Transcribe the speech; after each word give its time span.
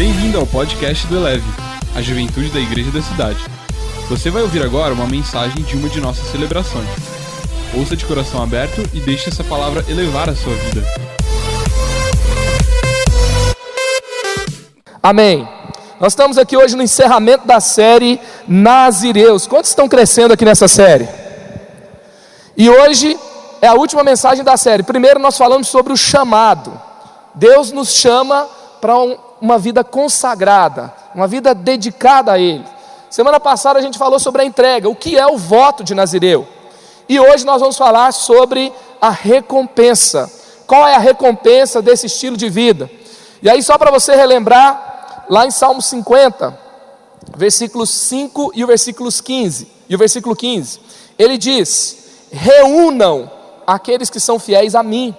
Bem-vindo 0.00 0.38
ao 0.38 0.46
podcast 0.46 1.06
do 1.08 1.16
Eleve, 1.18 1.44
a 1.94 2.00
juventude 2.00 2.48
da 2.48 2.58
igreja 2.58 2.90
da 2.90 3.02
cidade. 3.02 3.38
Você 4.08 4.30
vai 4.30 4.40
ouvir 4.40 4.62
agora 4.62 4.94
uma 4.94 5.06
mensagem 5.06 5.62
de 5.62 5.76
uma 5.76 5.90
de 5.90 6.00
nossas 6.00 6.26
celebrações. 6.28 6.88
Ouça 7.76 7.94
de 7.94 8.06
coração 8.06 8.42
aberto 8.42 8.80
e 8.94 9.00
deixe 9.00 9.28
essa 9.28 9.44
palavra 9.44 9.84
elevar 9.90 10.30
a 10.30 10.34
sua 10.34 10.54
vida. 10.54 10.82
Amém. 15.02 15.46
Nós 16.00 16.14
estamos 16.14 16.38
aqui 16.38 16.56
hoje 16.56 16.74
no 16.74 16.82
encerramento 16.82 17.46
da 17.46 17.60
série 17.60 18.18
Nazireus. 18.48 19.46
Quantos 19.46 19.68
estão 19.68 19.86
crescendo 19.86 20.32
aqui 20.32 20.46
nessa 20.46 20.66
série? 20.66 21.06
E 22.56 22.70
hoje 22.70 23.18
é 23.60 23.66
a 23.66 23.74
última 23.74 24.02
mensagem 24.02 24.42
da 24.42 24.56
série. 24.56 24.82
Primeiro 24.82 25.20
nós 25.20 25.36
falamos 25.36 25.68
sobre 25.68 25.92
o 25.92 25.96
chamado. 25.96 26.72
Deus 27.34 27.70
nos 27.70 27.92
chama 27.92 28.48
para 28.80 28.98
um, 28.98 29.14
uma 29.40 29.58
vida 29.58 29.82
consagrada, 29.82 30.92
uma 31.14 31.26
vida 31.26 31.54
dedicada 31.54 32.32
a 32.32 32.38
Ele. 32.38 32.64
Semana 33.08 33.40
passada 33.40 33.78
a 33.78 33.82
gente 33.82 33.98
falou 33.98 34.18
sobre 34.18 34.42
a 34.42 34.44
entrega, 34.44 34.88
o 34.88 34.94
que 34.94 35.18
é 35.18 35.26
o 35.26 35.36
voto 35.36 35.82
de 35.82 35.94
Nazireu. 35.94 36.46
E 37.08 37.18
hoje 37.18 37.44
nós 37.44 37.60
vamos 37.60 37.76
falar 37.76 38.12
sobre 38.12 38.72
a 39.00 39.10
recompensa. 39.10 40.30
Qual 40.66 40.86
é 40.86 40.94
a 40.94 40.98
recompensa 40.98 41.82
desse 41.82 42.06
estilo 42.06 42.36
de 42.36 42.48
vida? 42.48 42.88
E 43.42 43.50
aí, 43.50 43.62
só 43.62 43.76
para 43.76 43.90
você 43.90 44.14
relembrar, 44.14 45.24
lá 45.28 45.46
em 45.46 45.50
Salmo 45.50 45.82
50, 45.82 46.56
versículos 47.36 47.90
5 47.90 48.52
e 48.54 48.62
o 48.62 48.66
versículo 48.66 49.10
15, 49.10 49.68
e 49.88 49.94
o 49.94 49.98
versículo 49.98 50.36
15, 50.36 50.78
ele 51.18 51.36
diz: 51.36 51.96
Reúnam 52.30 53.28
aqueles 53.66 54.10
que 54.10 54.20
são 54.20 54.38
fiéis 54.38 54.74
a 54.74 54.82
mim, 54.82 55.14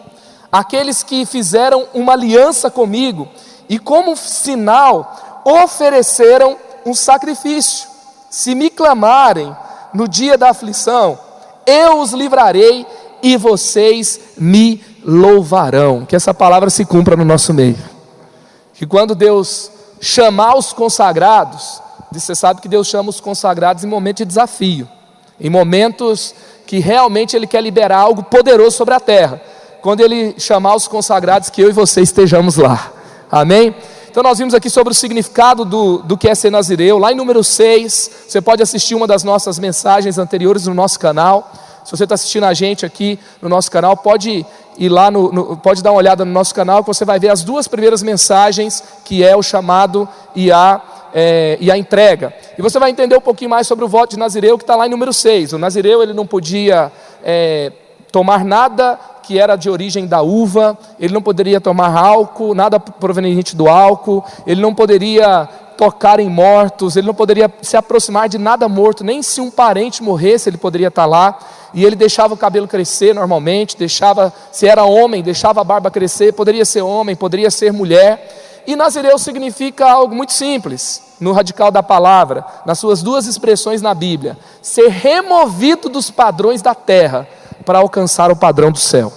aqueles 0.51 1.03
que 1.03 1.26
fizeram 1.26 1.88
uma 1.93 2.13
aliança 2.13 2.71
comigo 2.71 3.27
e, 3.71 3.80
como 3.80 4.17
sinal, 4.17 5.41
ofereceram 5.45 6.57
um 6.85 6.93
sacrifício. 6.93 7.87
Se 8.29 8.54
me 8.54 8.70
clamarem 8.70 9.55
no 9.93 10.09
dia 10.09 10.37
da 10.37 10.49
aflição, 10.49 11.18
eu 11.65 12.01
os 12.01 12.12
livrarei 12.12 12.85
e 13.23 13.37
vocês 13.37 14.20
me 14.37 14.84
louvarão. 15.05 16.05
Que 16.05 16.18
essa 16.18 16.34
palavra 16.34 16.70
se 16.70 16.84
cumpra 16.84 17.15
no 17.15 17.23
nosso 17.23 17.54
meio. 17.54 17.77
Que 18.73 18.85
quando 18.85 19.15
Deus 19.15 19.71
chamar 20.01 20.57
os 20.57 20.74
consagrados, 20.74 21.81
você 22.12 22.35
sabe 22.35 22.59
que 22.59 22.68
Deus 22.68 22.87
chama 22.87 23.09
os 23.09 23.21
consagrados 23.21 23.85
em 23.85 23.87
momentos 23.87 24.18
de 24.18 24.26
desafio, 24.26 24.85
em 25.40 25.49
momentos 25.49 26.35
que 26.68 26.79
realmente 26.79 27.37
Ele 27.37 27.48
quer 27.48 27.62
liberar 27.62 27.99
algo 27.99 28.21
poderoso 28.21 28.76
sobre 28.76 28.96
a 28.96 28.99
terra. 28.99 29.41
Quando 29.81 30.01
Ele 30.01 30.35
chamar 30.37 30.76
os 30.76 30.90
consagrados, 30.90 31.49
que 31.49 31.62
eu 31.62 31.70
e 31.70 31.71
você 31.71 32.01
estejamos 32.01 32.57
lá. 32.57 32.96
Amém? 33.32 33.74
Então 34.10 34.21
nós 34.21 34.40
vimos 34.40 34.54
aqui 34.54 34.70
sobre 34.70 34.91
o 34.91 34.93
significado 34.93 35.63
do, 35.63 35.99
do 35.99 36.18
que 36.18 36.27
é 36.27 36.35
ser 36.35 36.49
nazireu. 36.49 36.98
Lá 36.98 37.13
em 37.13 37.15
número 37.15 37.41
6, 37.41 38.26
você 38.27 38.41
pode 38.41 38.62
assistir 38.62 38.93
uma 38.93 39.07
das 39.07 39.24
nossas 39.24 39.57
mensagens 39.57 40.18
anteriores 40.18 40.68
no 40.68 40.74
nosso 40.74 40.99
canal. 40.99 41.49
Se 41.85 41.91
você 41.91 42.04
está 42.04 42.15
assistindo 42.15 42.43
a 42.43 42.54
gente 42.54 42.85
aqui 42.85 43.18
no 43.41 43.48
nosso 43.48 43.71
canal, 43.71 43.96
pode 43.96 44.46
ir 44.77 44.90
lá, 44.90 45.09
no, 45.09 45.32
no, 45.32 45.57
pode 45.57 45.82
dar 45.82 45.91
uma 45.91 45.98
olhada 45.98 46.26
no 46.26 46.32
nosso 46.32 46.54
canal, 46.54 46.84
que 46.84 46.87
você 46.87 47.05
vai 47.05 47.20
ver 47.21 47.29
as 47.29 47.41
duas 47.41 47.70
primeiras 47.70 48.04
mensagens, 48.04 48.84
que 49.05 49.24
é 49.24 49.34
o 49.34 49.41
chamado 49.41 50.09
e 50.35 50.52
a, 50.52 50.82
é, 51.13 51.57
e 51.62 51.71
a 51.71 51.77
entrega. 51.77 52.34
E 52.57 52.62
você 52.62 52.79
vai 52.79 52.90
entender 52.90 53.15
um 53.15 53.21
pouquinho 53.21 53.49
mais 53.49 53.65
sobre 53.65 53.85
o 53.85 53.87
voto 53.87 54.12
de 54.12 54.20
Nazireu, 54.20 54.57
que 54.57 54.63
está 54.65 54.76
lá 54.76 54.87
em 54.87 54.90
número 54.90 55.13
6. 55.13 55.54
O 55.54 55.57
Nazireu 55.57 56.04
ele 56.04 56.12
não 56.12 56.27
podia 56.27 56.91
é, 57.24 57.71
tomar 58.12 58.43
nada 58.43 58.99
que 59.22 59.40
era 59.40 59.55
de 59.55 59.70
origem 59.70 60.08
da 60.08 60.22
uva, 60.22 60.77
ele 61.00 61.14
não 61.14 61.22
poderia 61.22 61.62
tomar 61.62 61.96
álcool, 61.96 62.54
nada 62.54 62.80
proveniente 62.80 63.55
do 63.55 63.70
álcool, 63.70 64.24
ele 64.46 64.62
não 64.62 64.74
poderia 64.74 65.47
tocar 65.78 66.19
em 66.19 66.30
mortos, 66.30 66.96
ele 66.96 67.08
não 67.08 67.14
poderia 67.14 67.52
se 67.62 67.75
aproximar 67.75 68.30
de 68.30 68.38
nada 68.38 68.69
morto, 68.69 69.03
nem 69.03 69.24
se 69.24 69.42
um 69.42 69.50
parente 69.50 70.03
morresse 70.03 70.47
ele 70.47 70.58
poderia 70.58 70.90
estar 70.90 71.06
lá. 71.06 71.40
E 71.74 71.84
ele 71.84 71.96
deixava 71.96 72.34
o 72.34 72.38
cabelo 72.38 72.68
crescer 72.68 73.16
normalmente, 73.16 73.78
deixava, 73.78 74.31
se 74.52 74.68
era 74.68 74.84
homem, 74.84 75.24
deixava 75.24 75.62
a 75.62 75.64
barba 75.64 75.90
crescer, 75.90 76.34
poderia 76.34 76.66
ser 76.66 76.81
homem, 76.81 77.16
poderia 77.16 77.50
ser 77.50 77.74
mulher. 77.74 78.62
E 78.68 78.76
Nazireu 78.76 79.18
significa 79.18 79.90
algo 79.90 80.14
muito 80.14 80.34
simples, 80.34 81.02
no 81.20 81.31
radical 81.31 81.72
da 81.72 81.81
palavra, 81.81 82.46
nas 82.64 82.78
suas 82.78 83.02
duas 83.02 83.26
expressões 83.26 83.81
na 83.81 83.96
Bíblia: 83.96 84.38
ser 84.62 84.90
removido 84.90 85.90
dos 85.90 86.12
padrões 86.12 86.62
da 86.62 86.76
terra 86.76 87.28
para 87.72 87.80
alcançar 87.80 88.30
o 88.30 88.36
padrão 88.36 88.70
do 88.70 88.78
céu. 88.78 89.14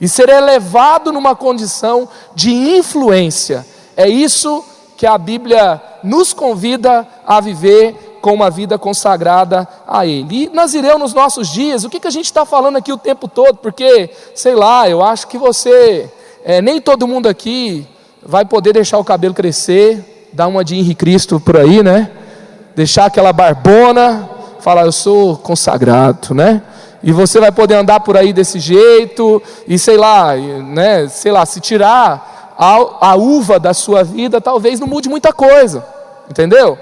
E 0.00 0.08
ser 0.08 0.28
elevado 0.28 1.10
numa 1.10 1.34
condição 1.34 2.08
de 2.32 2.52
influência. 2.52 3.66
É 3.96 4.08
isso 4.08 4.64
que 4.96 5.04
a 5.04 5.18
Bíblia 5.18 5.82
nos 6.00 6.32
convida 6.32 7.04
a 7.26 7.40
viver 7.40 8.20
com 8.22 8.32
uma 8.32 8.48
vida 8.50 8.78
consagrada 8.78 9.66
a 9.84 10.06
Ele. 10.06 10.44
E 10.44 10.48
Nazireu 10.50 10.96
nos 10.96 11.12
nossos 11.12 11.48
dias, 11.48 11.82
o 11.82 11.90
que, 11.90 11.98
que 11.98 12.06
a 12.06 12.12
gente 12.12 12.26
está 12.26 12.46
falando 12.46 12.76
aqui 12.76 12.92
o 12.92 12.96
tempo 12.96 13.26
todo? 13.26 13.56
Porque, 13.56 14.10
sei 14.32 14.54
lá, 14.54 14.88
eu 14.88 15.02
acho 15.02 15.26
que 15.26 15.36
você, 15.36 16.08
é, 16.44 16.62
nem 16.62 16.80
todo 16.80 17.08
mundo 17.08 17.28
aqui 17.28 17.84
vai 18.24 18.44
poder 18.44 18.74
deixar 18.74 18.98
o 18.98 19.04
cabelo 19.04 19.34
crescer, 19.34 20.28
dar 20.32 20.46
uma 20.46 20.64
de 20.64 20.76
Henri 20.76 20.94
Cristo 20.94 21.40
por 21.40 21.56
aí, 21.56 21.82
né? 21.82 22.12
Deixar 22.76 23.06
aquela 23.06 23.32
barbona, 23.32 24.30
falar, 24.60 24.82
eu 24.82 24.92
sou 24.92 25.36
consagrado, 25.36 26.32
né? 26.32 26.62
E 27.02 27.12
você 27.12 27.40
vai 27.40 27.50
poder 27.50 27.74
andar 27.74 28.00
por 28.00 28.16
aí 28.16 28.32
desse 28.32 28.58
jeito, 28.58 29.42
e 29.66 29.78
sei 29.78 29.96
lá, 29.96 30.34
né, 30.34 31.08
sei 31.08 31.32
lá, 31.32 31.44
se 31.44 31.60
tirar 31.60 32.54
a, 32.56 33.10
a 33.10 33.14
uva 33.16 33.58
da 33.58 33.74
sua 33.74 34.04
vida, 34.04 34.40
talvez 34.40 34.78
não 34.78 34.86
mude 34.86 35.08
muita 35.08 35.32
coisa, 35.32 35.84
entendeu? 36.30 36.78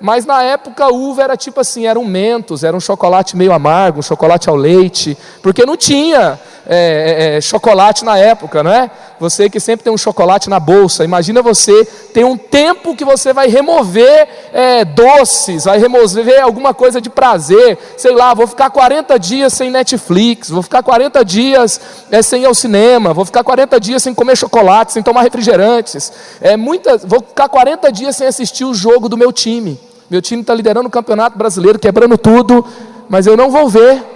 Mas 0.00 0.26
na 0.26 0.42
época 0.42 0.84
a 0.84 0.92
uva 0.92 1.22
era 1.22 1.36
tipo 1.36 1.60
assim, 1.60 1.86
era 1.86 1.98
um 1.98 2.04
mentos, 2.04 2.62
era 2.62 2.76
um 2.76 2.80
chocolate 2.80 3.36
meio 3.36 3.52
amargo, 3.52 4.00
um 4.00 4.02
chocolate 4.02 4.48
ao 4.48 4.56
leite, 4.56 5.16
porque 5.42 5.64
não 5.64 5.76
tinha 5.76 6.38
é, 6.66 7.34
é, 7.34 7.36
é, 7.36 7.40
chocolate 7.40 8.04
na 8.04 8.16
época, 8.16 8.62
não 8.62 8.70
é? 8.70 8.90
Você 9.20 9.50
que 9.50 9.60
sempre 9.60 9.84
tem 9.84 9.92
um 9.92 9.98
chocolate 9.98 10.48
na 10.48 10.58
bolsa, 10.58 11.04
imagina 11.04 11.42
você 11.42 11.84
ter 12.12 12.24
um 12.24 12.36
tempo 12.36 12.96
que 12.96 13.04
você 13.04 13.32
vai 13.32 13.48
remover 13.48 14.26
é, 14.52 14.84
doces, 14.84 15.64
vai 15.64 15.78
remover 15.78 16.42
alguma 16.42 16.72
coisa 16.72 17.00
de 17.00 17.10
prazer, 17.10 17.78
sei 17.98 18.12
lá, 18.14 18.32
vou 18.32 18.46
ficar 18.46 18.70
40 18.70 19.18
dias 19.18 19.52
sem 19.52 19.70
Netflix, 19.70 20.48
vou 20.48 20.62
ficar 20.62 20.82
40 20.82 21.22
dias 21.24 21.80
é, 22.10 22.22
sem 22.22 22.42
ir 22.42 22.46
ao 22.46 22.54
cinema, 22.54 23.12
vou 23.12 23.26
ficar 23.26 23.44
40 23.44 23.78
dias 23.78 24.02
sem 24.02 24.14
comer 24.14 24.36
chocolate, 24.36 24.92
sem 24.92 25.02
tomar 25.02 25.22
refrigerantes, 25.22 26.12
é, 26.40 26.56
muitas, 26.56 27.04
vou 27.04 27.20
ficar 27.20 27.48
40 27.48 27.92
dias 27.92 28.16
sem 28.16 28.26
assistir 28.26 28.64
o 28.64 28.72
jogo 28.72 29.08
do 29.08 29.18
meu 29.18 29.32
time. 29.32 29.78
Meu 30.08 30.22
time 30.22 30.42
está 30.42 30.54
liderando 30.54 30.88
o 30.88 30.90
campeonato 30.90 31.36
brasileiro, 31.36 31.78
quebrando 31.78 32.16
tudo, 32.16 32.64
mas 33.08 33.26
eu 33.26 33.36
não 33.36 33.50
vou 33.50 33.68
ver 33.68 34.13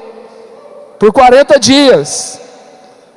por 0.99 1.13
40 1.13 1.59
dias. 1.59 2.41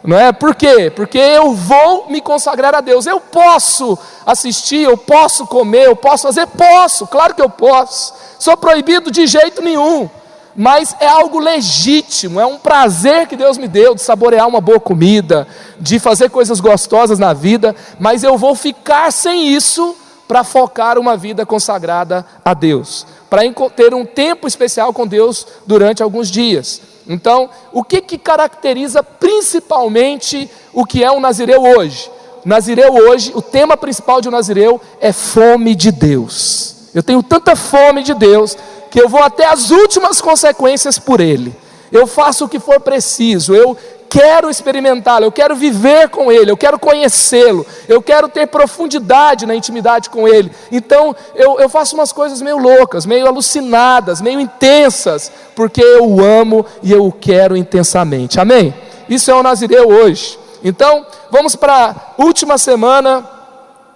Não 0.04 0.18
é? 0.18 0.32
Por 0.32 0.56
quê? 0.56 0.92
Porque 0.96 1.18
eu 1.18 1.54
vou 1.54 2.08
me 2.10 2.22
consagrar 2.22 2.74
a 2.74 2.82
Deus. 2.82 3.06
Eu 3.06 3.20
posso 3.20 3.98
assistir, 4.26 4.82
eu 4.82 4.98
posso 4.98 5.46
comer, 5.46 5.86
eu 5.86 5.96
posso 5.96 6.24
fazer, 6.24 6.48
posso, 6.48 7.06
claro 7.06 7.36
que 7.36 7.42
eu 7.42 7.50
posso. 7.50 8.14
Sou 8.40 8.58
proibido 8.58 9.12
de 9.12 9.28
jeito 9.28 9.62
nenhum. 9.62 10.10
Mas 10.56 10.96
é 11.00 11.08
algo 11.08 11.40
legítimo, 11.40 12.40
é 12.40 12.46
um 12.46 12.58
prazer 12.58 13.26
que 13.26 13.38
Deus 13.38 13.58
me 13.58 13.70
deu 13.70 13.96
de 13.96 14.02
saborear 14.02 14.48
uma 14.48 14.60
boa 14.60 14.82
comida, 14.82 15.48
de 15.80 15.98
fazer 15.98 16.30
coisas 16.30 16.60
gostosas 16.60 17.18
na 17.18 17.32
vida, 17.32 17.74
mas 17.98 18.22
eu 18.22 18.38
vou 18.38 18.54
ficar 18.54 19.14
sem 19.14 19.48
isso 19.48 19.96
para 20.28 20.44
focar 20.44 20.98
uma 20.98 21.16
vida 21.16 21.46
consagrada 21.46 22.26
a 22.44 22.54
Deus, 22.54 23.08
para 23.30 23.44
ter 23.74 23.94
um 23.94 24.06
tempo 24.06 24.46
especial 24.46 24.92
com 24.92 25.08
Deus 25.08 25.48
durante 25.66 26.04
alguns 26.04 26.30
dias. 26.30 26.82
Então, 27.12 27.50
o 27.74 27.84
que, 27.84 28.00
que 28.00 28.18
caracteriza 28.18 29.04
principalmente 29.04 30.50
o 30.72 30.86
que 30.86 31.04
é 31.04 31.12
um 31.12 31.20
nazireu 31.20 31.62
hoje? 31.62 32.10
O 32.46 32.48
nazireu 32.48 32.94
hoje, 32.94 33.34
o 33.36 33.42
tema 33.42 33.76
principal 33.76 34.22
de 34.22 34.30
um 34.30 34.32
nazireu 34.32 34.80
é 35.02 35.12
fome 35.12 35.76
de 35.76 35.92
Deus. 35.92 36.90
Eu 36.96 37.04
tenho 37.04 37.22
tanta 37.22 37.54
fome 37.54 38.02
de 38.02 38.14
Deus 38.14 38.58
que 38.90 39.02
eu 39.02 39.10
vou 39.10 39.22
até 39.22 39.46
as 39.46 39.72
últimas 39.72 40.22
consequências 40.22 40.98
por 40.98 41.20
Ele. 41.20 41.54
Eu 41.92 42.08
faço 42.08 42.46
o 42.46 42.50
que 42.50 42.62
for 42.62 42.80
preciso, 42.80 43.54
eu 43.54 43.76
quero 44.12 44.50
experimentá-lo, 44.50 45.24
eu 45.24 45.32
quero 45.32 45.56
viver 45.56 46.10
com 46.10 46.30
Ele, 46.30 46.52
eu 46.52 46.58
quero 46.58 46.78
conhecê-lo, 46.78 47.66
eu 47.88 48.02
quero 48.02 48.28
ter 48.28 48.46
profundidade 48.46 49.46
na 49.46 49.56
intimidade 49.56 50.10
com 50.10 50.28
Ele. 50.28 50.52
Então 50.70 51.16
eu, 51.34 51.58
eu 51.62 51.70
faço 51.70 51.96
umas 51.96 52.12
coisas 52.12 52.42
meio 52.42 52.58
loucas, 52.58 53.06
meio 53.06 53.26
alucinadas, 53.26 54.20
meio 54.20 54.42
intensas, 54.42 55.32
porque 55.56 55.82
eu 55.82 56.06
o 56.06 56.22
amo 56.22 56.66
e 56.84 56.92
eu 56.92 57.06
o 57.06 57.12
quero 57.12 57.56
intensamente. 57.56 58.38
Amém? 58.38 58.74
Isso 59.08 59.32
é 59.32 59.34
o 59.34 59.42
Nazireu 59.42 59.88
hoje. 59.88 60.38
Então 60.62 61.06
vamos 61.32 61.56
para 61.56 61.96
a 62.18 62.22
última 62.22 62.58
semana, 62.58 63.26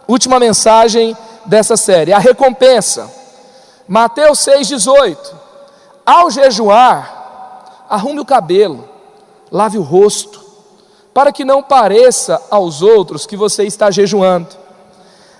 última 0.07 0.39
mensagem 0.39 1.15
dessa 1.45 1.75
série, 1.75 2.13
a 2.13 2.19
recompensa. 2.19 3.11
Mateus 3.85 4.39
6,18. 4.39 5.17
Ao 6.05 6.31
jejuar, 6.31 7.83
arrume 7.89 8.21
o 8.21 8.25
cabelo 8.25 8.94
lave 9.55 9.77
o 9.77 9.81
rosto, 9.81 10.43
para 11.13 11.31
que 11.31 11.45
não 11.45 11.63
pareça 11.63 12.41
aos 12.51 12.81
outros 12.81 13.25
que 13.25 13.37
você 13.37 13.63
está 13.63 13.89
jejuando, 13.89 14.49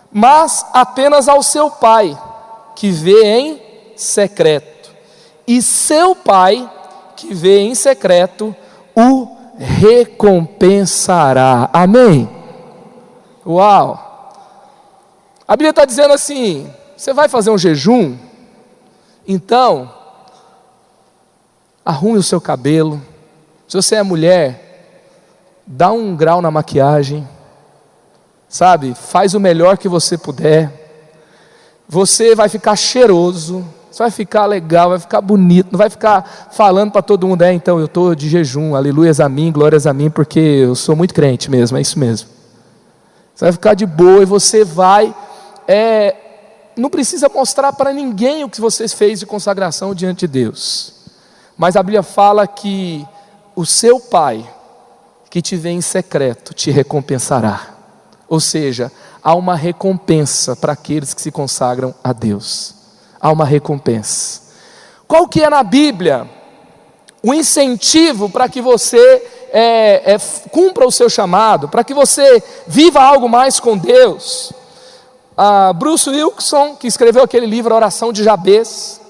mas 0.10 0.66
apenas 0.72 1.28
ao 1.28 1.44
seu 1.44 1.70
pai, 1.70 2.18
que 2.78 2.92
vê 2.92 3.26
em 3.26 3.62
secreto. 3.98 4.90
E 5.46 5.62
seu 5.62 6.16
pai, 6.16 6.72
que 7.18 7.34
vê 7.34 7.60
em 7.60 7.76
secreto, 7.76 8.56
o 8.96 9.28
recompensará. 9.58 11.70
Amém? 11.74 12.30
Uau! 13.46 14.32
A 15.46 15.58
Bíblia 15.58 15.72
está 15.72 15.84
dizendo 15.84 16.14
assim: 16.14 16.74
você 16.96 17.12
vai 17.12 17.28
fazer 17.28 17.50
um 17.50 17.58
jejum? 17.58 18.16
Então, 19.28 19.92
arrume 21.84 22.18
o 22.18 22.24
seu 22.24 22.40
cabelo. 22.40 23.02
Se 23.68 23.76
você 23.76 23.96
é 23.96 24.04
mulher, 24.04 24.66
dá 25.66 25.92
um 25.92 26.16
grau 26.16 26.42
na 26.42 26.52
maquiagem, 26.52 27.28
sabe? 28.48 28.94
Faz 28.94 29.34
o 29.34 29.40
melhor 29.40 29.78
que 29.78 29.90
você 29.90 30.18
puder. 30.18 30.72
Você 31.88 32.36
vai 32.36 32.48
ficar 32.50 32.76
cheiroso, 32.76 33.66
você 33.90 34.04
vai 34.04 34.12
ficar 34.12 34.46
legal, 34.46 34.90
vai 34.90 35.00
ficar 35.00 35.22
bonito, 35.22 35.70
não 35.72 35.78
vai 35.78 35.90
ficar 35.90 36.50
falando 36.52 36.92
para 36.92 37.02
todo 37.02 37.28
mundo, 37.28 37.44
é, 37.44 37.54
então 37.54 37.80
eu 37.80 37.86
estou 37.86 38.14
de 38.14 38.28
jejum, 38.28 38.76
aleluias 38.76 39.20
a 39.20 39.30
mim, 39.30 39.52
glórias 39.52 39.88
a 39.88 39.94
mim, 39.94 40.10
porque 40.10 40.40
eu 40.40 40.76
sou 40.76 40.96
muito 40.96 41.14
crente 41.14 41.50
mesmo, 41.50 41.78
é 41.78 41.82
isso 41.82 41.98
mesmo. 41.98 42.30
Você 43.34 43.46
vai 43.46 43.52
ficar 43.52 43.74
de 43.74 43.86
boa 43.86 44.22
e 44.22 44.26
você 44.26 44.64
vai, 44.64 45.14
é, 45.68 46.16
não 46.76 46.90
precisa 46.90 47.30
mostrar 47.30 47.74
para 47.74 47.94
ninguém 47.94 48.44
o 48.44 48.50
que 48.50 48.62
você 48.62 48.88
fez 48.88 49.20
de 49.20 49.26
consagração 49.26 49.96
diante 49.96 50.28
de 50.28 50.28
Deus. 50.28 50.94
Mas 51.58 51.76
a 51.76 51.84
Bíblia 51.84 52.04
fala 52.04 52.46
que 52.46 53.06
o 53.56 53.66
seu 53.66 54.00
pai, 54.00 54.48
que 55.30 55.42
te 55.42 55.56
vê 55.56 55.70
em 55.70 55.82
secreto, 55.82 56.54
te 56.54 56.72
recompensará. 56.72 57.76
Ou 58.28 58.40
seja, 58.40 58.92
há 59.24 59.36
uma 59.36 59.56
recompensa 59.56 60.56
para 60.56 60.74
aqueles 60.74 61.14
que 61.14 61.22
se 61.22 61.32
consagram 61.32 61.94
a 62.04 62.12
Deus. 62.12 62.74
Há 63.20 63.32
uma 63.32 63.46
recompensa. 63.46 64.42
Qual 65.08 65.28
que 65.28 65.44
é 65.44 65.50
na 65.50 65.64
Bíblia 65.64 66.30
o 67.22 67.34
incentivo 67.34 68.30
para 68.30 68.48
que 68.48 68.62
você 68.62 69.00
é, 69.52 70.14
é, 70.14 70.18
cumpra 70.50 70.86
o 70.86 70.92
seu 70.92 71.10
chamado, 71.10 71.68
para 71.68 71.84
que 71.84 71.94
você 71.94 72.44
viva 72.68 73.02
algo 73.02 73.28
mais 73.30 73.60
com 73.60 73.78
Deus? 73.78 74.54
Ah, 75.38 75.74
Bruce 75.74 76.10
Wilson, 76.10 76.76
que 76.76 76.88
escreveu 76.88 77.24
aquele 77.24 77.46
livro 77.46 77.74
A 77.74 77.78
Oração 77.78 78.14
de 78.14 78.24
Jabez, 78.24 79.02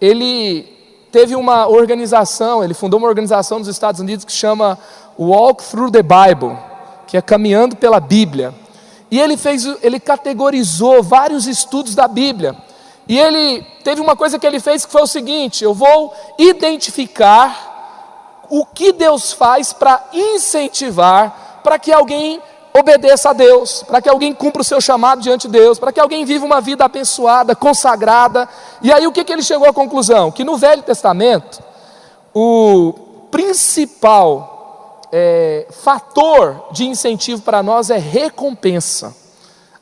ele 0.00 0.81
teve 1.12 1.36
uma 1.36 1.68
organização, 1.68 2.64
ele 2.64 2.72
fundou 2.72 2.98
uma 2.98 3.06
organização 3.06 3.58
nos 3.58 3.68
Estados 3.68 4.00
Unidos 4.00 4.24
que 4.24 4.32
chama 4.32 4.78
Walk 5.18 5.62
Through 5.62 5.90
the 5.92 6.02
Bible, 6.02 6.56
que 7.06 7.18
é 7.18 7.22
caminhando 7.22 7.76
pela 7.76 8.00
Bíblia. 8.00 8.54
E 9.10 9.20
ele 9.20 9.36
fez, 9.36 9.66
ele 9.82 10.00
categorizou 10.00 11.02
vários 11.02 11.46
estudos 11.46 11.94
da 11.94 12.08
Bíblia. 12.08 12.56
E 13.06 13.18
ele 13.18 13.62
teve 13.84 14.00
uma 14.00 14.16
coisa 14.16 14.38
que 14.38 14.46
ele 14.46 14.58
fez 14.58 14.86
que 14.86 14.92
foi 14.92 15.02
o 15.02 15.06
seguinte: 15.06 15.62
eu 15.62 15.74
vou 15.74 16.14
identificar 16.38 17.70
o 18.48 18.64
que 18.64 18.90
Deus 18.92 19.32
faz 19.32 19.72
para 19.72 20.02
incentivar 20.12 21.60
para 21.62 21.78
que 21.78 21.92
alguém 21.92 22.40
obedeça 22.74 23.30
a 23.30 23.32
Deus, 23.32 23.82
para 23.86 24.00
que 24.00 24.08
alguém 24.08 24.32
cumpra 24.32 24.62
o 24.62 24.64
seu 24.64 24.80
chamado 24.80 25.20
diante 25.20 25.46
de 25.46 25.52
Deus, 25.52 25.78
para 25.78 25.92
que 25.92 26.00
alguém 26.00 26.24
viva 26.24 26.44
uma 26.44 26.60
vida 26.60 26.84
abençoada, 26.84 27.54
consagrada. 27.54 28.48
E 28.80 28.90
aí 28.92 29.06
o 29.06 29.12
que, 29.12 29.24
que 29.24 29.32
ele 29.32 29.42
chegou 29.42 29.68
à 29.68 29.72
conclusão? 29.72 30.30
Que 30.30 30.44
no 30.44 30.56
Velho 30.56 30.82
Testamento, 30.82 31.62
o 32.34 32.94
principal 33.30 35.00
é, 35.12 35.66
fator 35.70 36.68
de 36.72 36.86
incentivo 36.86 37.42
para 37.42 37.62
nós 37.62 37.90
é 37.90 37.98
recompensa. 37.98 39.14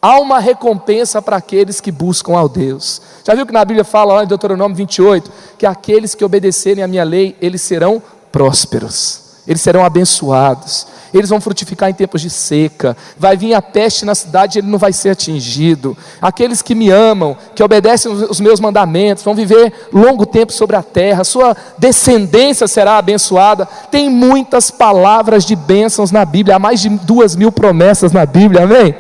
Há 0.03 0.19
uma 0.19 0.41
recompensa 0.41 1.21
para 1.21 1.37
aqueles 1.37 1.81
que 1.81 1.93
buscam 1.93 2.37
ao 2.37 2.49
Deus. 2.49 3.03
Já 3.23 3.35
viu 3.35 3.47
que 3.47 3.53
na 3.53 3.65
Bíblia 3.65 3.85
fala 3.85 4.15
lá 4.15 4.25
em 4.25 4.27
Deuteronômio 4.27 4.77
28 4.77 5.31
que 5.59 5.67
aqueles 5.67 6.15
que 6.15 6.25
obedecerem 6.25 6.83
à 6.83 6.89
minha 6.89 7.05
lei, 7.05 7.37
eles 7.41 7.61
serão 7.61 8.03
prósperos, 8.33 9.43
eles 9.47 9.61
serão 9.61 9.85
abençoados 9.85 10.87
eles 11.13 11.31
vão 11.31 11.41
frutificar 11.41 11.91
em 11.91 11.95
tempos 11.95 12.21
de 12.21 12.31
seca, 12.31 12.97
vai 13.17 13.37
vir 13.37 13.55
a 13.55 13.63
peste 13.63 14.05
na 14.05 14.15
cidade, 14.15 14.59
ele 14.59 14.69
não 14.69 14.79
vai 14.79 14.93
ser 14.93 15.11
atingido. 15.11 15.97
Aqueles 16.21 16.63
que 16.63 16.75
me 16.75 16.91
amam, 16.91 17.37
que 17.55 17.63
obedecem 17.63 18.11
os 18.11 18.41
meus 18.41 18.61
mandamentos, 18.61 19.25
vão 19.25 19.35
viver 19.35 19.73
longo 19.93 20.25
tempo 20.25 20.53
sobre 20.53 20.77
a 20.77 20.83
terra, 20.83 21.25
sua 21.25 21.57
descendência 21.79 22.69
será 22.69 22.99
abençoada. 22.99 23.67
Tem 23.91 24.09
muitas 24.09 24.71
palavras 24.71 25.45
de 25.45 25.57
bênçãos 25.57 26.11
na 26.11 26.25
Bíblia, 26.25 26.57
há 26.57 26.59
mais 26.59 26.81
de 26.81 26.89
duas 26.89 27.35
mil 27.35 27.51
promessas 27.51 28.13
na 28.13 28.25
Bíblia, 28.25 28.65
amém? 28.65 28.95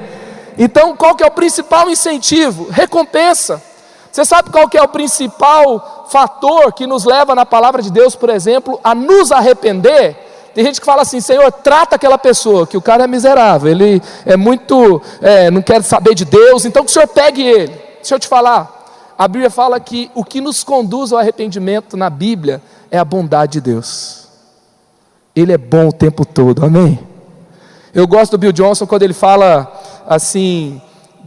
Então, 0.58 0.96
qual 0.96 1.14
que 1.14 1.22
é 1.22 1.26
o 1.26 1.30
principal 1.30 1.88
incentivo? 1.88 2.68
Recompensa. 2.70 3.62
Você 4.10 4.24
sabe 4.24 4.50
qual 4.50 4.68
que 4.68 4.76
é 4.76 4.82
o 4.82 4.88
principal 4.88 6.08
fator 6.10 6.72
que 6.72 6.86
nos 6.86 7.04
leva 7.04 7.34
na 7.34 7.46
palavra 7.46 7.80
de 7.80 7.90
Deus, 7.90 8.16
por 8.16 8.28
exemplo, 8.28 8.80
a 8.82 8.94
nos 8.94 9.30
arrepender? 9.30 10.29
Tem 10.54 10.64
gente 10.64 10.80
que 10.80 10.86
fala 10.86 11.02
assim, 11.02 11.20
Senhor, 11.20 11.50
trata 11.52 11.96
aquela 11.96 12.18
pessoa, 12.18 12.66
que 12.66 12.76
o 12.76 12.82
cara 12.82 13.04
é 13.04 13.06
miserável, 13.06 13.70
ele 13.70 14.02
é 14.26 14.36
muito, 14.36 15.00
é, 15.20 15.50
não 15.50 15.62
quer 15.62 15.82
saber 15.82 16.14
de 16.14 16.24
Deus, 16.24 16.64
então 16.64 16.84
que 16.84 16.90
o 16.90 16.92
Senhor 16.92 17.06
pegue 17.06 17.42
ele. 17.42 17.72
Deixa 17.98 18.14
eu 18.14 18.18
te 18.18 18.26
falar, 18.26 19.14
a 19.16 19.28
Bíblia 19.28 19.50
fala 19.50 19.78
que 19.78 20.10
o 20.14 20.24
que 20.24 20.40
nos 20.40 20.64
conduz 20.64 21.12
ao 21.12 21.18
arrependimento 21.18 21.96
na 21.96 22.10
Bíblia 22.10 22.60
é 22.90 22.98
a 22.98 23.04
bondade 23.04 23.52
de 23.52 23.60
Deus. 23.60 24.28
Ele 25.36 25.52
é 25.52 25.58
bom 25.58 25.88
o 25.88 25.92
tempo 25.92 26.24
todo, 26.24 26.64
amém? 26.64 26.98
Eu 27.94 28.06
gosto 28.06 28.32
do 28.32 28.38
Bill 28.38 28.52
Johnson 28.52 28.86
quando 28.86 29.02
ele 29.02 29.12
fala 29.12 29.70
assim: 30.06 30.80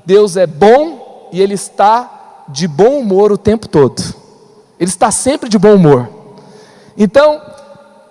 Deus 0.06 0.36
é 0.38 0.48
bom 0.48 1.30
e 1.32 1.42
ele 1.42 1.54
está 1.54 2.46
de 2.50 2.68
bom 2.68 3.00
humor 3.00 3.32
o 3.32 3.38
tempo 3.38 3.68
todo. 3.68 4.02
Ele 4.80 4.90
está 4.90 5.12
sempre 5.12 5.48
de 5.48 5.58
bom 5.58 5.76
humor. 5.76 6.10
Então, 6.98 7.42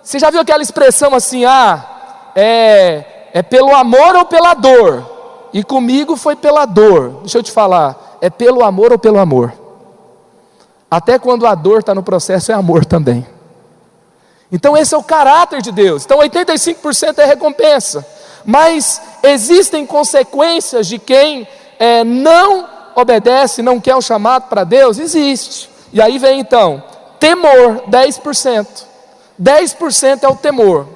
você 0.03 0.19
já 0.19 0.29
viu 0.29 0.41
aquela 0.41 0.61
expressão 0.61 1.15
assim, 1.15 1.45
ah, 1.45 2.31
é, 2.35 3.29
é 3.33 3.41
pelo 3.41 3.73
amor 3.73 4.17
ou 4.17 4.25
pela 4.25 4.53
dor? 4.53 5.09
E 5.53 5.63
comigo 5.63 6.17
foi 6.17 6.35
pela 6.35 6.65
dor. 6.65 7.21
Deixa 7.21 7.37
eu 7.37 7.43
te 7.43 7.51
falar, 7.51 8.17
é 8.19 8.29
pelo 8.29 8.63
amor 8.65 8.91
ou 8.91 8.99
pelo 8.99 9.17
amor? 9.17 9.53
Até 10.91 11.17
quando 11.17 11.47
a 11.47 11.55
dor 11.55 11.79
está 11.79 11.95
no 11.95 12.03
processo, 12.03 12.51
é 12.51 12.55
amor 12.55 12.85
também. 12.85 13.25
Então, 14.51 14.77
esse 14.77 14.93
é 14.93 14.97
o 14.97 15.03
caráter 15.03 15.61
de 15.61 15.71
Deus. 15.71 16.05
Então, 16.05 16.19
85% 16.19 17.17
é 17.17 17.25
recompensa. 17.25 18.05
Mas 18.45 19.01
existem 19.23 19.85
consequências 19.85 20.85
de 20.85 20.99
quem 20.99 21.47
é, 21.79 22.03
não 22.03 22.67
obedece, 22.93 23.61
não 23.61 23.79
quer 23.79 23.95
o 23.95 24.01
chamado 24.01 24.49
para 24.49 24.63
Deus? 24.63 24.99
Existe. 24.99 25.69
E 25.91 26.01
aí 26.01 26.19
vem 26.19 26.39
então, 26.39 26.83
temor, 27.19 27.83
10%. 27.89 28.92
10% 29.41 30.23
é 30.23 30.27
o 30.27 30.35
temor. 30.35 30.87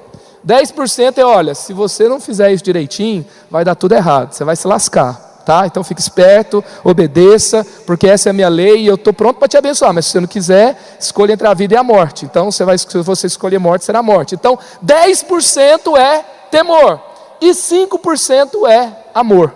10% 0.46 1.18
é, 1.18 1.24
olha, 1.24 1.54
se 1.54 1.72
você 1.72 2.08
não 2.08 2.20
fizer 2.20 2.52
isso 2.52 2.64
direitinho, 2.64 3.26
vai 3.50 3.64
dar 3.64 3.74
tudo 3.74 3.94
errado, 3.94 4.32
você 4.32 4.44
vai 4.44 4.56
se 4.56 4.66
lascar. 4.66 5.26
Tá? 5.44 5.66
Então 5.66 5.82
fique 5.82 6.00
esperto, 6.00 6.62
obedeça, 6.84 7.66
porque 7.86 8.06
essa 8.06 8.28
é 8.28 8.30
a 8.30 8.34
minha 8.34 8.50
lei 8.50 8.82
e 8.82 8.86
eu 8.86 8.96
estou 8.96 9.14
pronto 9.14 9.38
para 9.38 9.48
te 9.48 9.56
abençoar. 9.56 9.94
Mas 9.94 10.04
se 10.04 10.12
você 10.12 10.20
não 10.20 10.28
quiser, 10.28 10.78
escolha 11.00 11.32
entre 11.32 11.46
a 11.46 11.54
vida 11.54 11.72
e 11.74 11.76
a 11.76 11.82
morte. 11.82 12.26
Então, 12.26 12.50
você 12.50 12.66
vai, 12.66 12.76
se 12.76 12.98
você 12.98 13.26
escolher 13.26 13.58
morte, 13.58 13.86
será 13.86 14.02
morte. 14.02 14.34
Então, 14.34 14.58
10% 14.84 15.96
é 15.96 16.22
temor 16.50 17.00
e 17.40 17.50
5% 17.52 18.68
é 18.68 18.92
amor. 19.14 19.54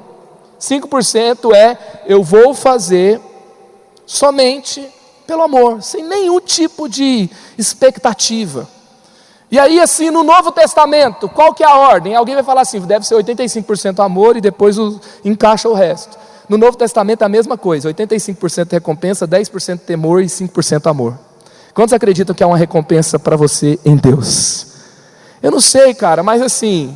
5% 0.58 1.54
é 1.54 1.76
eu 2.06 2.22
vou 2.22 2.54
fazer 2.54 3.20
somente 4.06 4.88
pelo 5.32 5.44
amor, 5.44 5.82
sem 5.82 6.04
nenhum 6.04 6.38
tipo 6.38 6.86
de 6.86 7.30
expectativa. 7.56 8.68
E 9.50 9.58
aí, 9.58 9.80
assim, 9.80 10.10
no 10.10 10.22
Novo 10.22 10.52
Testamento, 10.52 11.26
qual 11.26 11.54
que 11.54 11.64
é 11.64 11.66
a 11.66 11.74
ordem? 11.74 12.14
Alguém 12.14 12.34
vai 12.34 12.44
falar 12.44 12.60
assim, 12.60 12.78
deve 12.80 13.06
ser 13.06 13.14
85% 13.14 14.04
amor 14.04 14.36
e 14.36 14.42
depois 14.42 14.78
o, 14.78 15.00
encaixa 15.24 15.70
o 15.70 15.72
resto. 15.72 16.18
No 16.50 16.58
Novo 16.58 16.76
Testamento 16.76 17.22
a 17.22 17.30
mesma 17.30 17.56
coisa, 17.56 17.88
85% 17.88 18.72
recompensa, 18.72 19.26
10% 19.26 19.80
temor 19.80 20.22
e 20.22 20.26
5% 20.26 20.90
amor. 20.90 21.18
Quantos 21.72 21.94
acreditam 21.94 22.34
que 22.34 22.44
há 22.44 22.46
uma 22.46 22.58
recompensa 22.58 23.18
para 23.18 23.34
você 23.34 23.80
em 23.86 23.96
Deus? 23.96 24.66
Eu 25.42 25.50
não 25.50 25.60
sei, 25.62 25.94
cara, 25.94 26.22
mas 26.22 26.42
assim, 26.42 26.94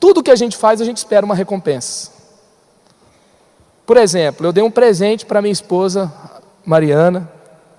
tudo 0.00 0.20
que 0.20 0.32
a 0.32 0.36
gente 0.36 0.56
faz, 0.56 0.80
a 0.80 0.84
gente 0.84 0.96
espera 0.96 1.24
uma 1.24 1.34
recompensa. 1.34 2.10
Por 3.86 3.96
exemplo, 3.96 4.48
eu 4.48 4.52
dei 4.52 4.64
um 4.64 4.70
presente 4.70 5.24
para 5.24 5.40
minha 5.40 5.52
esposa, 5.52 6.12
Mariana, 6.66 7.35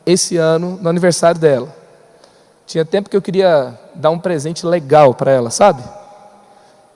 esse 0.08 0.38
ano, 0.38 0.80
no 0.82 0.90
aniversário 0.90 1.40
dela. 1.40 1.76
Tinha 2.66 2.86
tempo 2.86 3.10
que 3.10 3.18
eu 3.18 3.22
queria 3.22 3.78
dar 3.94 4.10
um 4.10 4.18
presente 4.18 4.66
legal 4.66 5.14
para 5.14 5.32
ela, 5.32 5.50
sabe? 5.50 5.84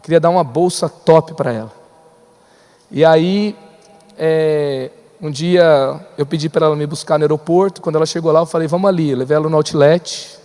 Queria 0.01 0.19
dar 0.19 0.29
uma 0.29 0.45
bolsa 0.45 0.87
top 0.87 1.33
para 1.33 1.51
ela. 1.51 1.71
E 2.89 3.03
aí, 3.03 3.55
é, 4.17 4.89
um 5.21 5.29
dia 5.29 5.99
eu 6.17 6.25
pedi 6.25 6.47
para 6.47 6.65
ela 6.65 6.75
me 6.75 6.87
buscar 6.87 7.19
no 7.19 7.25
aeroporto. 7.25 7.81
Quando 7.81 7.97
ela 7.97 8.05
chegou 8.05 8.31
lá, 8.31 8.39
eu 8.39 8.45
falei: 8.45 8.67
Vamos 8.67 8.87
ali. 8.87 9.11
Eu 9.11 9.17
levei 9.17 9.35
ela 9.35 9.49
no 9.49 9.57
outlet. 9.57 10.39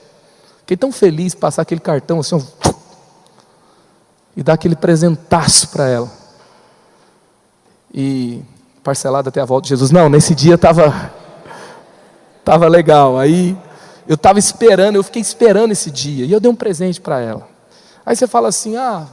Fiquei 0.58 0.76
tão 0.76 0.90
feliz 0.90 1.32
de 1.32 1.38
passar 1.38 1.62
aquele 1.62 1.80
cartão 1.80 2.18
assim, 2.18 2.44
e 4.36 4.42
dar 4.42 4.54
aquele 4.54 4.74
presentaço 4.74 5.68
para 5.68 5.88
ela. 5.88 6.10
E 7.94 8.42
parcelado 8.82 9.28
até 9.28 9.40
a 9.40 9.44
volta 9.44 9.64
de 9.64 9.68
Jesus. 9.70 9.92
Não, 9.92 10.08
nesse 10.08 10.34
dia 10.34 10.56
estava 10.56 11.12
tava 12.46 12.68
legal. 12.68 13.18
Aí 13.18 13.58
eu 14.06 14.14
estava 14.14 14.38
esperando, 14.38 14.94
eu 14.94 15.02
fiquei 15.02 15.20
esperando 15.20 15.72
esse 15.72 15.90
dia. 15.90 16.24
E 16.24 16.30
eu 16.30 16.38
dei 16.38 16.50
um 16.50 16.54
presente 16.54 17.00
para 17.00 17.20
ela. 17.20 17.48
Aí 18.06 18.14
você 18.14 18.28
fala 18.28 18.48
assim: 18.48 18.76
ah, 18.76 19.08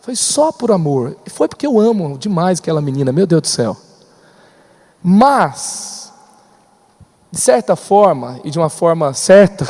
foi 0.00 0.16
só 0.16 0.50
por 0.50 0.72
amor. 0.72 1.14
E 1.26 1.30
foi 1.30 1.46
porque 1.46 1.66
eu 1.66 1.78
amo 1.78 2.16
demais 2.16 2.58
aquela 2.58 2.80
menina, 2.80 3.12
meu 3.12 3.26
Deus 3.26 3.42
do 3.42 3.48
céu. 3.48 3.76
Mas, 5.02 6.10
de 7.30 7.38
certa 7.38 7.76
forma, 7.76 8.40
e 8.42 8.50
de 8.50 8.58
uma 8.58 8.70
forma 8.70 9.12
certa, 9.12 9.66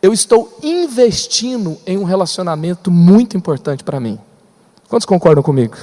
eu 0.00 0.12
estou 0.12 0.56
investindo 0.62 1.76
em 1.84 1.98
um 1.98 2.04
relacionamento 2.04 2.88
muito 2.90 3.36
importante 3.36 3.82
para 3.82 3.98
mim. 3.98 4.18
Quantos 4.88 5.06
concordam 5.06 5.42
comigo? 5.42 5.76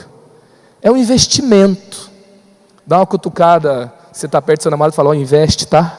É 0.81 0.89
um 0.89 0.95
investimento. 0.95 2.10
Dá 2.88 2.98
uma 3.00 3.05
cutucada, 3.05 3.93
você 4.12 4.25
está 4.25 4.41
perto 4.41 4.60
do 4.60 4.63
seu 4.63 4.72
namorado 4.72 4.94
e 4.94 4.96
fala: 4.96 5.10
oh, 5.10 5.13
investe, 5.13 5.65
tá? 5.65 5.98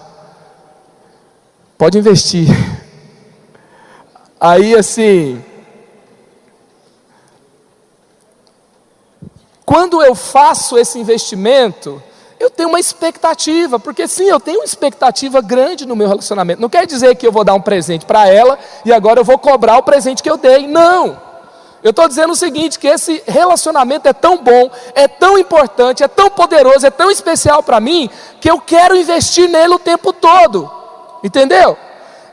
Pode 1.79 1.99
investir. 1.99 2.47
Aí 4.39 4.75
assim, 4.75 5.43
quando 9.65 10.03
eu 10.03 10.15
faço 10.15 10.77
esse 10.77 10.99
investimento, 10.99 12.03
eu 12.39 12.51
tenho 12.51 12.69
uma 12.69 12.81
expectativa, 12.81 13.79
porque 13.79 14.07
sim, 14.09 14.25
eu 14.25 14.41
tenho 14.41 14.59
uma 14.59 14.65
expectativa 14.65 15.41
grande 15.41 15.87
no 15.87 15.95
meu 15.95 16.09
relacionamento. 16.09 16.61
Não 16.61 16.69
quer 16.69 16.87
dizer 16.87 17.15
que 17.15 17.27
eu 17.27 17.33
vou 17.33 17.45
dar 17.45 17.55
um 17.55 17.61
presente 17.61 18.05
para 18.05 18.29
ela 18.29 18.59
e 18.85 18.93
agora 18.93 19.21
eu 19.21 19.25
vou 19.25 19.39
cobrar 19.39 19.79
o 19.79 19.83
presente 19.83 20.23
que 20.23 20.31
eu 20.31 20.37
dei. 20.37 20.67
Não. 20.67 21.32
Eu 21.83 21.91
estou 21.91 22.07
dizendo 22.07 22.33
o 22.33 22.37
seguinte: 22.37 22.79
que 22.79 22.87
esse 22.87 23.23
relacionamento 23.27 24.09
é 24.09 24.13
tão 24.13 24.39
bom, 24.39 24.71
é 24.95 25.09
tão 25.09 25.37
importante, 25.37 26.03
é 26.03 26.09
tão 26.09 26.31
poderoso, 26.31 26.87
é 26.87 26.91
tão 26.91 27.11
especial 27.11 27.63
para 27.63 27.81
mim, 27.81 28.09
que 28.41 28.51
eu 28.51 28.61
quero 28.61 28.97
investir 28.97 29.49
nele 29.49 29.75
o 29.75 29.79
tempo 29.79 30.13
todo. 30.13 30.71
Entendeu? 31.25 31.77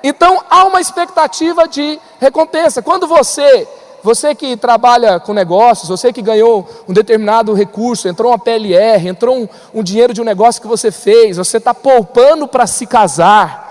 Então 0.04 0.42
há 0.50 0.66
uma 0.66 0.80
expectativa 0.80 1.68
de 1.68 2.00
recompensa. 2.20 2.82
Quando 2.82 3.08
você, 3.08 3.68
você 4.04 4.34
que 4.34 4.56
trabalha 4.56 5.20
com 5.20 5.34
negócios, 5.34 5.90
você 5.90 6.14
que 6.14 6.22
ganhou 6.22 6.68
um 6.88 6.94
determinado 6.94 7.54
recurso, 7.54 8.08
entrou 8.08 8.32
uma 8.32 8.40
PLR, 8.40 9.08
entrou 9.08 9.36
um, 9.36 9.48
um 9.74 9.84
dinheiro 9.84 10.14
de 10.14 10.22
um 10.22 10.26
negócio 10.26 10.62
que 10.62 10.68
você 10.68 10.92
fez, 10.92 11.38
você 11.38 11.58
está 11.58 11.74
poupando 11.74 12.48
para 12.48 12.66
se 12.66 12.86
casar. 12.86 13.69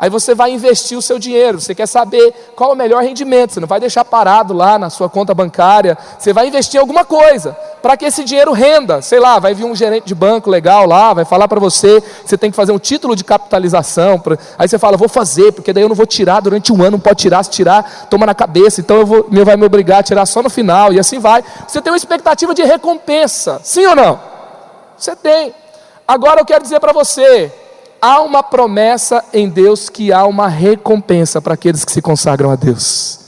Aí 0.00 0.08
você 0.08 0.34
vai 0.34 0.50
investir 0.50 0.96
o 0.96 1.02
seu 1.02 1.18
dinheiro, 1.18 1.60
você 1.60 1.74
quer 1.74 1.84
saber 1.84 2.32
qual 2.56 2.70
é 2.70 2.72
o 2.72 2.76
melhor 2.76 3.02
rendimento, 3.02 3.52
você 3.52 3.60
não 3.60 3.68
vai 3.68 3.78
deixar 3.78 4.02
parado 4.02 4.54
lá 4.54 4.78
na 4.78 4.88
sua 4.88 5.10
conta 5.10 5.34
bancária, 5.34 5.98
você 6.18 6.32
vai 6.32 6.48
investir 6.48 6.78
em 6.78 6.80
alguma 6.80 7.04
coisa, 7.04 7.54
para 7.82 7.98
que 7.98 8.06
esse 8.06 8.24
dinheiro 8.24 8.50
renda. 8.52 9.02
Sei 9.02 9.20
lá, 9.20 9.38
vai 9.38 9.52
vir 9.52 9.64
um 9.64 9.76
gerente 9.76 10.06
de 10.06 10.14
banco 10.14 10.48
legal 10.48 10.86
lá, 10.86 11.12
vai 11.12 11.26
falar 11.26 11.46
para 11.46 11.60
você, 11.60 12.02
você 12.24 12.38
tem 12.38 12.50
que 12.50 12.56
fazer 12.56 12.72
um 12.72 12.78
título 12.78 13.14
de 13.14 13.22
capitalização. 13.22 14.18
Pra... 14.18 14.38
Aí 14.58 14.66
você 14.66 14.78
fala, 14.78 14.96
vou 14.96 15.06
fazer, 15.06 15.52
porque 15.52 15.70
daí 15.70 15.84
eu 15.84 15.88
não 15.90 15.96
vou 15.96 16.06
tirar 16.06 16.40
durante 16.40 16.72
um 16.72 16.80
ano, 16.80 16.92
não 16.92 16.98
pode 16.98 17.16
tirar, 17.16 17.42
se 17.42 17.50
tirar, 17.50 18.08
toma 18.08 18.24
na 18.24 18.34
cabeça, 18.34 18.80
então 18.80 18.96
eu 18.96 19.04
vou, 19.04 19.26
meu 19.30 19.44
vai 19.44 19.58
me 19.58 19.66
obrigar 19.66 20.00
a 20.00 20.02
tirar 20.02 20.24
só 20.24 20.42
no 20.42 20.48
final, 20.48 20.94
e 20.94 20.98
assim 20.98 21.18
vai. 21.18 21.44
Você 21.68 21.78
tem 21.82 21.92
uma 21.92 21.98
expectativa 21.98 22.54
de 22.54 22.62
recompensa, 22.62 23.60
sim 23.62 23.84
ou 23.84 23.94
não? 23.94 24.18
Você 24.96 25.14
tem. 25.14 25.54
Agora 26.08 26.40
eu 26.40 26.46
quero 26.46 26.62
dizer 26.62 26.80
para 26.80 26.94
você, 26.94 27.52
há 28.00 28.20
uma 28.20 28.42
promessa 28.42 29.24
em 29.32 29.48
Deus 29.48 29.88
que 29.88 30.12
há 30.12 30.24
uma 30.26 30.48
recompensa 30.48 31.40
para 31.40 31.54
aqueles 31.54 31.84
que 31.84 31.92
se 31.92 32.02
consagram 32.02 32.50
a 32.50 32.56
Deus. 32.56 33.20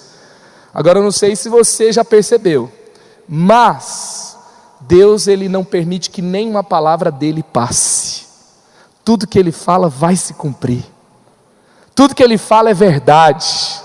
Agora 0.74 0.98
eu 0.98 1.02
não 1.02 1.12
sei 1.12 1.36
se 1.36 1.48
você 1.48 1.92
já 1.92 2.04
percebeu, 2.04 2.70
mas 3.28 4.36
Deus 4.80 5.26
ele 5.26 5.48
não 5.48 5.64
permite 5.64 6.10
que 6.10 6.22
nenhuma 6.22 6.64
palavra 6.64 7.10
dele 7.10 7.42
passe. 7.42 8.26
Tudo 9.04 9.26
que 9.26 9.38
ele 9.38 9.52
fala 9.52 9.88
vai 9.88 10.16
se 10.16 10.34
cumprir. 10.34 10.84
Tudo 11.94 12.14
que 12.14 12.22
ele 12.22 12.38
fala 12.38 12.70
é 12.70 12.74
verdade. 12.74 13.82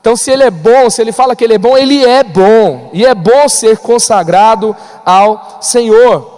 Então, 0.00 0.16
se 0.16 0.30
ele 0.30 0.44
é 0.44 0.50
bom, 0.50 0.88
se 0.88 1.02
ele 1.02 1.12
fala 1.12 1.34
que 1.34 1.42
ele 1.42 1.54
é 1.54 1.58
bom, 1.58 1.76
ele 1.76 2.04
é 2.04 2.22
bom. 2.22 2.90
E 2.92 3.04
é 3.04 3.14
bom 3.14 3.48
ser 3.48 3.78
consagrado 3.78 4.74
ao 5.04 5.58
Senhor. 5.60 6.34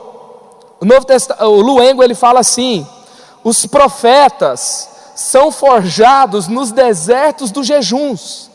O 0.80 0.84
Novo 0.84 1.04
Testamento, 1.04 1.44
o 1.44 1.60
Luengo 1.60 2.02
ele 2.02 2.14
fala 2.14 2.40
assim: 2.40 2.86
os 3.44 3.66
profetas 3.66 4.88
são 5.14 5.50
forjados 5.50 6.46
nos 6.46 6.70
desertos 6.70 7.50
dos 7.50 7.66
jejuns 7.66 8.50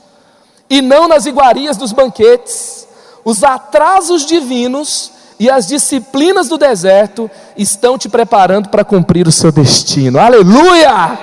e 0.69 0.81
não 0.81 1.07
nas 1.07 1.25
iguarias 1.25 1.77
dos 1.77 1.91
banquetes. 1.91 2.87
Os 3.25 3.43
atrasos 3.43 4.25
divinos 4.25 5.11
e 5.39 5.49
as 5.49 5.67
disciplinas 5.67 6.47
do 6.47 6.57
deserto 6.57 7.29
estão 7.57 7.97
te 7.97 8.07
preparando 8.07 8.69
para 8.69 8.83
cumprir 8.83 9.27
o 9.27 9.31
seu 9.31 9.51
destino. 9.51 10.19
Aleluia! 10.19 11.17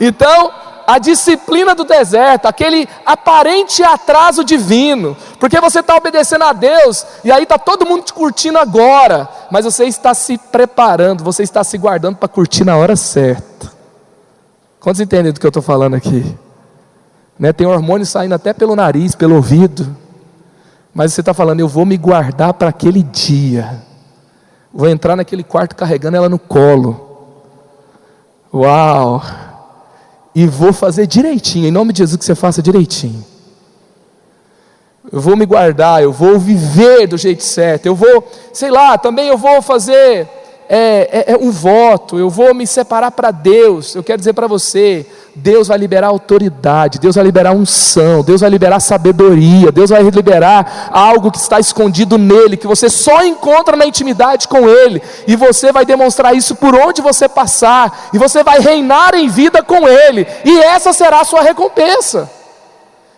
Então, 0.00 0.50
a 0.86 0.98
disciplina 0.98 1.74
do 1.74 1.84
deserto, 1.84 2.46
aquele 2.46 2.88
aparente 3.04 3.82
atraso 3.82 4.44
divino, 4.44 5.16
porque 5.38 5.60
você 5.60 5.80
está 5.80 5.96
obedecendo 5.96 6.44
a 6.44 6.52
Deus 6.52 7.06
e 7.24 7.30
aí 7.30 7.42
está 7.44 7.58
todo 7.58 7.86
mundo 7.86 8.04
te 8.04 8.12
curtindo 8.12 8.58
agora, 8.58 9.28
mas 9.50 9.64
você 9.64 9.84
está 9.84 10.14
se 10.14 10.38
preparando, 10.38 11.24
você 11.24 11.42
está 11.42 11.62
se 11.64 11.76
guardando 11.78 12.16
para 12.16 12.28
curtir 12.28 12.64
na 12.64 12.76
hora 12.76 12.96
certa. 12.96 13.72
Quantos 14.80 15.00
entendem 15.00 15.32
do 15.32 15.38
que 15.38 15.46
eu 15.46 15.50
estou 15.50 15.62
falando 15.62 15.94
aqui? 15.94 16.36
Né, 17.38 17.52
tem 17.52 17.66
hormônio 17.66 18.06
saindo 18.06 18.34
até 18.34 18.52
pelo 18.52 18.76
nariz, 18.76 19.14
pelo 19.14 19.36
ouvido, 19.36 19.96
mas 20.94 21.12
você 21.12 21.20
está 21.20 21.32
falando, 21.32 21.60
eu 21.60 21.68
vou 21.68 21.86
me 21.86 21.96
guardar 21.96 22.54
para 22.54 22.68
aquele 22.68 23.02
dia, 23.02 23.82
vou 24.72 24.88
entrar 24.88 25.16
naquele 25.16 25.42
quarto 25.42 25.74
carregando 25.74 26.16
ela 26.16 26.28
no 26.28 26.38
colo. 26.38 27.08
Uau! 28.52 29.22
E 30.34 30.46
vou 30.46 30.72
fazer 30.72 31.06
direitinho, 31.06 31.68
em 31.68 31.70
nome 31.70 31.92
de 31.92 31.98
Jesus 31.98 32.16
que 32.16 32.24
você 32.24 32.34
faça 32.34 32.62
direitinho. 32.62 33.24
Eu 35.10 35.20
vou 35.20 35.36
me 35.36 35.44
guardar, 35.44 36.02
eu 36.02 36.12
vou 36.12 36.38
viver 36.38 37.06
do 37.06 37.18
jeito 37.18 37.42
certo, 37.42 37.86
eu 37.86 37.94
vou, 37.94 38.26
sei 38.52 38.70
lá, 38.70 38.96
também 38.96 39.28
eu 39.28 39.36
vou 39.36 39.60
fazer 39.60 40.28
é, 40.68 41.24
é, 41.28 41.32
é 41.32 41.36
um 41.36 41.50
voto, 41.50 42.18
eu 42.18 42.30
vou 42.30 42.54
me 42.54 42.66
separar 42.66 43.10
para 43.10 43.30
Deus. 43.30 43.94
Eu 43.94 44.02
quero 44.02 44.18
dizer 44.18 44.32
para 44.32 44.46
você, 44.46 45.04
Deus 45.34 45.68
vai 45.68 45.78
liberar 45.78 46.08
autoridade, 46.08 46.98
Deus 46.98 47.14
vai 47.14 47.24
liberar 47.24 47.52
unção, 47.52 48.22
Deus 48.22 48.42
vai 48.42 48.50
liberar 48.50 48.80
sabedoria, 48.80 49.72
Deus 49.72 49.88
vai 49.88 50.02
liberar 50.02 50.90
algo 50.92 51.30
que 51.30 51.38
está 51.38 51.58
escondido 51.58 52.18
nele, 52.18 52.56
que 52.56 52.66
você 52.66 52.90
só 52.90 53.24
encontra 53.24 53.74
na 53.74 53.86
intimidade 53.86 54.46
com 54.46 54.68
Ele, 54.68 55.02
e 55.26 55.34
você 55.34 55.72
vai 55.72 55.86
demonstrar 55.86 56.34
isso 56.36 56.54
por 56.54 56.74
onde 56.74 57.00
você 57.00 57.28
passar, 57.28 58.10
e 58.12 58.18
você 58.18 58.42
vai 58.42 58.60
reinar 58.60 59.14
em 59.14 59.28
vida 59.28 59.62
com 59.62 59.88
Ele, 59.88 60.26
e 60.44 60.58
essa 60.60 60.92
será 60.92 61.20
a 61.20 61.24
sua 61.24 61.40
recompensa. 61.40 62.30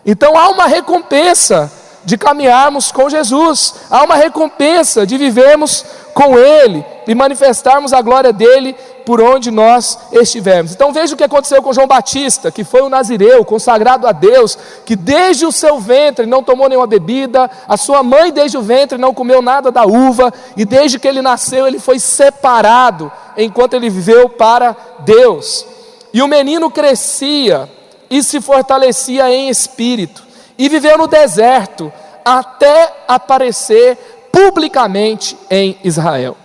Então 0.05 0.37
há 0.37 0.49
uma 0.49 0.67
recompensa 0.67 1.69
de 2.05 2.17
caminharmos 2.17 2.91
com 2.93 3.09
Jesus, 3.09 3.75
há 3.89 4.03
uma 4.03 4.15
recompensa 4.15 5.05
de 5.05 5.17
vivermos 5.17 5.83
com 6.13 6.37
Ele 6.37 6.85
e 7.05 7.13
manifestarmos 7.13 7.91
a 7.91 8.01
glória 8.01 8.31
dele 8.31 8.75
por 9.05 9.21
onde 9.21 9.51
nós 9.51 9.99
estivermos. 10.11 10.73
Então 10.73 10.91
veja 10.91 11.13
o 11.13 11.17
que 11.17 11.23
aconteceu 11.23 11.61
com 11.61 11.73
João 11.73 11.87
Batista, 11.87 12.51
que 12.51 12.63
foi 12.63 12.81
um 12.81 12.89
nazireu, 12.89 13.45
consagrado 13.45 14.07
a 14.07 14.11
Deus, 14.11 14.57
que 14.85 14.95
desde 14.95 15.45
o 15.45 15.51
seu 15.51 15.79
ventre 15.79 16.25
não 16.25 16.43
tomou 16.43 16.67
nenhuma 16.67 16.87
bebida, 16.87 17.49
a 17.67 17.77
sua 17.77 18.01
mãe 18.03 18.31
desde 18.31 18.57
o 18.57 18.61
ventre 18.61 18.97
não 18.97 19.13
comeu 19.13 19.41
nada 19.41 19.71
da 19.71 19.85
uva, 19.85 20.33
e 20.57 20.65
desde 20.65 20.99
que 20.99 21.07
ele 21.07 21.21
nasceu 21.21 21.67
ele 21.67 21.79
foi 21.79 21.99
separado 21.99 23.11
enquanto 23.37 23.75
ele 23.75 23.89
viveu 23.89 24.27
para 24.29 24.75
Deus. 24.99 25.65
E 26.13 26.21
o 26.21 26.27
menino 26.27 26.71
crescia 26.71 27.69
e 28.09 28.23
se 28.23 28.39
fortalecia 28.41 29.29
em 29.29 29.49
espírito 29.49 30.23
e 30.57 30.69
viveu 30.69 30.97
no 30.97 31.07
deserto 31.07 31.91
até 32.23 32.93
aparecer 33.07 33.97
publicamente 34.31 35.37
em 35.49 35.77
Israel. 35.83 36.35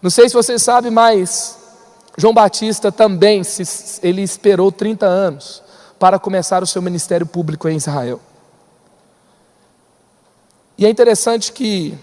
Não 0.00 0.10
sei 0.10 0.28
se 0.28 0.34
você 0.34 0.58
sabe, 0.58 0.90
mas 0.90 1.58
João 2.16 2.32
Batista 2.32 2.92
também 2.92 3.42
se, 3.42 4.00
ele 4.02 4.22
esperou 4.22 4.70
30 4.70 5.06
anos 5.06 5.62
para 5.98 6.18
começar 6.18 6.62
o 6.62 6.66
seu 6.66 6.80
ministério 6.82 7.26
público 7.26 7.68
em 7.68 7.76
Israel. 7.76 8.20
E 10.76 10.86
é 10.86 10.90
interessante 10.90 11.52
que 11.52 11.96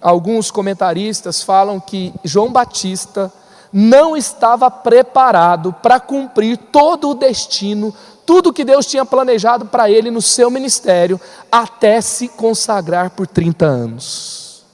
alguns 0.00 0.50
comentaristas 0.50 1.42
falam 1.42 1.80
que 1.80 2.12
João 2.24 2.52
Batista 2.52 3.32
não 3.72 4.16
estava 4.16 4.70
preparado 4.70 5.72
para 5.82 6.00
cumprir 6.00 6.56
todo 6.56 7.10
o 7.10 7.14
destino 7.14 7.94
tudo 8.28 8.52
que 8.52 8.62
Deus 8.62 8.84
tinha 8.84 9.06
planejado 9.06 9.64
para 9.64 9.90
ele 9.90 10.10
no 10.10 10.20
seu 10.20 10.50
ministério, 10.50 11.18
até 11.50 11.98
se 12.02 12.28
consagrar 12.28 13.08
por 13.08 13.26
30 13.26 13.64
anos. 13.64 14.66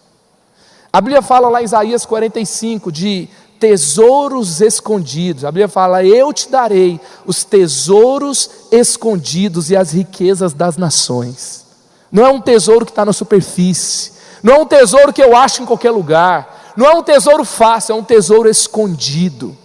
A 0.92 1.00
Bíblia 1.00 1.22
fala 1.22 1.48
lá 1.48 1.62
em 1.62 1.64
Isaías 1.64 2.04
45 2.04 2.90
de 2.90 3.28
tesouros 3.58 4.60
escondidos. 4.60 5.44
A 5.44 5.50
Bíblia 5.50 5.68
fala: 5.68 6.04
Eu 6.04 6.32
te 6.32 6.48
darei 6.48 7.00
os 7.26 7.44
tesouros 7.44 8.50
escondidos 8.70 9.70
e 9.70 9.76
as 9.76 9.92
riquezas 9.92 10.52
das 10.52 10.76
nações. 10.76 11.64
Não 12.10 12.24
é 12.24 12.30
um 12.30 12.40
tesouro 12.40 12.84
que 12.84 12.92
está 12.92 13.04
na 13.04 13.12
superfície, 13.12 14.12
não 14.42 14.54
é 14.54 14.58
um 14.58 14.66
tesouro 14.66 15.12
que 15.12 15.22
eu 15.22 15.34
acho 15.36 15.62
em 15.62 15.66
qualquer 15.66 15.90
lugar, 15.90 16.72
Não 16.76 16.86
é 16.86 16.94
um 16.94 17.02
tesouro 17.02 17.44
fácil, 17.44 17.92
é 17.92 17.96
um 17.96 18.02
tesouro 18.02 18.48
escondido. 18.48 19.56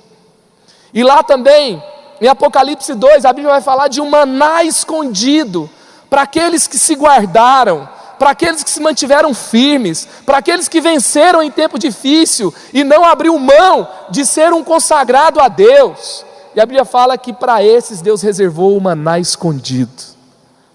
E 0.94 1.04
lá 1.04 1.24
também, 1.24 1.84
em 2.22 2.28
Apocalipse 2.28 2.94
2, 2.94 3.26
a 3.26 3.34
Bíblia 3.34 3.54
vai 3.54 3.62
falar 3.62 3.88
de 3.88 4.00
um 4.00 4.10
maná 4.10 4.64
escondido 4.64 5.70
para 6.10 6.24
aqueles 6.24 6.68
que 6.68 6.78
se 6.78 6.96
guardaram, 6.96 7.88
para 8.20 8.32
aqueles 8.32 8.64
que 8.64 8.70
se 8.70 8.82
mantiveram 8.82 9.34
firmes, 9.34 10.08
para 10.26 10.38
aqueles 10.40 10.68
que 10.68 10.82
venceram 10.82 11.42
em 11.42 11.50
tempo 11.50 11.80
difícil 11.80 12.54
e 12.74 12.84
não 12.84 13.06
abriu 13.06 13.40
mão 13.40 13.88
de 14.12 14.26
ser 14.26 14.52
um 14.52 14.64
consagrado 14.64 15.40
a 15.40 15.48
Deus. 15.48 16.26
E 16.54 16.60
a 16.60 16.66
Bíblia 16.66 16.84
fala 16.84 17.18
que 17.18 17.32
para 17.32 17.64
esses 17.64 18.02
Deus 18.02 18.22
reservou 18.22 18.76
o 18.76 18.82
maná 18.82 19.18
escondido. 19.18 20.04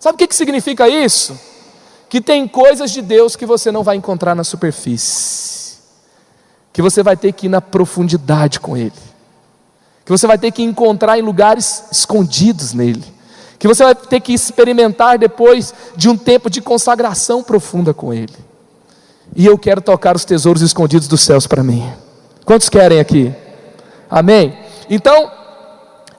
Sabe 0.00 0.14
o 0.14 0.18
que, 0.18 0.26
que 0.26 0.34
significa 0.34 0.88
isso? 0.88 1.38
Que 2.08 2.20
tem 2.20 2.48
coisas 2.48 2.90
de 2.90 3.02
Deus 3.02 3.36
que 3.36 3.44
você 3.44 3.70
não 3.70 3.82
vai 3.82 3.96
encontrar 3.96 4.34
na 4.34 4.44
superfície, 4.44 5.78
que 6.72 6.80
você 6.80 7.02
vai 7.02 7.16
ter 7.16 7.32
que 7.32 7.46
ir 7.46 7.50
na 7.50 7.60
profundidade 7.60 8.58
com 8.58 8.76
Ele, 8.76 8.92
que 10.04 10.10
você 10.10 10.26
vai 10.26 10.38
ter 10.38 10.50
que 10.50 10.62
encontrar 10.62 11.18
em 11.18 11.22
lugares 11.22 11.84
escondidos 11.90 12.72
nele 12.72 13.13
que 13.58 13.68
você 13.68 13.84
vai 13.84 13.94
ter 13.94 14.20
que 14.20 14.32
experimentar 14.32 15.18
depois 15.18 15.72
de 15.96 16.08
um 16.08 16.16
tempo 16.16 16.50
de 16.50 16.60
consagração 16.60 17.42
profunda 17.42 17.94
com 17.94 18.12
Ele. 18.12 18.34
E 19.34 19.46
eu 19.46 19.58
quero 19.58 19.80
tocar 19.80 20.14
os 20.14 20.24
tesouros 20.24 20.62
escondidos 20.62 21.08
dos 21.08 21.20
céus 21.20 21.46
para 21.46 21.62
mim. 21.62 21.90
Quantos 22.44 22.68
querem 22.68 23.00
aqui? 23.00 23.34
Amém? 24.10 24.56
Então, 24.88 25.30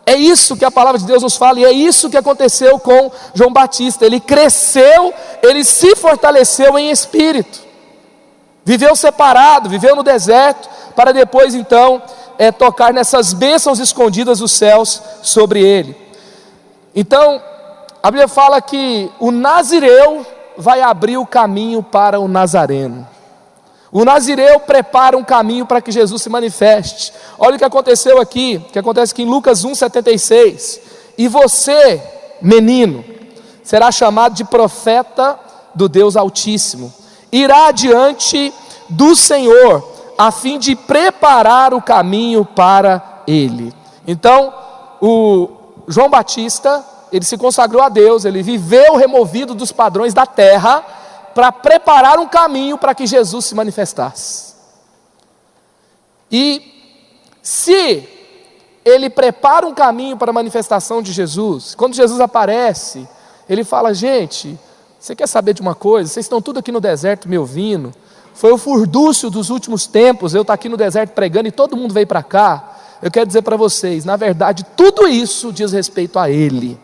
é 0.06 0.16
isso 0.16 0.56
que 0.56 0.66
a 0.66 0.72
palavra 0.72 1.00
de 1.00 1.06
Deus 1.06 1.24
nos 1.24 1.36
fala, 1.36 1.60
e 1.60 1.66
é 1.66 1.72
isso 1.72 2.10
que 2.10 2.18
aconteceu 2.18 2.78
com 2.78 3.12
João 3.34 3.52
Batista. 3.52 4.06
Ele 4.06 4.20
cresceu, 4.20 5.14
ele 5.42 5.64
se 5.64 5.96
fortaleceu 5.96 6.78
em 6.78 6.92
espírito, 6.92 7.60
viveu 8.64 8.96
separado, 8.96 9.70
viveu 9.70 9.96
no 9.96 10.04
deserto, 10.04 10.70
para 10.96 11.12
depois 11.12 11.56
então 11.56 12.02
é, 12.38 12.52
tocar 12.52 12.94
nessas 12.94 13.34
bênçãos 13.34 13.80
escondidas 13.80 14.40
dos 14.40 14.52
céus 14.52 15.02
sobre 15.24 15.62
ele. 15.62 16.05
Então, 16.96 17.42
a 18.02 18.10
Bíblia 18.10 18.28
fala 18.28 18.62
que 18.62 19.12
o 19.20 19.32
nazireu 19.32 20.26
vai 20.58 20.82
abrir 20.82 21.18
o 21.18 21.26
caminho 21.26 21.84
para 21.84 22.20
o 22.20 22.28
nazareno. 22.28 23.06
O 23.92 24.06
nazireu 24.06 24.60
prepara 24.60 25.18
um 25.18 25.24
caminho 25.24 25.66
para 25.66 25.82
que 25.82 25.92
Jesus 25.92 26.22
se 26.22 26.30
manifeste. 26.30 27.14
Olha 27.38 27.56
o 27.56 27.58
que 27.58 27.66
aconteceu 27.66 28.20
aqui, 28.20 28.60
que 28.72 28.80
acontece 28.80 29.12
aqui 29.12 29.24
em 29.24 29.30
Lucas 29.30 29.66
1:76. 29.66 30.80
E 31.18 31.28
você, 31.28 32.02
menino, 32.42 33.04
será 33.64 33.92
chamado 33.92 34.34
de 34.34 34.44
profeta 34.44 35.40
do 35.74 35.90
Deus 35.90 36.16
Altíssimo. 36.16 36.94
Irá 37.32 37.72
diante 37.72 38.54
do 38.90 39.16
Senhor, 39.16 39.84
a 40.18 40.32
fim 40.32 40.60
de 40.60 40.76
preparar 40.76 41.74
o 41.74 41.82
caminho 41.82 42.46
para 42.46 43.24
ele. 43.28 43.74
Então, 44.08 44.54
o 45.02 45.50
João 45.88 46.10
Batista, 46.10 46.84
ele 47.12 47.26
se 47.26 47.38
consagrou 47.38 47.82
a 47.82 47.90
Deus, 47.90 48.26
ele 48.26 48.42
viveu 48.42 48.96
removido 48.96 49.54
dos 49.54 49.72
padrões 49.72 50.14
da 50.14 50.26
terra 50.26 50.84
para 51.34 51.52
preparar 51.52 52.20
um 52.20 52.28
caminho 52.28 52.78
para 52.78 52.96
que 52.96 53.06
Jesus 53.06 53.46
se 53.46 53.56
manifestasse. 53.56 54.56
E 56.32 56.74
se 57.42 58.08
ele 58.84 59.10
prepara 59.10 59.66
um 59.66 59.74
caminho 59.74 60.18
para 60.18 60.32
a 60.32 60.34
manifestação 60.34 61.02
de 61.02 61.12
Jesus, 61.12 61.76
quando 61.76 61.96
Jesus 61.96 62.20
aparece, 62.20 63.08
ele 63.48 63.64
fala: 63.64 63.94
Gente, 63.94 64.58
você 65.00 65.16
quer 65.16 65.28
saber 65.28 65.54
de 65.54 65.62
uma 65.62 65.76
coisa? 65.76 66.10
Vocês 66.10 66.26
estão 66.26 66.42
tudo 66.42 66.60
aqui 66.60 66.72
no 66.72 66.80
deserto 66.80 67.30
me 67.30 67.38
ouvindo. 67.38 67.94
Foi 68.34 68.52
o 68.52 68.58
furdúcio 68.58 69.30
dos 69.30 69.50
últimos 69.50 69.88
tempos, 69.88 70.34
eu 70.34 70.42
estou 70.42 70.54
aqui 70.54 70.68
no 70.68 70.76
deserto 70.76 71.12
pregando 71.12 71.48
e 71.48 71.52
todo 71.52 71.78
mundo 71.78 71.94
veio 71.94 72.08
para 72.08 72.22
cá. 72.22 72.75
Eu 73.02 73.12
quero 73.12 73.26
dizer 73.26 73.42
para 73.42 73.58
vocês, 73.58 74.06
na 74.06 74.16
verdade, 74.16 74.66
tudo 74.76 75.08
isso 75.08 75.52
diz 75.52 75.72
respeito 75.72 76.18
a 76.18 76.30
Ele. 76.30 76.80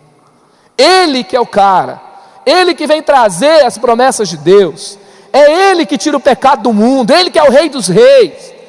Ele 0.78 1.24
que 1.24 1.36
é 1.36 1.40
o 1.40 1.46
cara, 1.46 2.02
Ele 2.46 2.74
que 2.74 2.88
vem 2.88 3.02
trazer 3.02 3.66
as 3.66 3.78
promessas 3.78 4.30
de 4.30 4.38
Deus, 4.38 4.98
é 5.32 5.70
Ele 5.70 5.86
que 5.86 5.98
tira 5.98 6.18
o 6.18 6.20
pecado 6.20 6.64
do 6.64 6.74
mundo, 6.74 7.12
Ele 7.12 7.30
que 7.30 7.40
é 7.40 7.44
o 7.44 7.52
Rei 7.52 7.70
dos 7.70 7.88
Reis. 7.88 8.62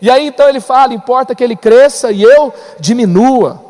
E 0.00 0.10
aí 0.10 0.26
então 0.26 0.48
ele 0.48 0.60
fala: 0.60 0.94
importa 0.94 1.34
que 1.34 1.42
ele 1.42 1.56
cresça 1.56 2.10
e 2.10 2.22
eu 2.22 2.52
diminua. 2.78 3.60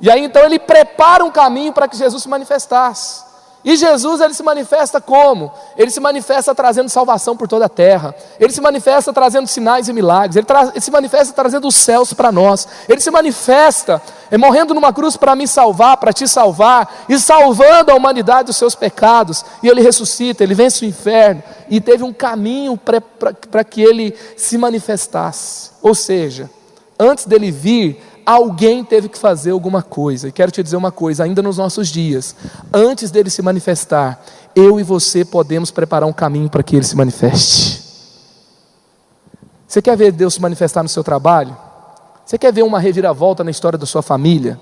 E 0.00 0.10
aí 0.10 0.22
então 0.24 0.44
ele 0.44 0.58
prepara 0.58 1.24
um 1.24 1.30
caminho 1.30 1.72
para 1.72 1.88
que 1.88 1.96
Jesus 1.96 2.22
se 2.22 2.28
manifestasse. 2.28 3.27
E 3.68 3.76
Jesus 3.76 4.22
ele 4.22 4.32
se 4.32 4.42
manifesta 4.42 4.98
como? 4.98 5.52
Ele 5.76 5.90
se 5.90 6.00
manifesta 6.00 6.54
trazendo 6.54 6.88
salvação 6.88 7.36
por 7.36 7.46
toda 7.46 7.66
a 7.66 7.68
terra. 7.68 8.14
Ele 8.40 8.50
se 8.50 8.62
manifesta 8.62 9.12
trazendo 9.12 9.46
sinais 9.46 9.88
e 9.88 9.92
milagres. 9.92 10.36
Ele, 10.36 10.46
ele 10.72 10.80
se 10.80 10.90
manifesta 10.90 11.34
trazendo 11.34 11.68
os 11.68 11.74
céus 11.74 12.14
para 12.14 12.32
nós. 12.32 12.66
Ele 12.88 12.98
se 12.98 13.10
manifesta 13.10 14.00
é, 14.30 14.38
morrendo 14.38 14.72
numa 14.72 14.90
cruz 14.90 15.18
para 15.18 15.36
me 15.36 15.46
salvar, 15.46 15.98
para 15.98 16.14
te 16.14 16.26
salvar 16.26 17.04
e 17.10 17.18
salvando 17.18 17.92
a 17.92 17.94
humanidade 17.94 18.46
dos 18.46 18.56
seus 18.56 18.74
pecados. 18.74 19.44
E 19.62 19.68
ele 19.68 19.82
ressuscita, 19.82 20.42
ele 20.42 20.54
vence 20.54 20.86
o 20.86 20.88
inferno 20.88 21.42
e 21.68 21.78
teve 21.78 22.02
um 22.02 22.12
caminho 22.12 22.74
para 23.50 23.64
que 23.64 23.82
ele 23.82 24.16
se 24.34 24.56
manifestasse. 24.56 25.72
Ou 25.82 25.94
seja, 25.94 26.48
antes 26.98 27.26
dele 27.26 27.50
vir, 27.50 28.02
alguém 28.28 28.84
teve 28.84 29.08
que 29.08 29.18
fazer 29.18 29.52
alguma 29.52 29.82
coisa. 29.82 30.28
E 30.28 30.32
quero 30.32 30.50
te 30.50 30.62
dizer 30.62 30.76
uma 30.76 30.92
coisa, 30.92 31.24
ainda 31.24 31.40
nos 31.40 31.56
nossos 31.56 31.88
dias, 31.88 32.36
antes 32.72 33.10
dele 33.10 33.30
se 33.30 33.40
manifestar, 33.40 34.22
eu 34.54 34.78
e 34.78 34.82
você 34.82 35.24
podemos 35.24 35.70
preparar 35.70 36.06
um 36.06 36.12
caminho 36.12 36.50
para 36.50 36.62
que 36.62 36.76
ele 36.76 36.84
se 36.84 36.94
manifeste. 36.94 37.82
Você 39.66 39.80
quer 39.80 39.96
ver 39.96 40.12
Deus 40.12 40.34
se 40.34 40.42
manifestar 40.42 40.82
no 40.82 40.90
seu 40.90 41.02
trabalho? 41.02 41.56
Você 42.24 42.36
quer 42.36 42.52
ver 42.52 42.62
uma 42.64 42.78
reviravolta 42.78 43.42
na 43.42 43.50
história 43.50 43.78
da 43.78 43.86
sua 43.86 44.02
família? 44.02 44.60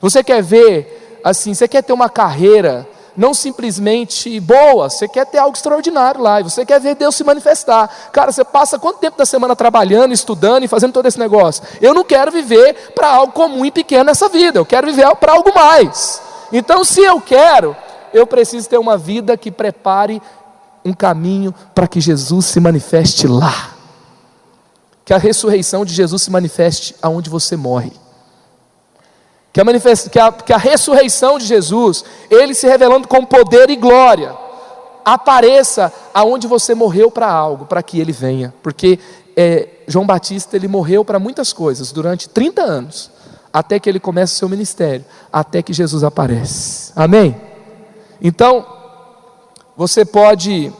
Você 0.00 0.24
quer 0.24 0.42
ver, 0.42 1.20
assim, 1.22 1.54
você 1.54 1.68
quer 1.68 1.82
ter 1.82 1.92
uma 1.92 2.08
carreira 2.08 2.88
não 3.16 3.32
simplesmente 3.32 4.38
boa, 4.40 4.90
você 4.90 5.08
quer 5.08 5.26
ter 5.26 5.38
algo 5.38 5.56
extraordinário 5.56 6.20
lá, 6.20 6.40
e 6.40 6.44
você 6.44 6.64
quer 6.64 6.80
ver 6.80 6.94
Deus 6.94 7.14
se 7.14 7.24
manifestar. 7.24 7.88
Cara, 8.12 8.30
você 8.30 8.44
passa 8.44 8.78
quanto 8.78 8.98
tempo 8.98 9.16
da 9.16 9.24
semana 9.24 9.56
trabalhando, 9.56 10.12
estudando 10.12 10.64
e 10.64 10.68
fazendo 10.68 10.92
todo 10.92 11.06
esse 11.06 11.18
negócio? 11.18 11.62
Eu 11.80 11.94
não 11.94 12.04
quero 12.04 12.30
viver 12.30 12.92
para 12.94 13.08
algo 13.08 13.32
comum 13.32 13.64
e 13.64 13.70
pequeno 13.70 14.04
nessa 14.04 14.28
vida, 14.28 14.58
eu 14.58 14.66
quero 14.66 14.86
viver 14.86 15.14
para 15.16 15.32
algo 15.32 15.52
mais. 15.54 16.20
Então, 16.52 16.84
se 16.84 17.00
eu 17.00 17.20
quero, 17.20 17.74
eu 18.12 18.26
preciso 18.26 18.68
ter 18.68 18.78
uma 18.78 18.96
vida 18.96 19.36
que 19.36 19.50
prepare 19.50 20.22
um 20.84 20.92
caminho 20.92 21.54
para 21.74 21.88
que 21.88 22.00
Jesus 22.00 22.46
se 22.46 22.60
manifeste 22.60 23.26
lá. 23.26 23.70
Que 25.04 25.14
a 25.14 25.18
ressurreição 25.18 25.84
de 25.84 25.94
Jesus 25.94 26.22
se 26.22 26.30
manifeste 26.30 26.94
aonde 27.00 27.30
você 27.30 27.56
morre 27.56 27.92
que 29.56 29.60
a, 29.60 29.96
que, 30.10 30.18
a, 30.18 30.32
que 30.32 30.52
a 30.52 30.58
ressurreição 30.58 31.38
de 31.38 31.46
Jesus, 31.46 32.04
Ele 32.30 32.54
se 32.54 32.66
revelando 32.66 33.08
com 33.08 33.24
poder 33.24 33.70
e 33.70 33.76
glória, 33.76 34.36
apareça 35.02 35.92
aonde 36.12 36.46
você 36.46 36.74
morreu 36.74 37.10
para 37.10 37.30
algo, 37.30 37.64
para 37.64 37.82
que 37.82 37.98
Ele 37.98 38.12
venha, 38.12 38.52
porque 38.62 38.98
é, 39.36 39.68
João 39.86 40.06
Batista 40.06 40.56
ele 40.56 40.66
morreu 40.66 41.04
para 41.04 41.18
muitas 41.18 41.52
coisas 41.52 41.92
durante 41.92 42.28
30 42.28 42.62
anos, 42.62 43.10
até 43.52 43.78
que 43.78 43.88
ele 43.88 44.00
começa 44.00 44.34
o 44.34 44.36
seu 44.36 44.48
ministério, 44.48 45.04
até 45.32 45.62
que 45.62 45.72
Jesus 45.72 46.02
aparece. 46.02 46.92
Amém? 46.96 47.36
Então, 48.20 48.66
você 49.76 50.04
pode. 50.04 50.72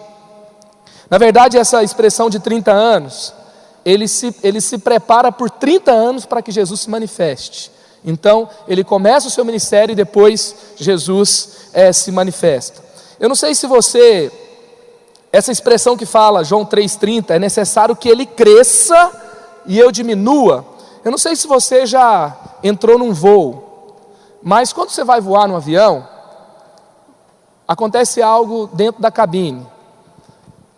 Na 1.08 1.18
verdade, 1.18 1.56
essa 1.56 1.82
expressão 1.82 2.28
de 2.28 2.40
30 2.40 2.72
anos, 2.72 3.32
ele 3.84 4.08
se, 4.08 4.34
ele 4.42 4.60
se 4.60 4.78
prepara 4.78 5.30
por 5.30 5.50
30 5.50 5.92
anos 5.92 6.26
para 6.26 6.42
que 6.42 6.50
Jesus 6.50 6.80
se 6.80 6.90
manifeste. 6.90 7.75
Então, 8.06 8.48
ele 8.68 8.84
começa 8.84 9.26
o 9.26 9.30
seu 9.30 9.44
ministério 9.44 9.92
e 9.92 9.96
depois 9.96 10.54
Jesus 10.76 11.70
é, 11.72 11.92
se 11.92 12.12
manifesta. 12.12 12.80
Eu 13.18 13.28
não 13.28 13.34
sei 13.34 13.52
se 13.52 13.66
você, 13.66 14.30
essa 15.32 15.50
expressão 15.50 15.96
que 15.96 16.06
fala, 16.06 16.44
João 16.44 16.64
3,30, 16.64 17.30
é 17.30 17.38
necessário 17.40 17.96
que 17.96 18.08
ele 18.08 18.24
cresça 18.24 19.10
e 19.66 19.76
eu 19.76 19.90
diminua. 19.90 20.64
Eu 21.04 21.10
não 21.10 21.18
sei 21.18 21.34
se 21.34 21.48
você 21.48 21.84
já 21.84 22.36
entrou 22.62 22.96
num 22.96 23.12
voo, 23.12 23.98
mas 24.40 24.72
quando 24.72 24.90
você 24.90 25.02
vai 25.02 25.20
voar 25.20 25.48
no 25.48 25.56
avião, 25.56 26.06
acontece 27.66 28.22
algo 28.22 28.68
dentro 28.72 29.02
da 29.02 29.10
cabine. 29.10 29.66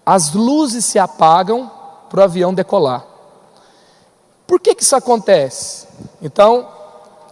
As 0.07 0.33
luzes 0.33 0.87
se 0.87 0.99
apagam 0.99 1.71
para 2.09 2.21
o 2.21 2.25
avião 2.25 2.55
decolar. 2.55 3.05
Por 4.47 4.59
que, 4.59 4.75
que 4.75 4.83
isso 4.83 4.97
acontece? 4.97 5.87
Então, 6.23 6.78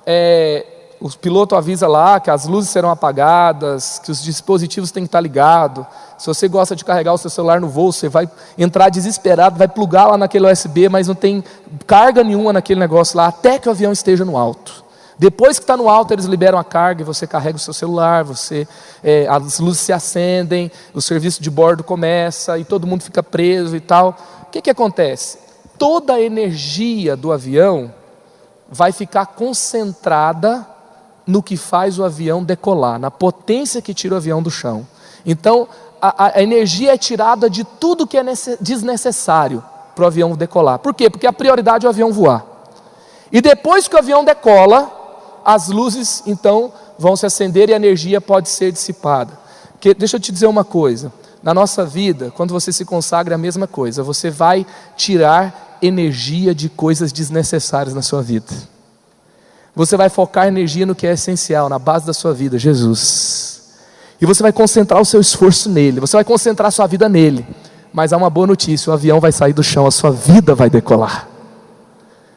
é, 0.06 0.64
o 1.00 1.10
piloto 1.10 1.54
avisa 1.54 1.86
lá 1.86 2.18
que 2.20 2.30
as 2.30 2.46
luzes 2.46 2.70
serão 2.70 2.90
apagadas, 2.90 4.00
que 4.02 4.10
os 4.10 4.22
dispositivos 4.22 4.90
têm 4.90 5.02
que 5.02 5.08
estar 5.08 5.20
ligados. 5.20 5.84
Se 6.16 6.26
você 6.26 6.48
gosta 6.48 6.74
de 6.74 6.84
carregar 6.84 7.12
o 7.12 7.18
seu 7.18 7.28
celular 7.28 7.60
no 7.60 7.68
voo, 7.68 7.92
você 7.92 8.08
vai 8.08 8.28
entrar 8.56 8.88
desesperado, 8.88 9.58
vai 9.58 9.68
plugar 9.68 10.06
lá 10.06 10.16
naquele 10.16 10.50
USB, 10.50 10.88
mas 10.88 11.08
não 11.08 11.14
tem 11.14 11.44
carga 11.86 12.24
nenhuma 12.24 12.52
naquele 12.52 12.80
negócio 12.80 13.16
lá, 13.16 13.26
até 13.26 13.58
que 13.58 13.68
o 13.68 13.72
avião 13.72 13.92
esteja 13.92 14.24
no 14.24 14.36
alto. 14.36 14.84
Depois 15.18 15.58
que 15.58 15.64
está 15.64 15.76
no 15.76 15.88
alto, 15.88 16.12
eles 16.12 16.26
liberam 16.26 16.58
a 16.58 16.64
carga 16.64 17.00
e 17.00 17.04
você 17.04 17.26
carrega 17.26 17.56
o 17.56 17.60
seu 17.60 17.72
celular, 17.72 18.22
você, 18.22 18.68
é, 19.02 19.26
as 19.28 19.58
luzes 19.58 19.80
se 19.80 19.92
acendem, 19.92 20.70
o 20.92 21.00
serviço 21.00 21.42
de 21.42 21.50
bordo 21.50 21.82
começa 21.82 22.58
e 22.58 22.64
todo 22.64 22.86
mundo 22.86 23.02
fica 23.02 23.22
preso 23.22 23.74
e 23.74 23.80
tal. 23.80 24.16
O 24.42 24.50
que, 24.50 24.60
que 24.60 24.70
acontece? 24.70 25.46
toda 25.78 26.14
a 26.14 26.20
energia 26.20 27.16
do 27.16 27.32
avião 27.32 27.92
vai 28.70 28.92
ficar 28.92 29.26
concentrada 29.26 30.66
no 31.26 31.42
que 31.42 31.56
faz 31.56 31.98
o 31.98 32.04
avião 32.04 32.42
decolar, 32.42 32.98
na 32.98 33.10
potência 33.10 33.82
que 33.82 33.92
tira 33.92 34.14
o 34.14 34.16
avião 34.16 34.42
do 34.42 34.50
chão. 34.50 34.86
Então, 35.24 35.68
a, 36.00 36.38
a 36.38 36.42
energia 36.42 36.94
é 36.94 36.98
tirada 36.98 37.50
de 37.50 37.64
tudo 37.64 38.06
que 38.06 38.16
é 38.16 38.22
desnecessário 38.60 39.62
para 39.94 40.04
o 40.04 40.06
avião 40.06 40.36
decolar. 40.36 40.78
Por 40.78 40.94
quê? 40.94 41.10
Porque 41.10 41.26
a 41.26 41.32
prioridade 41.32 41.86
é 41.86 41.88
o 41.88 41.90
avião 41.90 42.12
voar. 42.12 42.44
E 43.32 43.40
depois 43.40 43.88
que 43.88 43.96
o 43.96 43.98
avião 43.98 44.24
decola, 44.24 44.92
as 45.44 45.68
luzes 45.68 46.22
então 46.26 46.72
vão 46.98 47.16
se 47.16 47.26
acender 47.26 47.68
e 47.70 47.72
a 47.72 47.76
energia 47.76 48.20
pode 48.20 48.48
ser 48.48 48.70
dissipada. 48.70 49.38
Porque, 49.72 49.94
deixa 49.94 50.16
eu 50.16 50.20
te 50.20 50.30
dizer 50.30 50.46
uma 50.46 50.64
coisa: 50.64 51.12
na 51.42 51.54
nossa 51.54 51.84
vida, 51.84 52.32
quando 52.34 52.52
você 52.52 52.72
se 52.72 52.84
consagra, 52.84 53.34
é 53.34 53.36
a 53.36 53.38
mesma 53.38 53.66
coisa, 53.66 54.02
você 54.02 54.30
vai 54.30 54.66
tirar 54.96 55.78
energia 55.80 56.54
de 56.54 56.68
coisas 56.68 57.12
desnecessárias 57.12 57.94
na 57.94 58.02
sua 58.02 58.22
vida. 58.22 58.52
Você 59.74 59.96
vai 59.96 60.08
focar 60.08 60.48
energia 60.48 60.86
no 60.86 60.94
que 60.94 61.06
é 61.06 61.12
essencial, 61.12 61.68
na 61.68 61.78
base 61.78 62.06
da 62.06 62.14
sua 62.14 62.32
vida, 62.32 62.58
Jesus. 62.58 63.62
E 64.20 64.24
você 64.24 64.42
vai 64.42 64.52
concentrar 64.52 65.00
o 65.00 65.04
seu 65.04 65.20
esforço 65.20 65.68
nele, 65.68 66.00
você 66.00 66.16
vai 66.16 66.24
concentrar 66.24 66.68
a 66.68 66.70
sua 66.70 66.86
vida 66.86 67.08
nele. 67.08 67.46
Mas 67.92 68.12
há 68.12 68.16
uma 68.16 68.30
boa 68.30 68.46
notícia: 68.46 68.90
o 68.90 68.94
avião 68.94 69.20
vai 69.20 69.32
sair 69.32 69.52
do 69.52 69.62
chão, 69.62 69.86
a 69.86 69.90
sua 69.90 70.10
vida 70.10 70.54
vai 70.54 70.70
decolar. 70.70 71.28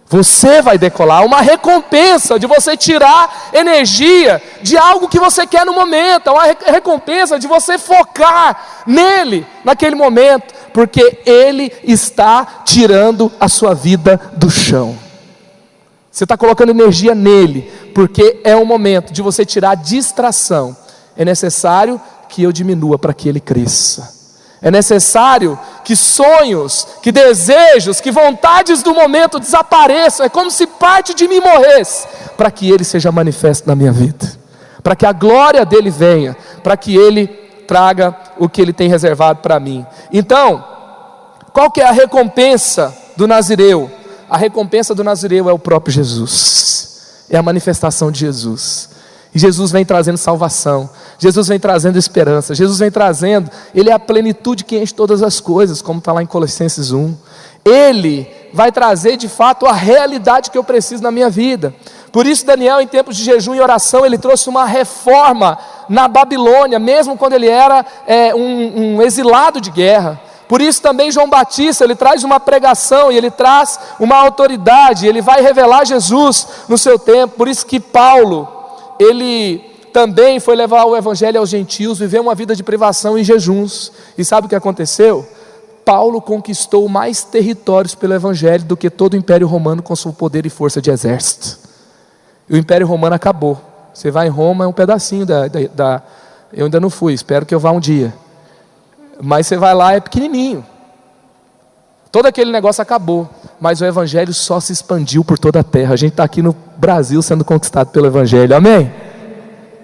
Você 0.10 0.60
vai 0.60 0.76
decolar, 0.76 1.24
uma 1.24 1.40
recompensa 1.40 2.40
de 2.40 2.48
você 2.48 2.76
tirar 2.76 3.52
energia 3.54 4.42
de 4.60 4.76
algo 4.76 5.08
que 5.08 5.20
você 5.20 5.46
quer 5.46 5.64
no 5.64 5.74
momento, 5.74 6.32
uma 6.32 6.46
recompensa 6.66 7.38
de 7.38 7.48
você 7.48 7.78
focar 7.78 8.84
nele 8.88 9.46
naquele 9.64 9.96
momento, 9.96 10.52
porque 10.74 11.20
ele 11.28 11.72
está 11.84 12.64
tirando 12.66 13.32
a 13.40 13.48
sua 13.48 13.76
vida 13.76 14.20
do 14.36 14.50
chão. 14.50 14.98
Você 16.10 16.24
está 16.24 16.36
colocando 16.36 16.72
energia 16.72 17.14
nele, 17.14 17.72
porque 17.94 18.42
é 18.44 18.56
o 18.56 18.66
momento 18.66 19.14
de 19.14 19.22
você 19.22 19.46
tirar 19.46 19.72
a 19.72 19.76
distração. 19.76 20.76
É 21.16 21.24
necessário 21.24 22.02
que 22.28 22.42
eu 22.42 22.52
diminua 22.52 22.98
para 22.98 23.14
que 23.14 23.30
ele 23.30 23.40
cresça. 23.40 24.18
É 24.60 24.72
necessário 24.72 25.58
que 25.90 25.96
sonhos, 25.96 26.86
que 27.02 27.12
desejos, 27.12 28.00
que 28.00 28.12
vontades 28.12 28.84
do 28.84 28.94
momento 28.94 29.40
desapareçam. 29.40 30.24
É 30.24 30.30
como 30.30 30.52
se 30.52 30.68
parte 30.68 31.16
de 31.16 31.28
mim 31.28 31.40
morresse, 31.40 32.08
para 32.38 32.52
que 32.52 32.70
ele 32.70 32.84
seja 32.84 33.12
manifesto 33.12 33.68
na 33.68 33.76
minha 33.76 33.92
vida, 33.92 34.32
para 34.84 34.96
que 34.96 35.04
a 35.04 35.12
glória 35.12 35.66
dele 35.66 35.90
venha, 35.90 36.38
para 36.62 36.78
que 36.78 36.96
ele 36.96 37.26
traga 37.68 38.16
o 38.38 38.48
que 38.48 38.62
ele 38.62 38.72
tem 38.72 38.88
reservado 38.88 39.40
para 39.40 39.60
mim. 39.60 39.84
Então, 40.14 40.64
qual 41.52 41.72
que 41.72 41.82
é 41.82 41.88
a 41.88 41.92
recompensa 41.92 42.96
do 43.18 43.28
Nazireu? 43.28 43.90
a 44.30 44.38
recompensa 44.38 44.94
do 44.94 45.04
Nazireu 45.04 45.50
é 45.50 45.54
o 45.54 45.58
próprio 45.58 45.92
Jesus, 45.92 47.26
é 47.32 47.36
a 47.36 47.42
manifestação 47.42 48.12
de 48.12 48.20
Jesus. 48.20 48.92
E 49.34 49.40
Jesus 49.40 49.72
vem 49.72 49.84
trazendo 49.84 50.20
salvação, 50.20 50.88
Jesus 51.20 51.50
vem 51.50 51.60
trazendo 51.60 52.00
esperança, 52.00 52.56
Jesus 52.56 52.80
vem 52.80 52.90
trazendo, 52.90 53.52
Ele 53.76 53.90
é 53.90 53.94
a 53.94 54.00
plenitude 54.00 54.64
que 54.64 54.80
enche 54.80 54.94
todas 54.94 55.22
as 55.22 55.42
coisas, 55.42 55.82
como 55.82 56.00
está 56.00 56.14
lá 56.14 56.24
em 56.24 56.26
Colossenses 56.26 56.92
1. 56.92 57.14
Ele 57.66 58.26
vai 58.54 58.72
trazer 58.72 59.18
de 59.18 59.28
fato 59.28 59.66
a 59.66 59.74
realidade 59.74 60.50
que 60.50 60.58
eu 60.58 60.64
preciso 60.64 61.04
na 61.04 61.12
minha 61.12 61.30
vida. 61.30 61.76
Por 62.10 62.26
isso, 62.26 62.46
Daniel, 62.46 62.80
em 62.80 62.88
tempos 62.88 63.18
de 63.18 63.24
jejum 63.24 63.54
e 63.54 63.60
oração, 63.60 64.06
ele 64.06 64.18
trouxe 64.18 64.48
uma 64.48 64.66
reforma 64.66 65.60
na 65.90 66.08
Babilônia, 66.08 66.80
mesmo 66.80 67.18
quando 67.18 67.34
ele 67.34 67.50
era 67.50 67.86
é, 68.08 68.34
um, 68.34 68.96
um 68.96 69.02
exilado 69.02 69.60
de 69.60 69.70
guerra. 69.70 70.20
Por 70.48 70.62
isso 70.62 70.82
também 70.82 71.12
João 71.12 71.30
Batista, 71.30 71.84
ele 71.84 71.96
traz 71.96 72.24
uma 72.24 72.40
pregação 72.40 73.12
e 73.12 73.18
ele 73.18 73.30
traz 73.30 73.78
uma 74.00 74.16
autoridade, 74.16 75.06
ele 75.06 75.22
vai 75.22 75.42
revelar 75.42 75.86
Jesus 75.86 76.48
no 76.68 76.78
seu 76.78 76.98
tempo. 76.98 77.36
Por 77.36 77.48
isso 77.48 77.66
que 77.66 77.80
Paulo, 77.80 78.48
ele 78.98 79.69
também 79.94 80.40
foi 80.40 80.56
levar 80.56 80.86
o 80.86 80.96
evangelho 80.96 81.40
aos 81.40 81.50
gentios, 81.50 82.00
viver 82.00 82.20
uma 82.20 82.36
vida 82.36 82.56
de 82.56 82.64
privação 82.64 83.18
e 83.18 83.24
jejuns. 83.24 83.92
E 84.18 84.24
sabe 84.24 84.46
o 84.46 84.50
que 84.50 84.56
aconteceu? 84.56 85.28
Paulo 85.84 86.22
conquistou 86.22 86.88
mais 86.88 87.24
territórios 87.24 87.96
pelo 87.96 88.14
evangelho 88.14 88.64
do 88.64 88.78
que 88.78 88.90
todo 88.90 89.14
o 89.14 89.18
Império 89.18 89.48
Romano 89.48 89.82
com 89.82 89.96
seu 89.96 90.14
poder 90.14 90.46
e 90.46 90.50
força 90.50 90.82
de 90.82 90.92
exército. 90.92 91.58
E 92.48 92.54
o 92.54 92.58
Império 92.58 92.86
Romano 92.86 93.16
acabou. 93.16 93.60
Você 93.94 94.12
vai 94.12 94.28
em 94.28 94.30
Roma, 94.30 94.66
é 94.66 94.68
um 94.68 94.74
pedacinho 94.74 95.26
da, 95.26 95.48
da, 95.48 95.60
da 95.74 96.04
eu 96.54 96.66
ainda 96.66 96.80
não 96.80 96.90
fui, 96.90 97.14
espero 97.14 97.46
que 97.46 97.54
eu 97.54 97.60
vá 97.60 97.72
um 97.72 97.80
dia. 97.80 98.14
Mas 99.22 99.48
você 99.48 99.58
vai 99.58 99.74
lá, 99.74 99.94
é 99.94 100.00
pequenininho. 100.00 100.66
Todo 102.12 102.26
aquele 102.26 102.52
negócio 102.52 102.82
acabou, 102.82 103.30
mas 103.60 103.82
o 103.82 103.86
Evangelho 103.86 104.34
só 104.34 104.60
se 104.60 104.74
expandiu 104.74 105.24
por 105.24 105.38
toda 105.38 105.60
a 105.60 105.64
terra. 105.64 105.94
A 105.94 105.98
gente 105.98 106.14
está 106.14 106.24
aqui 106.24 106.42
no 106.42 106.56
Brasil 106.76 107.22
sendo 107.22 107.46
conquistado 107.46 107.92
pelo 107.92 108.08
Evangelho, 108.08 108.56
amém? 108.56 108.92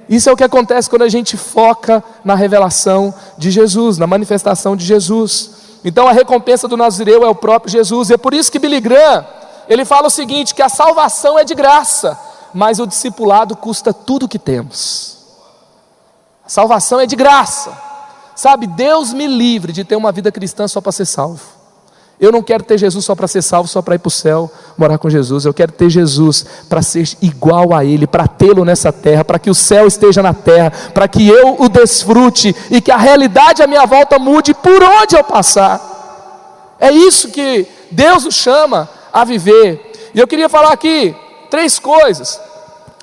Isso 0.08 0.30
é 0.30 0.34
o 0.34 0.38
que 0.38 0.44
acontece 0.44 0.90
quando 0.90 1.02
a 1.02 1.10
gente 1.10 1.36
foca 1.36 2.04
na 2.24 2.36
revelação 2.36 3.14
de 3.38 3.50
Jesus, 3.50 3.98
na 3.98 4.06
manifestação 4.06 4.76
de 4.76 4.86
Jesus. 4.86 5.52
Então 5.84 6.08
a 6.08 6.12
recompensa 6.12 6.68
do 6.68 6.78
Nazireu 6.78 7.24
é 7.24 7.28
o 7.28 7.36
próprio 7.36 7.72
Jesus, 7.72 8.10
e 8.10 8.14
é 8.14 8.18
por 8.18 8.34
isso 8.34 8.52
que 8.52 8.60
Billy 8.60 8.80
Graham, 8.80 9.26
ele 9.68 9.86
fala 9.86 10.08
o 10.08 10.12
seguinte: 10.12 10.54
que 10.54 10.62
a 10.62 10.70
salvação 10.70 11.40
é 11.40 11.44
de 11.44 11.56
graça, 11.56 12.18
mas 12.54 12.80
o 12.80 12.86
discipulado 12.86 13.56
custa 13.56 13.94
tudo 13.94 14.26
o 14.26 14.30
que 14.30 14.40
temos. 14.40 15.18
A 16.46 16.50
salvação 16.50 17.00
é 17.00 17.08
de 17.08 17.16
graça, 17.16 17.76
Sabe, 18.36 18.68
Deus 18.68 19.14
me 19.14 19.28
livre 19.28 19.72
de 19.72 19.86
ter 19.86 19.96
uma 19.96 20.12
vida 20.12 20.30
cristã 20.30 20.68
só 20.68 20.82
para 20.82 20.92
ser 20.92 21.06
salvo. 21.06 21.42
Eu 22.20 22.32
não 22.32 22.42
quero 22.42 22.64
ter 22.64 22.78
Jesus 22.78 23.04
só 23.04 23.14
para 23.14 23.28
ser 23.28 23.42
salvo, 23.42 23.68
só 23.68 23.82
para 23.82 23.96
ir 23.96 24.00
para 24.00 24.08
o 24.08 24.12
céu, 24.12 24.50
morar 24.78 24.98
com 24.98 25.10
Jesus. 25.10 25.44
Eu 25.44 25.54
quero 25.54 25.72
ter 25.72 25.90
Jesus 25.90 26.46
para 26.70 26.82
ser 26.82 27.10
igual 27.22 27.74
a 27.74 27.84
Ele, 27.84 28.08
para 28.08 28.28
tê-lo 28.28 28.64
nessa 28.64 28.92
terra, 28.92 29.26
para 29.26 29.38
que 29.38 29.50
o 29.50 29.56
céu 29.56 29.86
esteja 29.86 30.24
na 30.24 30.34
terra, 30.34 30.72
para 30.94 31.08
que 31.08 31.28
eu 31.28 31.58
o 31.60 31.68
desfrute 31.68 32.56
e 32.72 32.80
que 32.80 32.92
a 32.92 32.98
realidade 32.98 33.62
à 33.62 33.68
minha 33.68 33.86
volta 33.86 34.18
mude 34.18 34.54
por 34.54 34.82
onde 34.82 35.16
eu 35.16 35.24
passar. 35.24 36.76
É 36.80 36.90
isso 36.92 37.30
que 37.30 37.68
Deus 37.92 38.24
nos 38.24 38.36
chama 38.36 38.90
a 39.12 39.26
viver. 39.26 40.12
E 40.14 40.20
eu 40.20 40.28
queria 40.28 40.48
falar 40.48 40.72
aqui 40.72 41.14
três 41.50 41.80
coisas 41.80 42.40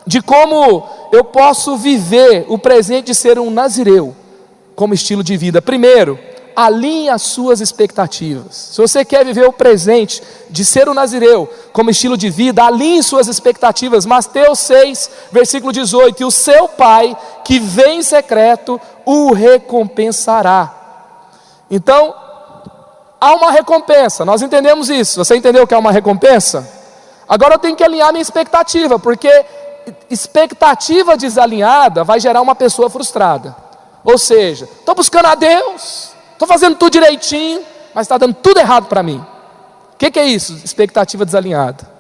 de 0.07 0.23
como 0.23 0.89
eu 1.13 1.23
posso 1.23 1.77
viver 1.77 2.47
o 2.49 2.59
presente 2.59 3.07
de 3.07 3.15
ser 3.15 3.39
um 3.39 3.51
nazireu 3.51 4.17
como 4.75 4.95
estilo 4.95 5.23
de 5.23 5.37
vida. 5.37 5.61
Primeiro, 5.61 6.19
alinhe 6.55 7.09
as 7.09 7.23
suas 7.23 7.61
expectativas. 7.61 8.71
Se 8.73 8.81
você 8.81 9.05
quer 9.05 9.25
viver 9.25 9.47
o 9.47 9.53
presente 9.53 10.23
de 10.51 10.65
ser 10.65 10.89
o 10.89 10.95
nazireu 10.95 11.49
como 11.73 11.91
estilo 11.91 12.17
de 12.17 12.31
vida, 12.31 12.65
alinhe 12.65 13.03
suas 13.03 13.29
expectativas. 13.29 14.07
Mateus 14.07 14.59
6, 14.61 15.11
versículo 15.33 15.73
18: 15.73 16.21
E 16.21 16.25
o 16.25 16.31
seu 16.31 16.69
pai, 16.69 17.17
que 17.45 17.59
vem 17.59 17.99
em 17.99 18.03
secreto, 18.03 18.81
o 19.05 19.33
recompensará. 19.33 20.75
Então, 21.71 22.15
há 23.21 23.35
uma 23.35 23.51
recompensa, 23.51 24.25
nós 24.25 24.43
entendemos 24.43 24.91
isso. 24.91 25.25
Você 25.25 25.37
entendeu 25.37 25.67
que 25.67 25.75
há 25.75 25.79
uma 25.79 25.93
recompensa? 25.93 26.69
Agora 27.29 27.55
eu 27.55 27.59
tenho 27.59 27.77
que 27.77 27.85
alinhar 27.85 28.13
minha 28.13 28.23
expectativa, 28.23 28.99
porque 28.99 29.45
expectativa 30.11 31.17
desalinhada 31.17 32.05
vai 32.05 32.21
gerar 32.21 32.41
uma 32.41 32.55
pessoa 32.55 32.91
frustrada. 32.91 33.57
Ou 34.05 34.19
seja, 34.19 34.65
estou 34.65 34.95
buscando 34.95 35.27
a 35.27 35.35
Deus, 35.35 36.12
estou 36.43 36.49
fazendo 36.49 36.77
tudo 36.77 36.93
direitinho, 36.93 37.63
mas 37.95 38.05
está 38.05 38.19
dando 38.19 38.35
tudo 38.35 38.59
errado 38.59 38.87
para 38.87 39.03
mim. 39.03 39.25
O 39.95 39.97
que, 39.97 40.11
que 40.11 40.19
é 40.19 40.27
isso? 40.27 40.61
Expectativa 40.65 41.25
desalinhada. 41.25 41.91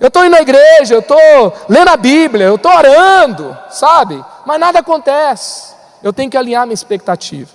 Eu 0.00 0.08
estou 0.08 0.24
indo 0.24 0.32
na 0.32 0.40
igreja, 0.40 0.94
eu 0.94 1.00
estou 1.00 1.52
lendo 1.68 1.88
a 1.88 1.96
Bíblia, 1.96 2.46
eu 2.46 2.56
estou 2.56 2.72
orando, 2.72 3.56
sabe? 3.70 4.22
Mas 4.44 4.60
nada 4.60 4.80
acontece. 4.80 5.74
Eu 6.02 6.12
tenho 6.12 6.30
que 6.30 6.36
alinhar 6.36 6.66
minha 6.66 6.74
expectativa. 6.74 7.50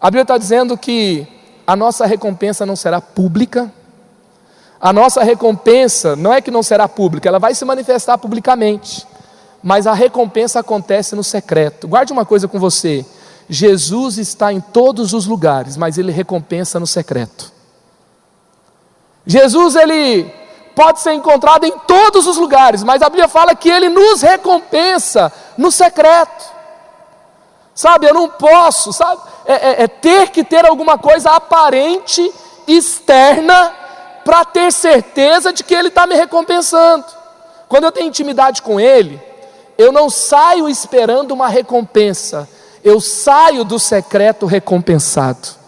A 0.00 0.06
Bíblia 0.06 0.22
está 0.22 0.38
dizendo 0.38 0.76
que 0.76 1.26
a 1.66 1.74
nossa 1.74 2.06
recompensa 2.06 2.66
não 2.66 2.76
será 2.76 3.00
pública. 3.00 3.72
A 4.80 4.92
nossa 4.92 5.22
recompensa 5.22 6.14
não 6.14 6.32
é 6.32 6.40
que 6.40 6.50
não 6.50 6.62
será 6.62 6.86
pública, 6.88 7.28
ela 7.28 7.38
vai 7.38 7.54
se 7.54 7.64
manifestar 7.64 8.18
publicamente 8.18 9.06
mas 9.66 9.86
a 9.86 9.94
recompensa 9.94 10.60
acontece 10.60 11.16
no 11.16 11.24
secreto. 11.24 11.88
Guarde 11.88 12.12
uma 12.12 12.26
coisa 12.26 12.46
com 12.46 12.58
você: 12.60 13.02
Jesus 13.48 14.18
está 14.18 14.52
em 14.52 14.60
todos 14.60 15.12
os 15.12 15.26
lugares, 15.26 15.76
mas 15.76 15.98
ele 15.98 16.12
recompensa 16.12 16.80
no 16.80 16.86
secreto. 16.86 17.52
Jesus 19.26 19.74
ele 19.76 20.24
pode 20.74 21.00
ser 21.00 21.12
encontrado 21.12 21.64
em 21.64 21.78
todos 21.86 22.26
os 22.26 22.36
lugares, 22.36 22.82
mas 22.82 23.00
a 23.00 23.08
Bíblia 23.08 23.28
fala 23.28 23.54
que 23.54 23.68
ele 23.68 23.88
nos 23.88 24.22
recompensa 24.22 25.32
no 25.56 25.70
secreto. 25.70 26.52
Sabe, 27.74 28.06
eu 28.06 28.14
não 28.14 28.28
posso, 28.28 28.92
sabe, 28.92 29.20
é, 29.46 29.52
é, 29.52 29.82
é 29.82 29.88
ter 29.88 30.30
que 30.30 30.44
ter 30.44 30.64
alguma 30.64 30.96
coisa 30.96 31.30
aparente, 31.30 32.32
externa, 32.66 33.74
para 34.24 34.44
ter 34.44 34.72
certeza 34.72 35.52
de 35.52 35.62
que 35.62 35.74
ele 35.74 35.88
está 35.88 36.06
me 36.06 36.14
recompensando. 36.14 37.04
Quando 37.68 37.84
eu 37.84 37.92
tenho 37.92 38.08
intimidade 38.08 38.62
com 38.62 38.78
ele, 38.78 39.20
eu 39.76 39.90
não 39.90 40.08
saio 40.08 40.68
esperando 40.68 41.32
uma 41.32 41.48
recompensa, 41.48 42.48
eu 42.84 43.00
saio 43.00 43.64
do 43.64 43.78
secreto 43.78 44.44
recompensado. 44.44 45.64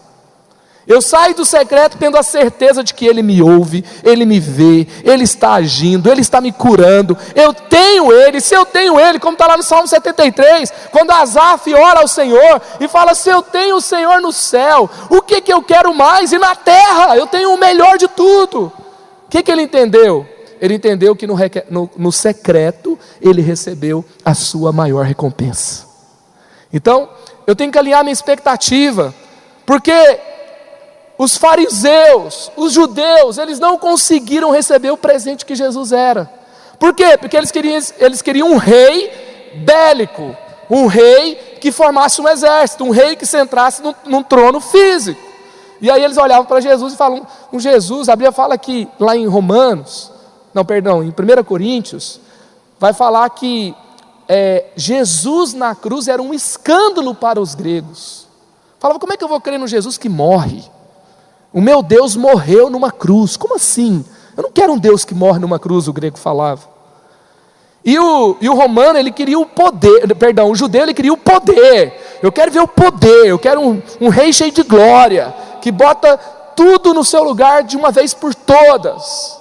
Eu 0.85 1.01
saio 1.01 1.35
do 1.35 1.43
secreto 1.43 1.97
tendo 1.97 2.15
a 2.15 2.23
certeza 2.23 2.81
de 2.81 2.93
que 2.93 3.05
Ele 3.05 3.21
me 3.21 3.41
ouve, 3.41 3.83
Ele 4.05 4.25
me 4.25 4.39
vê, 4.39 4.87
Ele 5.03 5.23
está 5.23 5.55
agindo, 5.55 6.09
Ele 6.09 6.21
está 6.21 6.39
me 6.39 6.53
curando. 6.53 7.17
Eu 7.35 7.53
tenho 7.53 8.13
Ele, 8.13 8.39
se 8.39 8.55
eu 8.55 8.65
tenho 8.65 8.97
Ele, 8.97 9.19
como 9.19 9.33
está 9.33 9.47
lá 9.47 9.57
no 9.57 9.63
Salmo 9.63 9.85
73, 9.85 10.71
quando 10.89 11.11
Asaf 11.11 11.73
ora 11.73 11.99
ao 11.99 12.07
Senhor 12.07 12.61
e 12.79 12.87
fala: 12.87 13.13
Se 13.15 13.29
eu 13.29 13.41
tenho 13.41 13.75
o 13.75 13.81
Senhor 13.81 14.21
no 14.21 14.31
céu, 14.31 14.89
o 15.09 15.21
que, 15.21 15.41
que 15.41 15.51
eu 15.51 15.61
quero 15.61 15.93
mais? 15.93 16.31
E 16.31 16.37
na 16.37 16.55
terra, 16.55 17.17
eu 17.17 17.27
tenho 17.27 17.53
o 17.53 17.59
melhor 17.59 17.97
de 17.97 18.07
tudo. 18.07 18.71
O 19.25 19.29
que, 19.29 19.43
que 19.43 19.51
ele 19.51 19.63
entendeu? 19.63 20.25
Ele 20.61 20.75
entendeu 20.75 21.13
que 21.17 21.27
no, 21.27 21.35
no, 21.69 21.89
no 21.97 22.11
secreto 22.13 22.97
ele 23.19 23.41
recebeu 23.41 24.05
a 24.23 24.33
sua 24.33 24.71
maior 24.71 25.03
recompensa. 25.03 25.86
Então, 26.71 27.09
eu 27.45 27.55
tenho 27.55 27.71
que 27.71 27.77
alinhar 27.77 28.03
minha 28.03 28.13
expectativa, 28.13 29.13
porque 29.65 30.19
os 31.17 31.35
fariseus, 31.37 32.51
os 32.55 32.73
judeus, 32.73 33.37
eles 33.37 33.59
não 33.59 33.77
conseguiram 33.77 34.51
receber 34.51 34.91
o 34.91 34.97
presente 34.97 35.45
que 35.45 35.55
Jesus 35.55 35.91
era. 35.91 36.29
Por 36.79 36.93
quê? 36.93 37.17
Porque 37.17 37.35
eles 37.35 37.51
queriam, 37.51 37.79
eles 37.97 38.21
queriam 38.21 38.51
um 38.51 38.57
rei 38.57 39.11
bélico, 39.65 40.35
um 40.69 40.85
rei 40.85 41.35
que 41.59 41.71
formasse 41.71 42.21
um 42.21 42.27
exército, 42.27 42.83
um 42.83 42.91
rei 42.91 43.15
que 43.15 43.25
sentasse 43.25 43.81
num, 43.81 43.95
num 44.05 44.23
trono 44.23 44.59
físico. 44.59 45.19
E 45.81 45.89
aí 45.89 46.03
eles 46.03 46.17
olhavam 46.17 46.45
para 46.45 46.59
Jesus 46.59 46.93
e 46.93 46.97
falavam: 46.97 47.25
um 47.51 47.59
Jesus, 47.59 48.09
a 48.09 48.15
Bíblia 48.15 48.31
fala 48.31 48.57
que 48.57 48.87
lá 48.99 49.15
em 49.15 49.27
Romanos, 49.27 50.11
não, 50.53 50.65
perdão, 50.65 51.03
em 51.03 51.09
1 51.09 51.43
Coríntios, 51.43 52.19
vai 52.79 52.93
falar 52.93 53.29
que 53.31 53.75
é, 54.27 54.65
Jesus 54.75 55.53
na 55.53 55.73
cruz 55.73 56.07
era 56.07 56.21
um 56.21 56.33
escândalo 56.33 57.15
para 57.15 57.39
os 57.39 57.55
gregos. 57.55 58.27
Falava: 58.79 58.99
como 58.99 59.13
é 59.13 59.17
que 59.17 59.23
eu 59.23 59.29
vou 59.29 59.41
crer 59.41 59.59
no 59.59 59.67
Jesus 59.67 59.97
que 59.97 60.09
morre? 60.09 60.63
O 61.53 61.61
meu 61.61 61.81
Deus 61.81 62.15
morreu 62.15 62.69
numa 62.69 62.91
cruz. 62.91 63.37
Como 63.37 63.55
assim? 63.55 64.03
Eu 64.35 64.43
não 64.43 64.51
quero 64.51 64.73
um 64.73 64.77
Deus 64.77 65.03
que 65.03 65.15
morre 65.15 65.39
numa 65.39 65.57
cruz, 65.57 65.87
o 65.87 65.93
grego 65.93 66.17
falava. 66.17 66.77
E 67.83 67.97
o, 67.97 68.35
e 68.41 68.49
o 68.49 68.53
romano, 68.53 68.99
ele 68.99 69.11
queria 69.11 69.39
o 69.39 69.45
poder, 69.45 70.13
perdão, 70.15 70.51
o 70.51 70.55
judeu, 70.55 70.83
ele 70.83 70.93
queria 70.93 71.13
o 71.13 71.17
poder. 71.17 72.19
Eu 72.21 72.31
quero 72.31 72.51
ver 72.51 72.59
o 72.59 72.67
poder, 72.67 73.27
eu 73.27 73.39
quero 73.39 73.61
um, 73.61 73.81
um 74.01 74.09
rei 74.09 74.33
cheio 74.33 74.51
de 74.51 74.61
glória, 74.61 75.33
que 75.61 75.71
bota 75.71 76.17
tudo 76.55 76.93
no 76.93 77.03
seu 77.03 77.23
lugar 77.23 77.63
de 77.63 77.77
uma 77.77 77.89
vez 77.89 78.13
por 78.13 78.35
todas. 78.35 79.37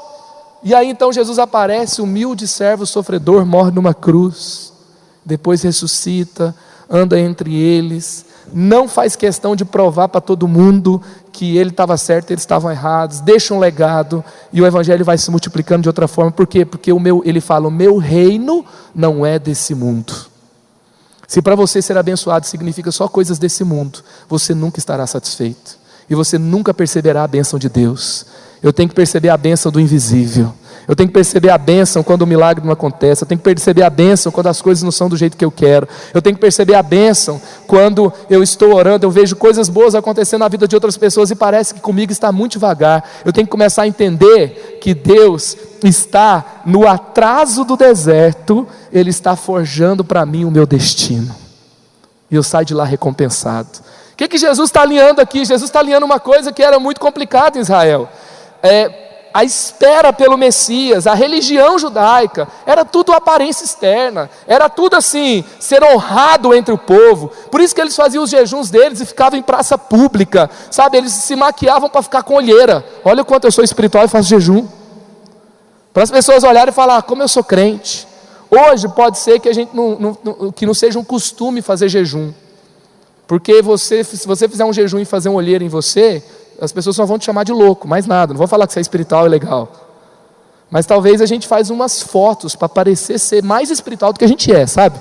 E 0.62 0.74
aí 0.74 0.88
então 0.88 1.12
Jesus 1.12 1.38
aparece, 1.38 2.00
humilde 2.00 2.46
servo 2.46 2.86
sofredor, 2.86 3.44
morre 3.44 3.72
numa 3.72 3.92
cruz, 3.92 4.72
depois 5.26 5.60
ressuscita, 5.62 6.54
anda 6.88 7.18
entre 7.18 7.52
eles, 7.52 8.24
não 8.52 8.88
faz 8.88 9.16
questão 9.16 9.56
de 9.56 9.64
provar 9.64 10.08
para 10.08 10.20
todo 10.20 10.46
mundo 10.46 11.02
que 11.32 11.56
ele 11.56 11.70
estava 11.70 11.96
certo, 11.96 12.30
eles 12.30 12.42
estavam 12.42 12.70
errados, 12.70 13.20
deixa 13.20 13.52
um 13.52 13.58
legado 13.58 14.24
e 14.52 14.62
o 14.62 14.66
evangelho 14.66 15.04
vai 15.04 15.18
se 15.18 15.30
multiplicando 15.30 15.82
de 15.82 15.88
outra 15.88 16.06
forma. 16.06 16.30
Por 16.30 16.46
quê? 16.46 16.64
Porque 16.64 16.92
o 16.92 17.00
meu, 17.00 17.22
ele 17.24 17.40
fala: 17.40 17.66
"O 17.66 17.70
meu 17.70 17.98
reino 17.98 18.64
não 18.94 19.26
é 19.26 19.38
desse 19.38 19.74
mundo". 19.74 20.14
Se 21.26 21.42
para 21.42 21.56
você 21.56 21.82
ser 21.82 21.98
abençoado 21.98 22.46
significa 22.46 22.92
só 22.92 23.08
coisas 23.08 23.36
desse 23.36 23.64
mundo, 23.64 23.98
você 24.28 24.54
nunca 24.54 24.78
estará 24.78 25.06
satisfeito 25.08 25.76
e 26.08 26.14
você 26.14 26.38
nunca 26.38 26.72
perceberá 26.72 27.24
a 27.24 27.28
bênção 27.28 27.58
de 27.58 27.68
Deus. 27.68 28.24
Eu 28.62 28.72
tenho 28.72 28.88
que 28.88 28.94
perceber 28.94 29.28
a 29.28 29.36
bênção 29.36 29.72
do 29.72 29.80
invisível. 29.80 30.54
Eu 30.88 30.94
tenho 30.94 31.08
que 31.08 31.12
perceber 31.12 31.50
a 31.50 31.58
bênção 31.58 32.02
quando 32.02 32.22
o 32.22 32.26
milagre 32.26 32.64
não 32.64 32.72
acontece. 32.72 33.22
Eu 33.22 33.26
tenho 33.26 33.38
que 33.38 33.44
perceber 33.44 33.82
a 33.82 33.90
bênção 33.90 34.30
quando 34.30 34.46
as 34.46 34.62
coisas 34.62 34.84
não 34.84 34.92
são 34.92 35.08
do 35.08 35.16
jeito 35.16 35.36
que 35.36 35.44
eu 35.44 35.50
quero. 35.50 35.88
Eu 36.14 36.22
tenho 36.22 36.36
que 36.36 36.40
perceber 36.40 36.74
a 36.74 36.82
bênção 36.82 37.40
quando 37.66 38.12
eu 38.30 38.42
estou 38.42 38.72
orando, 38.74 39.04
eu 39.04 39.10
vejo 39.10 39.34
coisas 39.34 39.68
boas 39.68 39.94
acontecendo 39.96 40.40
na 40.40 40.48
vida 40.48 40.68
de 40.68 40.76
outras 40.76 40.96
pessoas 40.96 41.30
e 41.30 41.34
parece 41.34 41.74
que 41.74 41.80
comigo 41.80 42.12
está 42.12 42.30
muito 42.30 42.52
devagar. 42.52 43.02
Eu 43.24 43.32
tenho 43.32 43.46
que 43.46 43.50
começar 43.50 43.82
a 43.82 43.88
entender 43.88 44.78
que 44.80 44.94
Deus 44.94 45.56
está 45.82 46.62
no 46.64 46.86
atraso 46.86 47.64
do 47.64 47.76
deserto, 47.76 48.66
Ele 48.92 49.10
está 49.10 49.34
forjando 49.34 50.04
para 50.04 50.24
mim 50.24 50.44
o 50.44 50.50
meu 50.50 50.66
destino. 50.66 51.34
E 52.30 52.36
eu 52.36 52.42
saio 52.42 52.64
de 52.64 52.74
lá 52.74 52.84
recompensado. 52.84 53.68
O 54.12 54.16
que, 54.16 54.28
que 54.28 54.38
Jesus 54.38 54.68
está 54.68 54.82
alinhando 54.82 55.20
aqui? 55.20 55.44
Jesus 55.44 55.68
está 55.68 55.80
alinhando 55.80 56.06
uma 56.06 56.20
coisa 56.20 56.52
que 56.52 56.62
era 56.62 56.78
muito 56.78 57.00
complicada 57.00 57.58
em 57.58 57.60
Israel. 57.60 58.08
É, 58.62 59.06
a 59.36 59.44
espera 59.44 60.14
pelo 60.14 60.38
Messias, 60.38 61.06
a 61.06 61.12
religião 61.12 61.78
judaica, 61.78 62.48
era 62.64 62.86
tudo 62.86 63.12
aparência 63.12 63.66
externa, 63.66 64.30
era 64.46 64.66
tudo 64.70 64.96
assim, 64.96 65.44
ser 65.60 65.84
honrado 65.84 66.54
entre 66.54 66.72
o 66.72 66.78
povo. 66.78 67.30
Por 67.50 67.60
isso 67.60 67.74
que 67.74 67.82
eles 67.82 67.94
faziam 67.94 68.24
os 68.24 68.30
jejuns 68.30 68.70
deles 68.70 68.98
e 69.02 69.04
ficavam 69.04 69.38
em 69.38 69.42
praça 69.42 69.76
pública, 69.76 70.48
sabe? 70.70 70.96
Eles 70.96 71.12
se 71.12 71.36
maquiavam 71.36 71.90
para 71.90 72.00
ficar 72.00 72.22
com 72.22 72.36
olheira. 72.36 72.82
Olha 73.04 73.20
o 73.20 73.26
quanto 73.26 73.44
eu 73.44 73.52
sou 73.52 73.62
espiritual 73.62 74.06
e 74.06 74.08
faço 74.08 74.26
jejum. 74.26 74.66
Para 75.92 76.04
as 76.04 76.10
pessoas 76.10 76.42
olharem 76.42 76.72
e 76.72 76.74
falar, 76.74 76.96
ah, 76.96 77.02
como 77.02 77.22
eu 77.22 77.28
sou 77.28 77.44
crente. 77.44 78.08
Hoje 78.50 78.88
pode 78.88 79.18
ser 79.18 79.38
que 79.38 79.50
a 79.50 79.54
gente 79.54 79.76
não, 79.76 79.98
não, 80.00 80.18
não, 80.24 80.50
que 80.50 80.64
não 80.64 80.72
seja 80.72 80.98
um 80.98 81.04
costume 81.04 81.60
fazer 81.60 81.90
jejum. 81.90 82.32
Porque 83.26 83.60
você, 83.60 84.02
se 84.02 84.26
você 84.26 84.48
fizer 84.48 84.64
um 84.64 84.72
jejum 84.72 84.98
e 84.98 85.04
fazer 85.04 85.28
um 85.28 85.34
olheiro 85.34 85.62
em 85.62 85.68
você, 85.68 86.24
as 86.60 86.72
pessoas 86.72 86.96
só 86.96 87.04
vão 87.04 87.18
te 87.18 87.24
chamar 87.24 87.44
de 87.44 87.52
louco, 87.52 87.86
mais 87.86 88.06
nada. 88.06 88.32
Não 88.32 88.38
vou 88.38 88.48
falar 88.48 88.66
que 88.66 88.72
você 88.72 88.80
é 88.80 88.82
espiritual 88.82 89.26
e 89.26 89.28
legal. 89.28 89.70
Mas 90.70 90.86
talvez 90.86 91.20
a 91.20 91.26
gente 91.26 91.46
faz 91.46 91.70
umas 91.70 92.02
fotos 92.02 92.56
para 92.56 92.68
parecer 92.68 93.18
ser 93.18 93.42
mais 93.42 93.70
espiritual 93.70 94.12
do 94.12 94.18
que 94.18 94.24
a 94.24 94.28
gente 94.28 94.52
é, 94.52 94.66
sabe? 94.66 94.98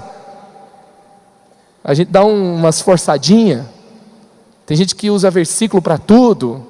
A 1.84 1.94
gente 1.94 2.12
dá 2.12 2.24
um, 2.24 2.56
umas 2.56 2.82
forçadinhas. 2.82 3.66
Tem 4.66 4.76
gente 4.76 4.96
que 4.96 5.10
usa 5.10 5.30
versículo 5.32 5.82
para 5.82 5.98
tudo. 5.98 6.66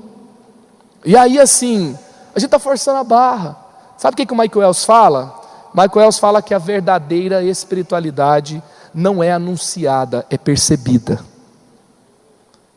E 1.05 1.15
aí 1.15 1.39
assim, 1.39 1.97
a 2.33 2.39
gente 2.39 2.47
está 2.47 2.59
forçando 2.59 2.99
a 2.99 3.03
barra. 3.03 3.57
Sabe 3.97 4.13
o 4.13 4.17
que, 4.17 4.25
que 4.25 4.33
o 4.33 4.37
Michael 4.37 4.59
Wells 4.59 4.83
fala? 4.83 5.41
Michael 5.73 5.91
Wells 5.95 6.19
fala 6.19 6.41
que 6.41 6.53
a 6.53 6.57
verdadeira 6.57 7.43
espiritualidade 7.43 8.61
não 8.93 9.21
é 9.21 9.31
anunciada, 9.31 10.25
é 10.29 10.37
percebida. 10.37 11.19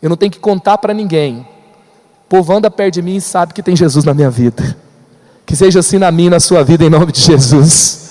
Eu 0.01 0.09
não 0.09 0.17
tenho 0.17 0.33
que 0.33 0.39
contar 0.39 0.79
para 0.79 0.95
ninguém 0.95 1.47
povo 2.29 2.53
anda 2.53 2.71
perto 2.71 2.95
de 2.95 3.03
mim 3.03 3.17
e 3.17 3.21
sabe 3.21 3.55
que 3.55 3.63
tem 3.63 3.75
Jesus 3.75 4.05
na 4.05 4.13
minha 4.13 4.31
vida. 4.31 4.77
Que 5.47 5.57
seja 5.57 5.81
assim 5.81 5.99
na 5.99 6.11
minha 6.11 6.27
e 6.27 6.31
na 6.31 6.41
sua 6.41 6.63
vida, 6.63 6.85
em 6.85 6.91
nome 6.91 7.11
de 7.11 7.21
Jesus. 7.21 8.07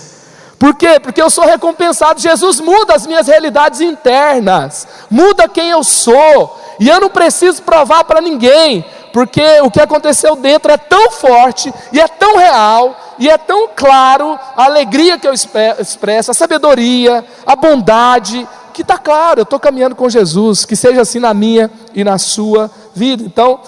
Por 0.58 0.74
quê? 0.74 1.00
Porque 1.00 1.22
eu 1.22 1.30
sou 1.30 1.46
recompensado. 1.46 2.20
Jesus 2.20 2.60
muda 2.60 2.96
as 2.96 3.06
minhas 3.06 3.28
realidades 3.28 3.80
internas, 3.80 4.88
muda 5.10 5.48
quem 5.48 5.70
eu 5.70 5.84
sou, 5.84 6.60
e 6.80 6.90
eu 6.90 7.00
não 7.00 7.10
preciso 7.10 7.62
provar 7.62 8.04
para 8.06 8.22
ninguém, 8.22 8.84
porque 9.14 9.62
o 9.62 9.70
que 9.70 9.80
aconteceu 9.80 10.36
dentro 10.36 10.72
é 10.72 10.78
tão 10.78 11.12
forte, 11.12 11.72
e 11.94 12.00
é 12.00 12.08
tão 12.08 12.38
real, 12.38 12.98
e 13.20 13.30
é 13.30 13.38
tão 13.38 13.70
claro 13.76 14.38
a 14.56 14.66
alegria 14.66 15.20
que 15.20 15.28
eu 15.28 15.34
expresso, 15.34 16.32
a 16.32 16.34
sabedoria, 16.34 17.24
a 17.46 17.56
bondade, 17.56 18.48
que 18.74 18.82
está 18.82 18.98
claro, 18.98 19.40
eu 19.40 19.44
estou 19.44 19.60
caminhando 19.60 19.96
com 19.96 20.08
Jesus, 20.08 20.66
que 20.66 20.76
seja 20.76 21.02
assim 21.02 21.20
na 21.20 21.34
minha 21.34 21.70
e 21.96 22.04
na 22.04 22.18
sua 22.18 22.70
vida. 22.94 23.24
Então, 23.24 23.60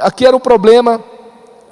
aqui 0.00 0.26
era 0.26 0.36
o 0.36 0.40
problema 0.40 1.00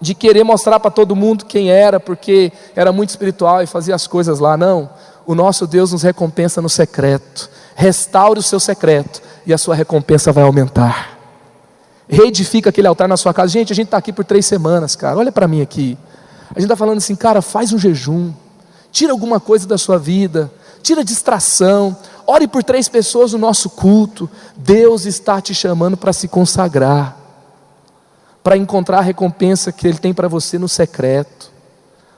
de 0.00 0.14
querer 0.14 0.44
mostrar 0.44 0.78
para 0.78 0.90
todo 0.90 1.16
mundo 1.16 1.44
quem 1.44 1.70
era, 1.70 1.98
porque 1.98 2.52
era 2.74 2.92
muito 2.92 3.10
espiritual 3.10 3.62
e 3.62 3.66
fazia 3.66 3.94
as 3.94 4.06
coisas 4.06 4.38
lá. 4.38 4.56
Não, 4.56 4.90
o 5.26 5.34
nosso 5.34 5.66
Deus 5.66 5.92
nos 5.92 6.02
recompensa 6.02 6.60
no 6.60 6.68
secreto. 6.68 7.50
Restaure 7.74 8.38
o 8.38 8.42
seu 8.42 8.60
secreto 8.60 9.20
e 9.46 9.52
a 9.52 9.58
sua 9.58 9.74
recompensa 9.74 10.32
vai 10.32 10.44
aumentar. 10.44 11.18
Reedifica 12.08 12.70
aquele 12.70 12.86
altar 12.86 13.08
na 13.08 13.16
sua 13.16 13.34
casa. 13.34 13.48
Gente, 13.48 13.72
a 13.72 13.76
gente 13.76 13.86
está 13.86 13.96
aqui 13.96 14.12
por 14.12 14.24
três 14.24 14.46
semanas, 14.46 14.94
cara. 14.94 15.18
Olha 15.18 15.32
para 15.32 15.48
mim 15.48 15.60
aqui. 15.60 15.98
A 16.50 16.60
gente 16.60 16.64
está 16.64 16.76
falando 16.76 16.98
assim, 16.98 17.16
cara, 17.16 17.42
faz 17.42 17.72
um 17.72 17.78
jejum. 17.78 18.32
Tira 18.92 19.12
alguma 19.12 19.40
coisa 19.40 19.66
da 19.66 19.76
sua 19.76 19.98
vida. 19.98 20.50
Tira 20.82 21.02
distração. 21.02 21.96
Ore 22.26 22.46
por 22.46 22.62
três 22.62 22.88
pessoas 22.88 23.32
no 23.32 23.38
nosso 23.38 23.68
culto. 23.70 24.30
Deus 24.56 25.04
está 25.04 25.40
te 25.40 25.52
chamando 25.52 25.96
para 25.96 26.12
se 26.12 26.28
consagrar 26.28 27.25
para 28.46 28.56
encontrar 28.56 28.98
a 28.98 29.00
recompensa 29.00 29.72
que 29.72 29.88
Ele 29.88 29.98
tem 29.98 30.14
para 30.14 30.28
você 30.28 30.56
no 30.56 30.68
secreto. 30.68 31.50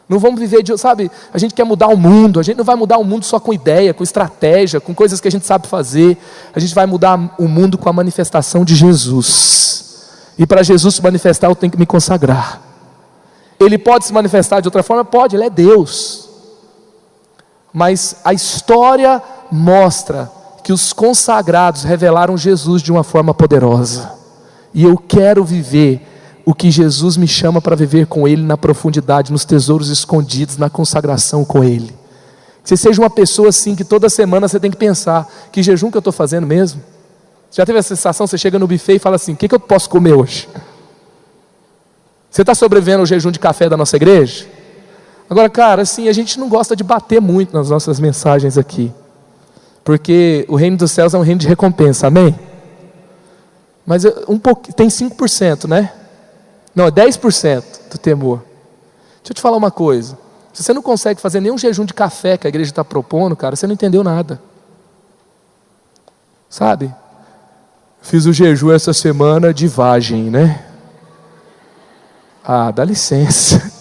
Não 0.06 0.18
vamos 0.18 0.38
viver 0.38 0.62
de, 0.62 0.76
sabe, 0.76 1.10
a 1.32 1.38
gente 1.38 1.54
quer 1.54 1.64
mudar 1.64 1.86
o 1.86 1.96
mundo, 1.96 2.38
a 2.38 2.42
gente 2.42 2.58
não 2.58 2.66
vai 2.66 2.76
mudar 2.76 2.98
o 2.98 3.04
mundo 3.04 3.24
só 3.24 3.40
com 3.40 3.50
ideia, 3.50 3.94
com 3.94 4.04
estratégia, 4.04 4.78
com 4.78 4.94
coisas 4.94 5.22
que 5.22 5.28
a 5.28 5.30
gente 5.30 5.46
sabe 5.46 5.66
fazer. 5.66 6.18
A 6.54 6.60
gente 6.60 6.74
vai 6.74 6.84
mudar 6.84 7.34
o 7.38 7.48
mundo 7.48 7.78
com 7.78 7.88
a 7.88 7.94
manifestação 7.94 8.62
de 8.62 8.74
Jesus. 8.74 10.10
E 10.38 10.46
para 10.46 10.62
Jesus 10.62 10.96
se 10.96 11.02
manifestar, 11.02 11.48
eu 11.48 11.56
tenho 11.56 11.72
que 11.72 11.78
me 11.78 11.86
consagrar. 11.86 12.60
Ele 13.58 13.78
pode 13.78 14.04
se 14.04 14.12
manifestar 14.12 14.60
de 14.60 14.68
outra 14.68 14.82
forma? 14.82 15.06
Pode, 15.06 15.34
ele 15.34 15.44
é 15.44 15.50
Deus. 15.50 16.28
Mas 17.72 18.16
a 18.22 18.34
história 18.34 19.22
mostra 19.50 20.30
que 20.62 20.74
os 20.74 20.92
consagrados 20.92 21.84
revelaram 21.84 22.36
Jesus 22.36 22.82
de 22.82 22.92
uma 22.92 23.02
forma 23.02 23.32
poderosa. 23.32 24.12
E 24.74 24.84
eu 24.84 24.98
quero 24.98 25.42
viver 25.42 26.17
o 26.48 26.54
que 26.54 26.70
Jesus 26.70 27.18
me 27.18 27.28
chama 27.28 27.60
para 27.60 27.76
viver 27.76 28.06
com 28.06 28.26
Ele 28.26 28.40
na 28.40 28.56
profundidade, 28.56 29.30
nos 29.30 29.44
tesouros 29.44 29.90
escondidos, 29.90 30.56
na 30.56 30.70
consagração 30.70 31.44
com 31.44 31.62
Ele. 31.62 31.94
Que 32.62 32.70
você 32.70 32.74
seja 32.74 33.02
uma 33.02 33.10
pessoa 33.10 33.50
assim 33.50 33.76
que 33.76 33.84
toda 33.84 34.08
semana 34.08 34.48
você 34.48 34.58
tem 34.58 34.70
que 34.70 34.76
pensar: 34.78 35.30
que 35.52 35.62
jejum 35.62 35.90
que 35.90 35.98
eu 35.98 36.00
estou 36.00 36.10
fazendo 36.12 36.46
mesmo? 36.46 36.80
Já 37.52 37.66
teve 37.66 37.78
a 37.78 37.82
sensação, 37.82 38.26
você 38.26 38.38
chega 38.38 38.58
no 38.58 38.66
buffet 38.66 38.94
e 38.94 38.98
fala 38.98 39.16
assim: 39.16 39.34
o 39.34 39.36
que, 39.36 39.46
que 39.46 39.54
eu 39.54 39.60
posso 39.60 39.90
comer 39.90 40.14
hoje? 40.14 40.48
Você 42.30 42.40
está 42.40 42.54
sobrevivendo 42.54 43.00
ao 43.00 43.06
jejum 43.06 43.30
de 43.30 43.38
café 43.38 43.68
da 43.68 43.76
nossa 43.76 43.96
igreja? 43.96 44.46
Agora, 45.28 45.50
cara, 45.50 45.82
assim, 45.82 46.08
a 46.08 46.14
gente 46.14 46.40
não 46.40 46.48
gosta 46.48 46.74
de 46.74 46.82
bater 46.82 47.20
muito 47.20 47.54
nas 47.54 47.68
nossas 47.68 48.00
mensagens 48.00 48.56
aqui. 48.56 48.90
Porque 49.84 50.46
o 50.48 50.56
reino 50.56 50.78
dos 50.78 50.92
céus 50.92 51.12
é 51.12 51.18
um 51.18 51.22
reino 51.22 51.42
de 51.42 51.46
recompensa, 51.46 52.06
amém? 52.06 52.34
Mas 53.84 54.06
um 54.26 54.38
pouco, 54.38 54.72
tem 54.72 54.88
5%, 54.88 55.68
né? 55.68 55.92
Não, 56.74 56.86
é 56.86 56.90
10% 56.90 57.90
do 57.90 57.98
temor. 57.98 58.38
Deixa 59.18 59.30
eu 59.30 59.34
te 59.34 59.40
falar 59.40 59.56
uma 59.56 59.70
coisa. 59.70 60.18
Se 60.52 60.62
você 60.62 60.72
não 60.72 60.82
consegue 60.82 61.20
fazer 61.20 61.40
nenhum 61.40 61.58
jejum 61.58 61.84
de 61.84 61.94
café 61.94 62.36
que 62.36 62.46
a 62.46 62.50
igreja 62.50 62.70
está 62.70 62.84
propondo, 62.84 63.36
cara, 63.36 63.54
você 63.54 63.66
não 63.66 63.74
entendeu 63.74 64.02
nada. 64.02 64.40
Sabe? 66.48 66.94
Fiz 68.00 68.26
o 68.26 68.32
jejum 68.32 68.72
essa 68.72 68.92
semana 68.92 69.52
de 69.52 69.68
vagem, 69.68 70.30
né? 70.30 70.64
Ah, 72.42 72.70
dá 72.70 72.84
licença. 72.84 73.70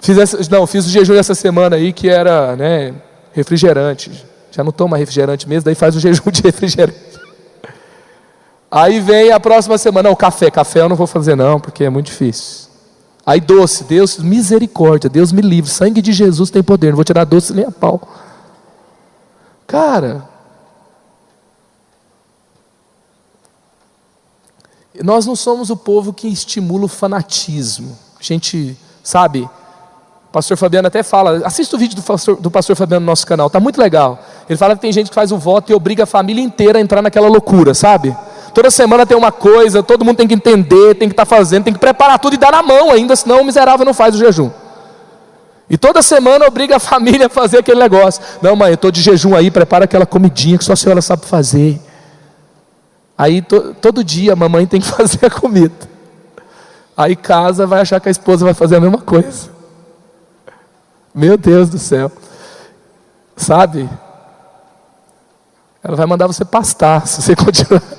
Fiz 0.00 0.16
essa, 0.16 0.38
não, 0.48 0.64
fiz 0.66 0.86
o 0.86 0.88
jejum 0.88 1.14
essa 1.14 1.34
semana 1.34 1.76
aí 1.76 1.92
que 1.92 2.08
era, 2.08 2.54
né, 2.54 2.94
refrigerante. 3.32 4.24
Já 4.50 4.62
não 4.62 4.70
toma 4.70 4.96
refrigerante 4.96 5.48
mesmo, 5.48 5.64
daí 5.64 5.74
faz 5.74 5.96
o 5.96 6.00
jejum 6.00 6.30
de 6.30 6.40
refrigerante. 6.46 6.96
Aí 8.70 9.00
vem 9.00 9.32
a 9.32 9.40
próxima 9.40 9.78
semana, 9.78 10.10
não, 10.10 10.16
café, 10.16 10.50
café 10.50 10.80
eu 10.80 10.88
não 10.88 10.96
vou 10.96 11.06
fazer 11.06 11.34
não, 11.34 11.58
porque 11.58 11.84
é 11.84 11.90
muito 11.90 12.06
difícil. 12.06 12.68
Aí 13.24 13.40
doce, 13.40 13.84
Deus, 13.84 14.18
misericórdia, 14.18 15.08
Deus 15.08 15.32
me 15.32 15.42
livre, 15.42 15.70
sangue 15.70 16.02
de 16.02 16.12
Jesus 16.12 16.50
tem 16.50 16.62
poder, 16.62 16.88
não 16.88 16.96
vou 16.96 17.04
tirar 17.04 17.24
doce 17.24 17.52
nem 17.52 17.64
a 17.64 17.70
pau. 17.70 18.00
Cara, 19.66 20.26
nós 25.02 25.26
não 25.26 25.36
somos 25.36 25.70
o 25.70 25.76
povo 25.76 26.12
que 26.12 26.28
estimula 26.28 26.86
o 26.86 26.88
fanatismo. 26.88 27.96
A 28.18 28.22
gente, 28.22 28.76
sabe, 29.02 29.48
pastor 30.32 30.56
Fabiano 30.56 30.88
até 30.88 31.02
fala, 31.02 31.46
assista 31.46 31.76
o 31.76 31.78
vídeo 31.78 31.96
do 31.96 32.02
pastor, 32.02 32.36
do 32.36 32.50
pastor 32.50 32.76
Fabiano 32.76 33.04
no 33.04 33.10
nosso 33.12 33.26
canal, 33.26 33.46
está 33.46 33.60
muito 33.60 33.80
legal. 33.80 34.18
Ele 34.48 34.56
fala 34.56 34.74
que 34.74 34.80
tem 34.80 34.92
gente 34.92 35.08
que 35.08 35.14
faz 35.14 35.32
o 35.32 35.38
voto 35.38 35.70
e 35.70 35.74
obriga 35.74 36.02
a 36.04 36.06
família 36.06 36.42
inteira 36.42 36.78
a 36.78 36.82
entrar 36.82 37.02
naquela 37.02 37.28
loucura, 37.28 37.74
sabe? 37.74 38.16
Toda 38.58 38.72
semana 38.72 39.06
tem 39.06 39.16
uma 39.16 39.30
coisa, 39.30 39.84
todo 39.84 40.04
mundo 40.04 40.16
tem 40.16 40.26
que 40.26 40.34
entender, 40.34 40.96
tem 40.96 41.08
que 41.08 41.12
estar 41.12 41.24
tá 41.24 41.36
fazendo, 41.36 41.62
tem 41.62 41.72
que 41.72 41.78
preparar 41.78 42.18
tudo 42.18 42.34
e 42.34 42.36
dar 42.36 42.50
na 42.50 42.60
mão 42.60 42.90
ainda, 42.90 43.14
senão 43.14 43.42
o 43.42 43.44
miserável 43.44 43.86
não 43.86 43.94
faz 43.94 44.16
o 44.16 44.18
jejum. 44.18 44.50
E 45.70 45.78
toda 45.78 46.02
semana 46.02 46.44
obriga 46.44 46.74
a 46.74 46.80
família 46.80 47.26
a 47.26 47.28
fazer 47.28 47.58
aquele 47.58 47.78
negócio. 47.78 48.20
Não, 48.42 48.56
mãe, 48.56 48.70
eu 48.70 48.74
estou 48.74 48.90
de 48.90 49.00
jejum 49.00 49.36
aí, 49.36 49.48
prepara 49.48 49.84
aquela 49.84 50.04
comidinha 50.04 50.58
que 50.58 50.64
só 50.64 50.72
a 50.72 50.76
senhora 50.76 51.00
sabe 51.00 51.24
fazer. 51.24 51.80
Aí 53.16 53.42
to, 53.42 53.76
todo 53.80 54.02
dia 54.02 54.32
a 54.32 54.36
mamãe 54.36 54.66
tem 54.66 54.80
que 54.80 54.88
fazer 54.90 55.26
a 55.26 55.30
comida. 55.30 55.88
Aí 56.96 57.14
casa, 57.14 57.64
vai 57.64 57.82
achar 57.82 58.00
que 58.00 58.08
a 58.08 58.10
esposa 58.10 58.44
vai 58.44 58.54
fazer 58.54 58.74
a 58.74 58.80
mesma 58.80 58.98
coisa. 58.98 59.50
Meu 61.14 61.38
Deus 61.38 61.70
do 61.70 61.78
céu. 61.78 62.10
Sabe? 63.36 63.88
Ela 65.80 65.94
vai 65.94 66.06
mandar 66.06 66.26
você 66.26 66.44
pastar 66.44 67.06
se 67.06 67.22
você 67.22 67.36
continuar. 67.36 67.97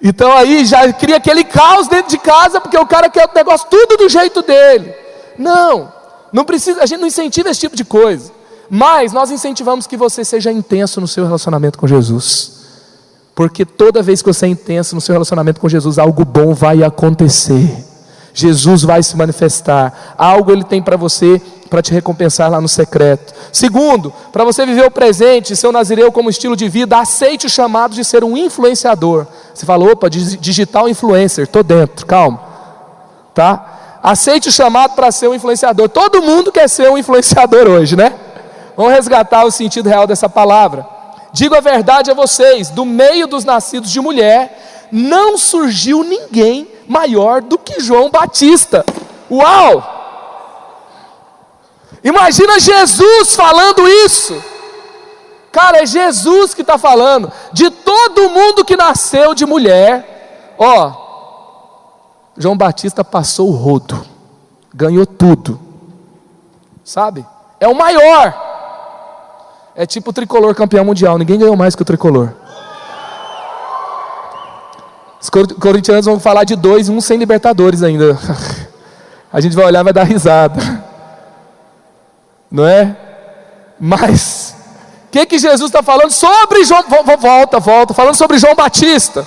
Então 0.00 0.32
aí 0.32 0.64
já 0.64 0.92
cria 0.92 1.16
aquele 1.16 1.42
caos 1.42 1.88
dentro 1.88 2.10
de 2.10 2.18
casa, 2.18 2.60
porque 2.60 2.78
o 2.78 2.86
cara 2.86 3.08
quer 3.08 3.28
o 3.28 3.34
negócio 3.34 3.66
tudo 3.68 3.96
do 3.96 4.08
jeito 4.08 4.42
dele. 4.42 4.94
Não, 5.36 5.92
não 6.32 6.44
precisa, 6.44 6.82
a 6.82 6.86
gente 6.86 7.00
não 7.00 7.08
incentiva 7.08 7.50
esse 7.50 7.60
tipo 7.60 7.76
de 7.76 7.84
coisa. 7.84 8.32
Mas 8.70 9.12
nós 9.12 9.30
incentivamos 9.30 9.86
que 9.86 9.96
você 9.96 10.24
seja 10.24 10.52
intenso 10.52 11.00
no 11.00 11.08
seu 11.08 11.24
relacionamento 11.24 11.78
com 11.78 11.86
Jesus. 11.86 12.58
Porque 13.34 13.64
toda 13.64 14.02
vez 14.02 14.20
que 14.20 14.32
você 14.32 14.46
é 14.46 14.48
intenso 14.48 14.94
no 14.94 15.00
seu 15.00 15.12
relacionamento 15.12 15.60
com 15.60 15.68
Jesus, 15.68 15.98
algo 15.98 16.24
bom 16.24 16.52
vai 16.54 16.82
acontecer. 16.82 17.87
Jesus 18.40 18.82
vai 18.82 19.02
se 19.02 19.16
manifestar. 19.16 20.14
Algo 20.16 20.52
ele 20.52 20.62
tem 20.62 20.80
para 20.80 20.96
você 20.96 21.42
para 21.68 21.82
te 21.82 21.92
recompensar 21.92 22.48
lá 22.48 22.60
no 22.60 22.68
secreto. 22.68 23.34
Segundo, 23.52 24.12
para 24.32 24.44
você 24.44 24.64
viver 24.64 24.86
o 24.86 24.90
presente, 24.90 25.56
seu 25.56 25.72
nazireu 25.72 26.12
como 26.12 26.30
estilo 26.30 26.54
de 26.54 26.68
vida, 26.68 26.98
aceite 26.98 27.46
o 27.46 27.50
chamado 27.50 27.94
de 27.94 28.04
ser 28.04 28.22
um 28.22 28.36
influenciador. 28.36 29.26
Você 29.52 29.66
fala, 29.66 29.90
opa, 29.90 30.08
digital 30.08 30.88
influencer, 30.88 31.44
estou 31.44 31.64
dentro, 31.64 32.06
calma. 32.06 32.40
Tá? 33.34 33.98
Aceite 34.02 34.48
o 34.48 34.52
chamado 34.52 34.94
para 34.94 35.10
ser 35.10 35.26
um 35.26 35.34
influenciador. 35.34 35.88
Todo 35.88 36.22
mundo 36.22 36.52
quer 36.52 36.68
ser 36.68 36.88
um 36.88 36.96
influenciador 36.96 37.66
hoje, 37.68 37.96
né? 37.96 38.14
Vamos 38.76 38.92
resgatar 38.92 39.44
o 39.44 39.50
sentido 39.50 39.88
real 39.88 40.06
dessa 40.06 40.28
palavra. 40.28 40.86
Digo 41.32 41.56
a 41.56 41.60
verdade 41.60 42.08
a 42.08 42.14
vocês: 42.14 42.70
do 42.70 42.84
meio 42.84 43.26
dos 43.26 43.44
nascidos 43.44 43.90
de 43.90 44.00
mulher, 44.00 44.88
não 44.92 45.36
surgiu 45.36 46.04
ninguém 46.04 46.77
maior 46.88 47.42
do 47.42 47.58
que 47.58 47.80
João 47.80 48.10
Batista. 48.10 48.84
Uau! 49.30 49.96
Imagina 52.02 52.58
Jesus 52.58 53.36
falando 53.36 53.86
isso. 53.86 54.42
Cara, 55.52 55.82
é 55.82 55.86
Jesus 55.86 56.54
que 56.54 56.62
está 56.62 56.78
falando. 56.78 57.30
De 57.52 57.70
todo 57.70 58.30
mundo 58.30 58.64
que 58.64 58.76
nasceu 58.76 59.34
de 59.34 59.44
mulher, 59.44 60.54
ó, 60.58 60.92
João 62.36 62.56
Batista 62.56 63.04
passou 63.04 63.48
o 63.48 63.52
rodo, 63.52 64.00
ganhou 64.72 65.04
tudo, 65.04 65.60
sabe? 66.84 67.26
É 67.58 67.66
o 67.66 67.74
maior. 67.74 68.46
É 69.74 69.86
tipo 69.86 70.10
o 70.10 70.12
tricolor 70.12 70.54
campeão 70.54 70.84
mundial, 70.84 71.18
ninguém 71.18 71.38
ganhou 71.38 71.56
mais 71.56 71.74
que 71.74 71.82
o 71.82 71.84
tricolor. 71.84 72.34
Os 75.20 75.28
corintianos 75.30 76.06
vão 76.06 76.20
falar 76.20 76.44
de 76.44 76.54
dois, 76.54 76.88
um 76.88 77.00
sem 77.00 77.18
Libertadores 77.18 77.82
ainda. 77.82 78.16
A 79.32 79.40
gente 79.40 79.54
vai 79.54 79.66
olhar 79.66 79.80
e 79.80 79.84
vai 79.84 79.92
dar 79.92 80.04
risada. 80.04 80.60
Não 82.50 82.66
é? 82.66 82.96
Mas, 83.78 84.54
o 85.06 85.10
que, 85.10 85.26
que 85.26 85.38
Jesus 85.38 85.70
está 85.70 85.82
falando 85.82 86.10
sobre 86.10 86.64
João? 86.64 86.84
Volta, 87.18 87.58
volta, 87.58 87.92
falando 87.92 88.14
sobre 88.14 88.38
João 88.38 88.54
Batista. 88.54 89.26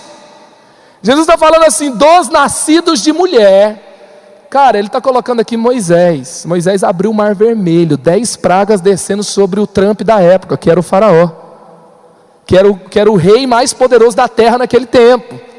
Jesus 1.03 1.27
está 1.27 1.37
falando 1.37 1.63
assim, 1.63 1.91
dos 1.91 2.29
nascidos 2.29 3.01
de 3.01 3.11
mulher. 3.11 4.47
Cara, 4.49 4.77
ele 4.77 4.87
está 4.87 4.99
colocando 4.99 5.39
aqui 5.39 5.55
Moisés. 5.55 6.45
Moisés 6.45 6.83
abriu 6.83 7.11
o 7.11 7.13
mar 7.13 7.35
vermelho, 7.35 7.97
dez 7.97 8.35
pragas 8.35 8.81
descendo 8.81 9.23
sobre 9.23 9.59
o 9.59 9.67
Trump 9.67 10.01
da 10.01 10.19
época, 10.19 10.57
que 10.57 10.69
era 10.69 10.79
o 10.79 10.83
faraó. 10.83 11.29
Que 12.45 12.57
era 12.57 12.69
o, 12.69 12.77
que 12.77 12.99
era 12.99 13.11
o 13.11 13.15
rei 13.15 13.45
mais 13.45 13.71
poderoso 13.71 14.15
da 14.15 14.27
terra 14.27 14.57
naquele 14.57 14.85
tempo 14.85 15.50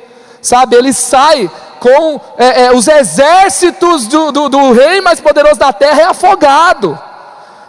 sabe? 0.42 0.76
Ele 0.76 0.92
sai 0.92 1.50
com 1.80 2.20
é, 2.36 2.64
é, 2.64 2.72
os 2.72 2.86
exércitos 2.86 4.06
do, 4.06 4.30
do, 4.30 4.48
do 4.48 4.72
rei 4.72 5.00
mais 5.00 5.20
poderoso 5.20 5.58
da 5.58 5.72
terra 5.72 6.02
é 6.02 6.04
afogado. 6.04 6.98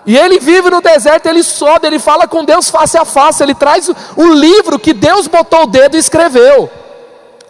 E 0.05 0.17
ele 0.17 0.39
vive 0.39 0.69
no 0.69 0.81
deserto, 0.81 1.27
ele 1.27 1.43
sobe, 1.43 1.88
ele 1.88 1.99
fala 1.99 2.27
com 2.27 2.43
Deus 2.43 2.69
face 2.69 2.97
a 2.97 3.05
face, 3.05 3.41
ele 3.41 3.55
traz 3.55 3.88
o, 3.88 3.95
o 4.17 4.33
livro 4.33 4.77
que 4.77 4.91
Deus 4.91 5.27
botou 5.27 5.63
o 5.63 5.67
dedo 5.67 5.95
e 5.95 5.99
escreveu. 5.99 6.69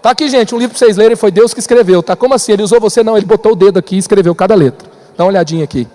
Tá 0.01 0.11
aqui, 0.11 0.27
gente, 0.29 0.53
um 0.53 0.57
livro 0.57 0.77
para 0.77 0.85
vocês 0.85 0.97
lerem, 0.97 1.15
foi 1.15 1.31
Deus 1.31 1.53
que 1.53 1.59
escreveu. 1.59 2.03
Tá 2.03 2.15
como 2.15 2.33
assim? 2.33 2.51
Ele 2.51 2.61
usou 2.61 2.79
você? 2.79 3.03
Não, 3.03 3.17
ele 3.17 3.25
botou 3.25 3.53
o 3.53 3.55
dedo 3.55 3.79
aqui 3.79 3.95
e 3.95 3.99
escreveu 3.99 4.35
cada 4.35 4.53
letra. 4.53 4.87
Dá 5.17 5.23
uma 5.23 5.29
olhadinha 5.29 5.63
aqui. 5.63 5.87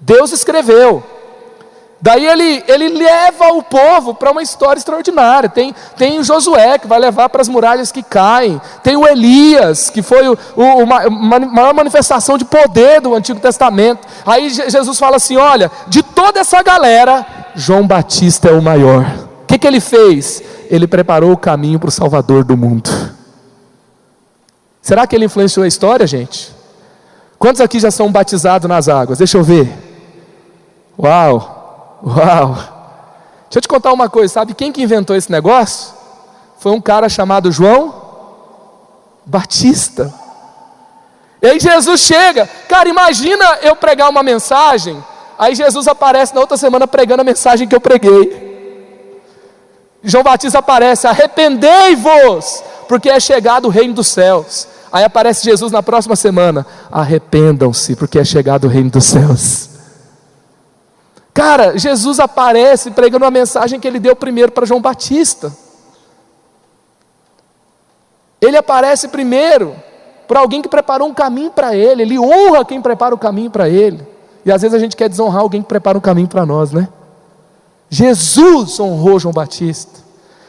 Deus 0.00 0.32
escreveu. 0.32 1.02
Daí 2.02 2.26
ele, 2.26 2.64
ele 2.66 2.88
leva 2.88 3.52
o 3.52 3.62
povo 3.62 4.12
para 4.12 4.32
uma 4.32 4.42
história 4.42 4.76
extraordinária. 4.76 5.48
Tem, 5.48 5.72
tem 5.96 6.18
o 6.18 6.24
Josué, 6.24 6.76
que 6.76 6.88
vai 6.88 6.98
levar 6.98 7.28
para 7.28 7.40
as 7.40 7.48
muralhas 7.48 7.92
que 7.92 8.02
caem. 8.02 8.60
Tem 8.82 8.96
o 8.96 9.06
Elias, 9.06 9.88
que 9.88 10.02
foi 10.02 10.28
o, 10.28 10.36
o, 10.56 10.92
a 10.92 11.08
maior 11.08 11.72
manifestação 11.72 12.36
de 12.36 12.44
poder 12.44 13.00
do 13.00 13.14
Antigo 13.14 13.38
Testamento. 13.38 14.00
Aí 14.26 14.50
Jesus 14.50 14.98
fala 14.98 15.14
assim: 15.14 15.36
olha, 15.36 15.70
de 15.86 16.02
toda 16.02 16.40
essa 16.40 16.60
galera, 16.60 17.24
João 17.54 17.86
Batista 17.86 18.48
é 18.48 18.52
o 18.52 18.60
maior. 18.60 19.06
O 19.44 19.46
que, 19.46 19.56
que 19.56 19.66
ele 19.66 19.80
fez? 19.80 20.42
Ele 20.68 20.88
preparou 20.88 21.30
o 21.30 21.36
caminho 21.36 21.78
para 21.78 21.88
o 21.88 21.92
Salvador 21.92 22.42
do 22.42 22.56
mundo. 22.56 22.90
Será 24.80 25.06
que 25.06 25.14
ele 25.14 25.26
influenciou 25.26 25.62
a 25.62 25.68
história, 25.68 26.04
gente? 26.04 26.52
Quantos 27.38 27.60
aqui 27.60 27.78
já 27.78 27.92
são 27.92 28.10
batizados 28.10 28.68
nas 28.68 28.88
águas? 28.88 29.18
Deixa 29.18 29.38
eu 29.38 29.44
ver. 29.44 29.72
Uau! 30.98 31.61
Uau! 32.04 32.54
Deixa 32.54 33.58
eu 33.58 33.62
te 33.62 33.68
contar 33.68 33.92
uma 33.92 34.08
coisa, 34.08 34.32
sabe 34.32 34.54
quem 34.54 34.72
que 34.72 34.82
inventou 34.82 35.14
esse 35.14 35.30
negócio? 35.30 35.94
Foi 36.58 36.72
um 36.72 36.80
cara 36.80 37.08
chamado 37.08 37.52
João 37.52 37.94
Batista. 39.26 40.12
E 41.40 41.46
aí 41.46 41.60
Jesus 41.60 42.00
chega, 42.00 42.48
cara, 42.68 42.88
imagina 42.88 43.58
eu 43.62 43.76
pregar 43.76 44.08
uma 44.08 44.22
mensagem, 44.22 45.02
aí 45.38 45.54
Jesus 45.54 45.86
aparece 45.86 46.34
na 46.34 46.40
outra 46.40 46.56
semana 46.56 46.86
pregando 46.86 47.20
a 47.20 47.24
mensagem 47.24 47.68
que 47.68 47.74
eu 47.74 47.80
preguei. 47.80 48.52
João 50.02 50.24
Batista 50.24 50.58
aparece, 50.60 51.06
arrependei-vos, 51.06 52.62
porque 52.88 53.10
é 53.10 53.20
chegado 53.20 53.66
o 53.66 53.70
reino 53.70 53.94
dos 53.94 54.08
céus. 54.08 54.66
Aí 54.92 55.04
aparece 55.04 55.44
Jesus 55.44 55.72
na 55.72 55.82
próxima 55.82 56.16
semana, 56.16 56.66
arrependam-se, 56.90 57.96
porque 57.96 58.18
é 58.18 58.24
chegado 58.24 58.64
o 58.64 58.68
reino 58.68 58.90
dos 58.90 59.04
céus. 59.04 59.71
Cara, 61.34 61.78
Jesus 61.78 62.20
aparece 62.20 62.90
pregando 62.90 63.24
uma 63.24 63.30
mensagem 63.30 63.80
que 63.80 63.88
ele 63.88 63.98
deu 63.98 64.14
primeiro 64.14 64.52
para 64.52 64.66
João 64.66 64.80
Batista. 64.80 65.52
Ele 68.40 68.56
aparece 68.56 69.08
primeiro 69.08 69.74
para 70.28 70.40
alguém 70.40 70.60
que 70.60 70.68
preparou 70.68 71.08
um 71.08 71.14
caminho 71.14 71.50
para 71.50 71.74
ele, 71.74 72.02
ele 72.02 72.18
honra 72.18 72.64
quem 72.64 72.80
prepara 72.80 73.14
o 73.14 73.18
caminho 73.18 73.50
para 73.50 73.68
ele. 73.68 74.06
E 74.44 74.50
às 74.50 74.62
vezes 74.62 74.74
a 74.74 74.78
gente 74.78 74.96
quer 74.96 75.08
desonrar 75.08 75.42
alguém 75.42 75.62
que 75.62 75.68
prepara 75.68 75.96
um 75.96 76.00
caminho 76.00 76.28
para 76.28 76.44
nós, 76.44 76.72
né? 76.72 76.88
Jesus 77.88 78.80
honrou 78.80 79.18
João 79.18 79.32
Batista. 79.32 80.00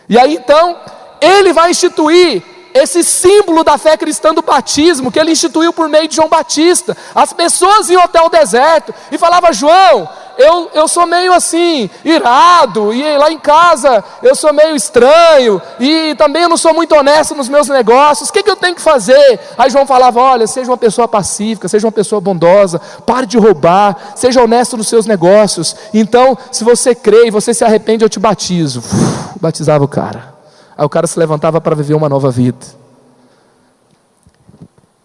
E 0.09 0.17
aí 0.17 0.35
então, 0.35 0.77
ele 1.21 1.53
vai 1.53 1.71
instituir 1.71 2.41
esse 2.73 3.03
símbolo 3.03 3.63
da 3.63 3.77
fé 3.77 3.95
cristã 3.95 4.33
do 4.33 4.41
batismo, 4.41 5.11
que 5.11 5.19
ele 5.19 5.31
instituiu 5.31 5.71
por 5.71 5.87
meio 5.87 6.07
de 6.07 6.15
João 6.15 6.27
Batista. 6.27 6.97
As 7.13 7.31
pessoas 7.31 7.89
iam 7.89 8.01
até 8.01 8.21
o 8.21 8.29
deserto 8.29 8.93
e 9.11 9.17
falavam: 9.17 9.53
João, 9.53 10.09
eu, 10.37 10.69
eu 10.73 10.87
sou 10.87 11.05
meio 11.05 11.33
assim, 11.33 11.89
irado, 12.03 12.93
e 12.93 13.17
lá 13.17 13.31
em 13.31 13.39
casa 13.39 14.03
eu 14.21 14.35
sou 14.35 14.53
meio 14.53 14.75
estranho, 14.75 15.61
e 15.79 16.15
também 16.15 16.43
eu 16.43 16.49
não 16.49 16.57
sou 16.57 16.73
muito 16.73 16.95
honesto 16.95 17.35
nos 17.35 17.49
meus 17.49 17.67
negócios, 17.67 18.29
o 18.29 18.33
que, 18.33 18.43
que 18.43 18.49
eu 18.49 18.55
tenho 18.55 18.75
que 18.75 18.81
fazer? 18.81 19.39
Aí 19.57 19.69
João 19.69 19.85
falava: 19.85 20.19
olha, 20.19 20.47
seja 20.47 20.71
uma 20.71 20.77
pessoa 20.77 21.07
pacífica, 21.07 21.67
seja 21.67 21.85
uma 21.85 21.91
pessoa 21.91 22.19
bondosa, 22.19 22.79
pare 23.05 23.25
de 23.25 23.37
roubar, 23.37 24.13
seja 24.15 24.41
honesto 24.41 24.77
nos 24.77 24.87
seus 24.87 25.05
negócios. 25.05 25.75
Então, 25.93 26.37
se 26.51 26.63
você 26.63 26.93
crê 26.95 27.27
e 27.27 27.31
você 27.31 27.53
se 27.53 27.63
arrepende, 27.63 28.03
eu 28.03 28.09
te 28.09 28.19
batizo. 28.19 28.79
Uf, 28.79 29.39
batizava 29.39 29.83
o 29.83 29.87
cara. 29.87 30.33
Aí 30.77 30.85
o 30.85 30.89
cara 30.89 31.07
se 31.07 31.17
levantava 31.19 31.61
para 31.61 31.75
viver 31.75 31.93
uma 31.93 32.09
nova 32.09 32.31
vida. 32.31 32.82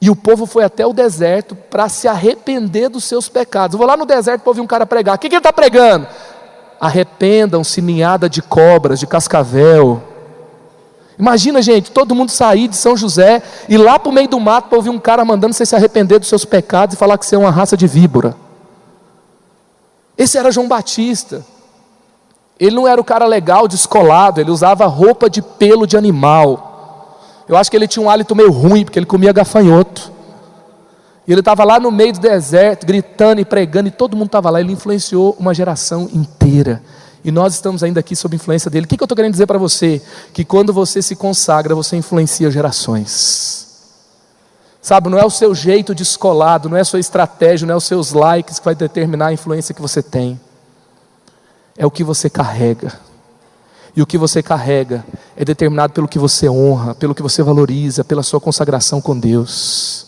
E 0.01 0.09
o 0.09 0.17
povo 0.17 0.47
foi 0.47 0.63
até 0.63 0.87
o 0.87 0.93
deserto 0.93 1.57
para 1.57 1.89
se 1.89 2.07
arrepender 2.07 2.89
dos 2.89 3.05
seus 3.05 3.29
pecados. 3.29 3.75
Eu 3.75 3.79
vou 3.79 3.87
lá 3.87 3.97
no 3.97 4.07
deserto 4.07 4.43
para 4.43 4.51
ouvir 4.51 4.61
um 4.61 4.67
cara 4.67 4.87
pregar. 4.87 5.17
O 5.17 5.19
que, 5.19 5.29
que 5.29 5.35
ele 5.35 5.41
está 5.41 5.53
pregando? 5.53 6.07
Arrependam-se, 6.81 7.83
ninhada 7.83 8.29
de 8.29 8.41
cobras, 8.41 9.01
de 9.01 9.07
cascavel. 9.07 10.01
Imagina, 11.19 11.61
gente, 11.61 11.91
todo 11.91 12.15
mundo 12.15 12.31
sair 12.31 12.69
de 12.69 12.77
São 12.77 12.97
José 12.97 13.43
e 13.69 13.77
lá 13.77 13.99
para 13.99 14.09
o 14.09 14.13
meio 14.13 14.29
do 14.29 14.39
mato 14.39 14.69
para 14.69 14.79
ouvir 14.79 14.91
um 14.91 15.01
cara 15.01 15.25
mandando 15.25 15.53
você 15.53 15.67
se 15.67 15.75
arrepender 15.75 16.21
dos 16.21 16.29
seus 16.29 16.45
pecados 16.45 16.95
e 16.95 16.99
falar 16.99 17.19
que 17.19 17.27
você 17.27 17.35
é 17.35 17.39
uma 17.39 17.51
raça 17.51 17.77
de 17.77 17.89
víbora. 17.89 18.37
Esse 20.17 20.39
era 20.39 20.53
João 20.53 20.69
Batista. 20.69 21.45
Ele 22.59 22.77
não 22.77 22.87
era 22.87 23.01
o 23.01 23.05
cara 23.05 23.27
legal, 23.27 23.67
descolado, 23.67 24.41
ele 24.41 24.51
usava 24.51 24.87
roupa 24.87 25.29
de 25.29 25.43
pelo 25.43 25.87
de 25.89 25.97
animal. 25.97 26.68
Eu 27.49 27.57
acho 27.57 27.71
que 27.71 27.77
ele 27.77 27.89
tinha 27.89 28.05
um 28.05 28.11
hálito 28.11 28.35
meio 28.37 28.51
ruim, 28.51 28.85
porque 28.85 28.99
ele 28.99 29.07
comia 29.07 29.33
gafanhoto. 29.33 30.13
E 31.27 31.33
ele 31.33 31.41
estava 31.41 31.65
lá 31.65 31.81
no 31.81 31.91
meio 31.91 32.13
do 32.13 32.21
deserto, 32.21 32.87
gritando 32.87 33.41
e 33.41 33.45
pregando, 33.45 33.89
e 33.89 33.91
todo 33.91 34.17
mundo 34.17 34.27
estava 34.27 34.51
lá. 34.51 34.61
Ele 34.61 34.73
influenciou 34.73 35.37
uma 35.39 35.55
geração 35.55 36.09
inteira. 36.13 36.83
E 37.25 37.31
nós 37.31 37.55
estamos 37.55 37.83
ainda 37.83 38.01
aqui 38.01 38.15
sob 38.15 38.37
influência 38.37 38.71
dele. 38.71 38.87
O 38.87 38.89
que, 38.89 38.97
que 38.97 39.03
eu 39.03 39.07
estou 39.07 39.17
querendo 39.17 39.33
dizer 39.33 39.47
para 39.47 39.59
você? 39.59 40.01
Que 40.33 40.45
quando 40.45 40.73
você 40.73 41.01
se 41.03 41.17
consagra, 41.17 41.75
você 41.75 41.97
influencia 41.97 42.51
gerações. 42.51 43.67
Sabe, 44.81 45.09
não 45.09 45.19
é 45.19 45.25
o 45.25 45.31
seu 45.31 45.55
jeito 45.55 45.95
descolado, 45.95 46.69
não 46.69 46.77
é 46.77 46.81
a 46.81 46.85
sua 46.85 47.01
estratégia, 47.01 47.67
não 47.67 47.75
é 47.75 47.77
os 47.77 47.85
seus 47.85 48.13
likes 48.13 48.59
que 48.59 48.65
vai 48.65 48.75
determinar 48.75 49.27
a 49.27 49.33
influência 49.33 49.75
que 49.75 49.83
você 49.83 50.03
tem 50.03 50.39
é 51.79 51.87
o 51.87 51.91
que 51.91 52.03
você 52.03 52.29
carrega. 52.29 52.93
E 53.99 54.01
o 54.01 54.07
que 54.07 54.17
você 54.17 54.41
carrega 54.45 55.05
é 55.37 55.45
determinado 55.45 55.93
pelo 55.93 56.07
que 56.07 56.21
você 56.21 56.49
honra, 56.49 56.95
pelo 56.95 57.17
que 57.17 57.21
você 57.21 57.43
valoriza, 57.43 58.05
pela 58.05 58.23
sua 58.23 58.41
consagração 58.41 59.01
com 59.01 59.19
Deus. 59.19 60.07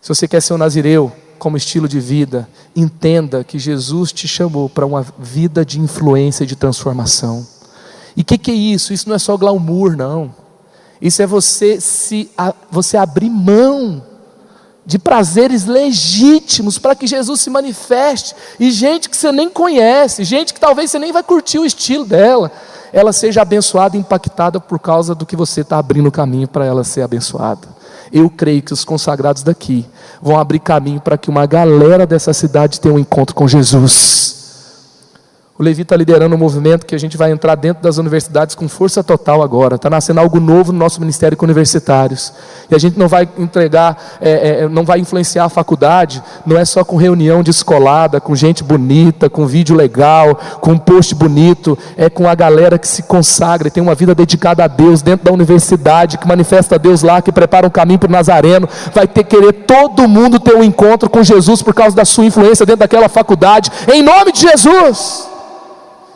Se 0.00 0.08
você 0.08 0.28
quer 0.28 0.40
ser 0.40 0.54
um 0.54 0.56
nazireu 0.56 1.10
como 1.36 1.56
estilo 1.56 1.88
de 1.88 1.98
vida, 1.98 2.48
entenda 2.76 3.42
que 3.42 3.58
Jesus 3.58 4.12
te 4.12 4.28
chamou 4.28 4.68
para 4.68 4.86
uma 4.86 5.04
vida 5.18 5.64
de 5.64 5.80
influência 5.80 6.44
e 6.44 6.46
de 6.46 6.54
transformação. 6.54 7.44
E 8.16 8.20
o 8.20 8.24
que, 8.24 8.38
que, 8.38 8.52
é 8.52 8.54
isso? 8.54 8.92
Isso 8.92 9.08
não 9.08 9.16
é 9.16 9.18
só 9.18 9.36
glamour, 9.36 9.96
não. 9.96 10.32
Isso 11.00 11.22
é 11.22 11.26
você 11.26 11.80
se 11.80 12.30
você 12.70 12.96
abrir 12.96 13.30
mão 13.30 14.00
de 14.84 14.98
prazeres 14.98 15.64
legítimos 15.64 16.78
para 16.78 16.94
que 16.94 17.06
Jesus 17.06 17.40
se 17.40 17.50
manifeste, 17.50 18.34
e 18.58 18.70
gente 18.70 19.08
que 19.08 19.16
você 19.16 19.30
nem 19.30 19.48
conhece, 19.48 20.24
gente 20.24 20.52
que 20.52 20.60
talvez 20.60 20.90
você 20.90 20.98
nem 20.98 21.12
vai 21.12 21.22
curtir 21.22 21.58
o 21.58 21.64
estilo 21.64 22.04
dela, 22.04 22.50
ela 22.92 23.12
seja 23.12 23.42
abençoada 23.42 23.96
e 23.96 24.00
impactada 24.00 24.60
por 24.60 24.78
causa 24.78 25.14
do 25.14 25.24
que 25.24 25.36
você 25.36 25.62
está 25.62 25.78
abrindo 25.78 26.10
caminho 26.10 26.48
para 26.48 26.64
ela 26.64 26.84
ser 26.84 27.02
abençoada. 27.02 27.68
Eu 28.12 28.28
creio 28.28 28.60
que 28.60 28.74
os 28.74 28.84
consagrados 28.84 29.42
daqui 29.42 29.86
vão 30.20 30.38
abrir 30.38 30.58
caminho 30.58 31.00
para 31.00 31.16
que 31.16 31.30
uma 31.30 31.46
galera 31.46 32.06
dessa 32.06 32.34
cidade 32.34 32.78
tenha 32.78 32.94
um 32.94 32.98
encontro 32.98 33.34
com 33.34 33.48
Jesus. 33.48 34.41
O 35.62 35.64
Levi 35.64 35.82
está 35.82 35.94
liderando 35.94 36.34
um 36.34 36.38
movimento 36.38 36.84
que 36.84 36.92
a 36.92 36.98
gente 36.98 37.16
vai 37.16 37.30
entrar 37.30 37.54
dentro 37.54 37.84
das 37.84 37.96
universidades 37.96 38.56
com 38.56 38.68
força 38.68 39.00
total 39.04 39.44
agora. 39.44 39.76
Está 39.76 39.88
nascendo 39.88 40.18
algo 40.18 40.40
novo 40.40 40.72
no 40.72 40.78
nosso 40.80 40.98
ministério 40.98 41.36
com 41.36 41.44
universitários. 41.44 42.32
E 42.68 42.74
a 42.74 42.78
gente 42.78 42.98
não 42.98 43.06
vai 43.06 43.28
entregar, 43.38 43.96
é, 44.20 44.62
é, 44.62 44.68
não 44.68 44.84
vai 44.84 44.98
influenciar 44.98 45.44
a 45.44 45.48
faculdade, 45.48 46.20
não 46.44 46.58
é 46.58 46.64
só 46.64 46.82
com 46.82 46.96
reunião 46.96 47.44
descolada, 47.44 48.20
com 48.20 48.34
gente 48.34 48.64
bonita, 48.64 49.30
com 49.30 49.46
vídeo 49.46 49.76
legal, 49.76 50.34
com 50.60 50.76
post 50.76 51.14
bonito. 51.14 51.78
É 51.96 52.10
com 52.10 52.28
a 52.28 52.34
galera 52.34 52.76
que 52.76 52.88
se 52.88 53.04
consagra 53.04 53.68
e 53.68 53.70
tem 53.70 53.80
uma 53.80 53.94
vida 53.94 54.16
dedicada 54.16 54.64
a 54.64 54.66
Deus 54.66 55.00
dentro 55.00 55.26
da 55.26 55.32
universidade, 55.32 56.18
que 56.18 56.26
manifesta 56.26 56.76
Deus 56.76 57.04
lá, 57.04 57.22
que 57.22 57.30
prepara 57.30 57.68
um 57.68 57.70
caminho 57.70 58.00
para 58.00 58.08
o 58.08 58.12
Nazareno. 58.12 58.68
Vai 58.92 59.06
ter 59.06 59.22
que 59.22 59.36
querer 59.36 59.52
todo 59.52 60.08
mundo 60.08 60.40
ter 60.40 60.56
um 60.56 60.64
encontro 60.64 61.08
com 61.08 61.22
Jesus 61.22 61.62
por 61.62 61.72
causa 61.72 61.94
da 61.94 62.04
sua 62.04 62.24
influência 62.24 62.66
dentro 62.66 62.80
daquela 62.80 63.08
faculdade. 63.08 63.70
Em 63.86 64.02
nome 64.02 64.32
de 64.32 64.40
Jesus. 64.40 65.30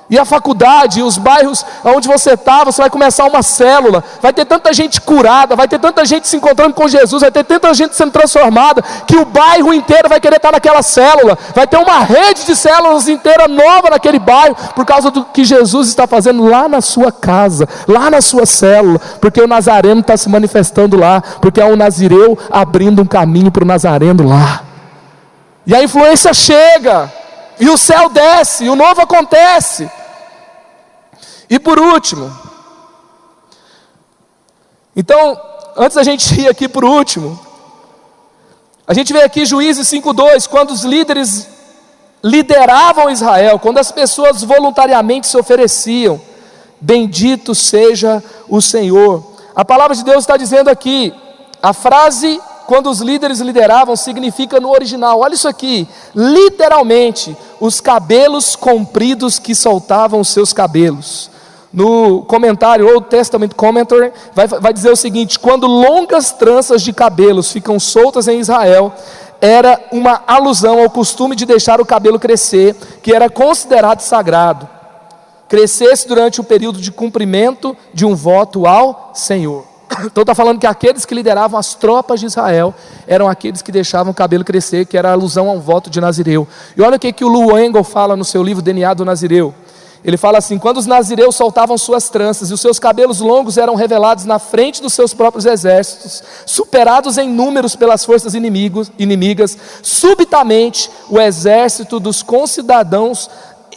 E 0.08 0.16
a 0.16 0.24
faculdade, 0.24 1.02
os 1.02 1.18
bairros 1.18 1.66
onde 1.84 2.06
você 2.06 2.34
está, 2.34 2.62
você 2.62 2.80
vai 2.80 2.88
começar 2.88 3.24
uma 3.24 3.42
célula, 3.42 4.04
vai 4.22 4.32
ter 4.32 4.44
tanta 4.44 4.72
gente 4.72 5.00
curada, 5.00 5.56
vai 5.56 5.66
ter 5.66 5.80
tanta 5.80 6.04
gente 6.04 6.28
se 6.28 6.36
encontrando 6.36 6.74
com 6.74 6.86
Jesus, 6.86 7.22
vai 7.22 7.30
ter 7.30 7.42
tanta 7.42 7.74
gente 7.74 7.96
sendo 7.96 8.12
transformada, 8.12 8.82
que 9.04 9.16
o 9.16 9.24
bairro 9.24 9.74
inteiro 9.74 10.08
vai 10.08 10.20
querer 10.20 10.36
estar 10.36 10.52
naquela 10.52 10.80
célula, 10.80 11.36
vai 11.52 11.66
ter 11.66 11.76
uma 11.76 12.00
rede 12.00 12.44
de 12.46 12.54
células 12.54 13.08
inteira 13.08 13.48
nova 13.48 13.90
naquele 13.90 14.20
bairro, 14.20 14.56
por 14.76 14.84
causa 14.84 15.10
do 15.10 15.24
que 15.24 15.44
Jesus 15.44 15.88
está 15.88 16.06
fazendo 16.06 16.46
lá 16.46 16.68
na 16.68 16.80
sua 16.80 17.10
casa, 17.10 17.68
lá 17.88 18.08
na 18.08 18.20
sua 18.20 18.46
célula, 18.46 19.00
porque 19.20 19.40
o 19.40 19.48
Nazareno 19.48 20.02
está 20.02 20.16
se 20.16 20.28
manifestando 20.28 20.96
lá, 20.96 21.20
porque 21.40 21.60
é 21.60 21.64
um 21.64 21.74
Nazireu 21.74 22.38
abrindo 22.48 23.02
um 23.02 23.06
caminho 23.06 23.50
para 23.50 23.64
o 23.64 23.66
Nazareno 23.66 24.28
lá. 24.28 24.62
E 25.66 25.74
a 25.74 25.82
influência 25.82 26.32
chega, 26.32 27.12
e 27.58 27.68
o 27.68 27.76
céu 27.76 28.08
desce, 28.08 28.64
e 28.64 28.70
o 28.70 28.76
novo 28.76 29.00
acontece. 29.00 29.90
E 31.48 31.58
por 31.58 31.78
último, 31.78 32.30
então, 34.94 35.40
antes 35.76 35.94
da 35.94 36.02
gente 36.02 36.32
ir 36.40 36.48
aqui 36.48 36.68
por 36.68 36.84
último, 36.84 37.38
a 38.86 38.94
gente 38.94 39.12
vê 39.12 39.22
aqui 39.22 39.44
Juízes 39.44 39.88
5:2, 39.88 40.48
quando 40.48 40.70
os 40.70 40.84
líderes 40.84 41.48
lideravam 42.22 43.10
Israel, 43.10 43.58
quando 43.58 43.78
as 43.78 43.92
pessoas 43.92 44.42
voluntariamente 44.42 45.26
se 45.26 45.36
ofereciam, 45.36 46.20
bendito 46.80 47.54
seja 47.54 48.22
o 48.48 48.60
Senhor. 48.60 49.34
A 49.54 49.64
palavra 49.64 49.94
de 49.94 50.04
Deus 50.04 50.18
está 50.18 50.36
dizendo 50.36 50.68
aqui, 50.68 51.14
a 51.62 51.72
frase 51.72 52.40
quando 52.66 52.90
os 52.90 53.00
líderes 53.00 53.40
lideravam, 53.40 53.96
significa 53.96 54.60
no 54.60 54.70
original, 54.70 55.20
olha 55.20 55.34
isso 55.34 55.48
aqui, 55.48 55.88
literalmente, 56.14 57.36
os 57.60 57.80
cabelos 57.80 58.56
compridos 58.56 59.38
que 59.38 59.54
soltavam 59.54 60.20
os 60.20 60.28
seus 60.28 60.52
cabelos. 60.52 61.30
No 61.72 62.22
comentário, 62.22 62.88
ou 62.88 63.00
Testament 63.00 63.50
Commentary, 63.54 64.12
vai, 64.34 64.46
vai 64.46 64.72
dizer 64.72 64.90
o 64.90 64.96
seguinte: 64.96 65.38
quando 65.38 65.66
longas 65.66 66.32
tranças 66.32 66.80
de 66.80 66.92
cabelos 66.92 67.52
ficam 67.52 67.78
soltas 67.78 68.28
em 68.28 68.40
Israel, 68.40 68.92
era 69.40 69.80
uma 69.92 70.22
alusão 70.26 70.80
ao 70.80 70.88
costume 70.88 71.36
de 71.36 71.44
deixar 71.44 71.80
o 71.80 71.86
cabelo 71.86 72.18
crescer, 72.18 72.74
que 73.02 73.12
era 73.12 73.28
considerado 73.28 74.00
sagrado. 74.00 74.68
Crescesse 75.48 76.08
durante 76.08 76.40
o 76.40 76.44
período 76.44 76.80
de 76.80 76.90
cumprimento 76.90 77.76
de 77.92 78.04
um 78.04 78.14
voto 78.14 78.66
ao 78.66 79.10
Senhor. 79.14 79.75
Então 80.04 80.22
está 80.22 80.34
falando 80.34 80.58
que 80.58 80.66
aqueles 80.66 81.04
que 81.04 81.14
lideravam 81.14 81.58
as 81.58 81.74
tropas 81.74 82.20
de 82.20 82.26
Israel 82.26 82.74
eram 83.06 83.28
aqueles 83.28 83.62
que 83.62 83.72
deixavam 83.72 84.10
o 84.10 84.14
cabelo 84.14 84.44
crescer, 84.44 84.84
que 84.84 84.96
era 84.96 85.12
alusão 85.12 85.48
a 85.48 85.52
um 85.52 85.60
voto 85.60 85.88
de 85.88 86.00
Nazireu. 86.00 86.46
E 86.76 86.82
olha 86.82 86.96
o 86.96 86.98
que, 86.98 87.12
que 87.12 87.24
o 87.24 87.28
Lu 87.28 87.58
Engel 87.58 87.84
fala 87.84 88.16
no 88.16 88.24
seu 88.24 88.42
livro 88.42 88.62
DNA 88.62 88.92
do 88.94 89.04
Nazireu. 89.04 89.54
Ele 90.04 90.16
fala 90.16 90.38
assim: 90.38 90.56
quando 90.56 90.76
os 90.76 90.86
nazireus 90.86 91.34
soltavam 91.34 91.76
suas 91.76 92.08
tranças 92.08 92.50
e 92.50 92.54
os 92.54 92.60
seus 92.60 92.78
cabelos 92.78 93.18
longos 93.18 93.58
eram 93.58 93.74
revelados 93.74 94.24
na 94.24 94.38
frente 94.38 94.80
dos 94.80 94.94
seus 94.94 95.12
próprios 95.12 95.46
exércitos, 95.46 96.22
superados 96.46 97.18
em 97.18 97.28
números 97.28 97.74
pelas 97.74 98.04
forças 98.04 98.32
inimigos, 98.32 98.90
inimigas, 98.98 99.58
subitamente 99.82 100.88
o 101.10 101.20
exército 101.20 101.98
dos 101.98 102.22
concidadãos 102.22 103.28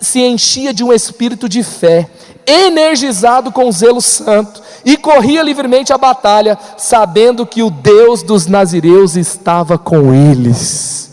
se 0.01 0.21
enchia 0.21 0.73
de 0.73 0.83
um 0.83 0.93
espírito 0.93 1.47
de 1.49 1.63
fé, 1.63 2.09
energizado 2.45 3.51
com 3.51 3.71
zelo 3.71 4.01
santo, 4.01 4.61
e 4.83 4.97
corria 4.97 5.43
livremente 5.43 5.91
a 5.93 5.97
batalha, 5.97 6.57
sabendo 6.77 7.45
que 7.45 7.61
o 7.61 7.69
Deus 7.69 8.23
dos 8.23 8.47
nazireus 8.47 9.15
estava 9.15 9.77
com 9.77 10.13
eles. 10.13 11.11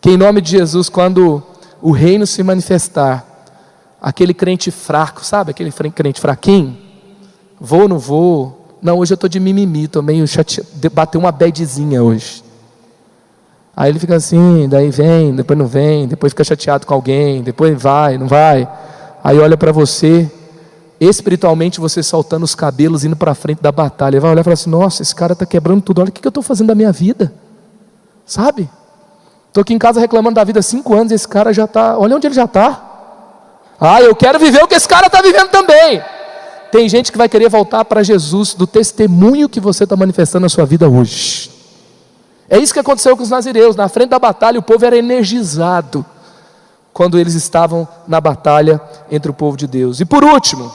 Que 0.00 0.10
em 0.10 0.16
nome 0.16 0.40
de 0.40 0.50
Jesus, 0.50 0.88
quando 0.88 1.42
o 1.80 1.90
reino 1.92 2.26
se 2.26 2.42
manifestar, 2.42 3.24
aquele 4.00 4.32
crente 4.32 4.70
fraco, 4.70 5.24
sabe 5.24 5.50
aquele 5.50 5.70
crente 5.70 6.20
fraquinho? 6.20 6.76
Vou, 7.60 7.88
não 7.88 7.98
vou, 7.98 8.76
Não, 8.82 8.98
hoje 8.98 9.12
eu 9.12 9.16
estou 9.16 9.28
de 9.28 9.40
mimimi, 9.40 9.84
estou 9.84 10.02
meio 10.02 10.26
chateado. 10.26 10.68
Bateu 10.92 11.20
uma 11.20 11.32
bedzinha 11.32 12.02
hoje. 12.02 12.45
Aí 13.76 13.90
ele 13.90 13.98
fica 13.98 14.16
assim, 14.16 14.66
daí 14.70 14.88
vem, 14.88 15.34
depois 15.34 15.58
não 15.58 15.66
vem, 15.66 16.08
depois 16.08 16.32
fica 16.32 16.42
chateado 16.42 16.86
com 16.86 16.94
alguém, 16.94 17.42
depois 17.42 17.80
vai, 17.80 18.16
não 18.16 18.26
vai. 18.26 18.66
Aí 19.22 19.38
olha 19.38 19.54
para 19.54 19.70
você, 19.70 20.30
espiritualmente 20.98 21.78
você 21.78 22.02
soltando 22.02 22.44
os 22.44 22.54
cabelos, 22.54 23.04
indo 23.04 23.14
para 23.14 23.34
frente 23.34 23.60
da 23.60 23.70
batalha. 23.70 24.18
Vai 24.18 24.30
olhar 24.30 24.40
e 24.40 24.44
falar 24.44 24.54
assim: 24.54 24.70
Nossa, 24.70 25.02
esse 25.02 25.14
cara 25.14 25.34
está 25.34 25.44
quebrando 25.44 25.82
tudo. 25.82 26.00
Olha 26.00 26.08
o 26.08 26.12
que 26.12 26.26
eu 26.26 26.30
estou 26.30 26.42
fazendo 26.42 26.68
da 26.68 26.74
minha 26.74 26.90
vida. 26.90 27.34
Sabe? 28.24 28.70
Estou 29.48 29.60
aqui 29.60 29.74
em 29.74 29.78
casa 29.78 30.00
reclamando 30.00 30.36
da 30.36 30.44
vida 30.44 30.60
há 30.60 30.62
cinco 30.62 30.94
anos 30.94 31.12
esse 31.12 31.28
cara 31.28 31.52
já 31.52 31.64
está. 31.64 31.98
Olha 31.98 32.16
onde 32.16 32.26
ele 32.26 32.34
já 32.34 32.44
está. 32.44 32.82
Ah, 33.78 34.00
eu 34.00 34.16
quero 34.16 34.38
viver 34.38 34.62
o 34.64 34.66
que 34.68 34.74
esse 34.74 34.88
cara 34.88 35.06
está 35.06 35.20
vivendo 35.20 35.50
também. 35.50 36.02
Tem 36.72 36.88
gente 36.88 37.12
que 37.12 37.18
vai 37.18 37.28
querer 37.28 37.50
voltar 37.50 37.84
para 37.84 38.02
Jesus 38.02 38.54
do 38.54 38.66
testemunho 38.66 39.50
que 39.50 39.60
você 39.60 39.84
está 39.84 39.96
manifestando 39.96 40.44
na 40.44 40.48
sua 40.48 40.64
vida 40.64 40.88
hoje. 40.88 41.55
É 42.48 42.58
isso 42.58 42.72
que 42.72 42.80
aconteceu 42.80 43.16
com 43.16 43.22
os 43.22 43.30
nazireus. 43.30 43.76
Na 43.76 43.88
frente 43.88 44.10
da 44.10 44.18
batalha, 44.18 44.58
o 44.58 44.62
povo 44.62 44.84
era 44.84 44.96
energizado 44.96 46.04
quando 46.92 47.18
eles 47.18 47.34
estavam 47.34 47.86
na 48.06 48.20
batalha 48.20 48.80
entre 49.10 49.30
o 49.30 49.34
povo 49.34 49.56
de 49.56 49.66
Deus. 49.66 50.00
E 50.00 50.04
por 50.04 50.24
último, 50.24 50.72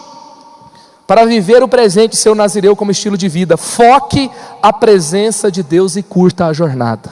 para 1.08 1.26
viver 1.26 1.64
o 1.64 1.68
presente 1.68 2.16
seu 2.16 2.36
nazireu 2.36 2.76
como 2.76 2.92
estilo 2.92 3.18
de 3.18 3.28
vida, 3.28 3.58
foque 3.58 4.30
a 4.62 4.72
presença 4.72 5.52
de 5.52 5.64
Deus 5.64 5.96
e 5.96 6.04
curta 6.04 6.46
a 6.46 6.54
jornada. 6.54 7.10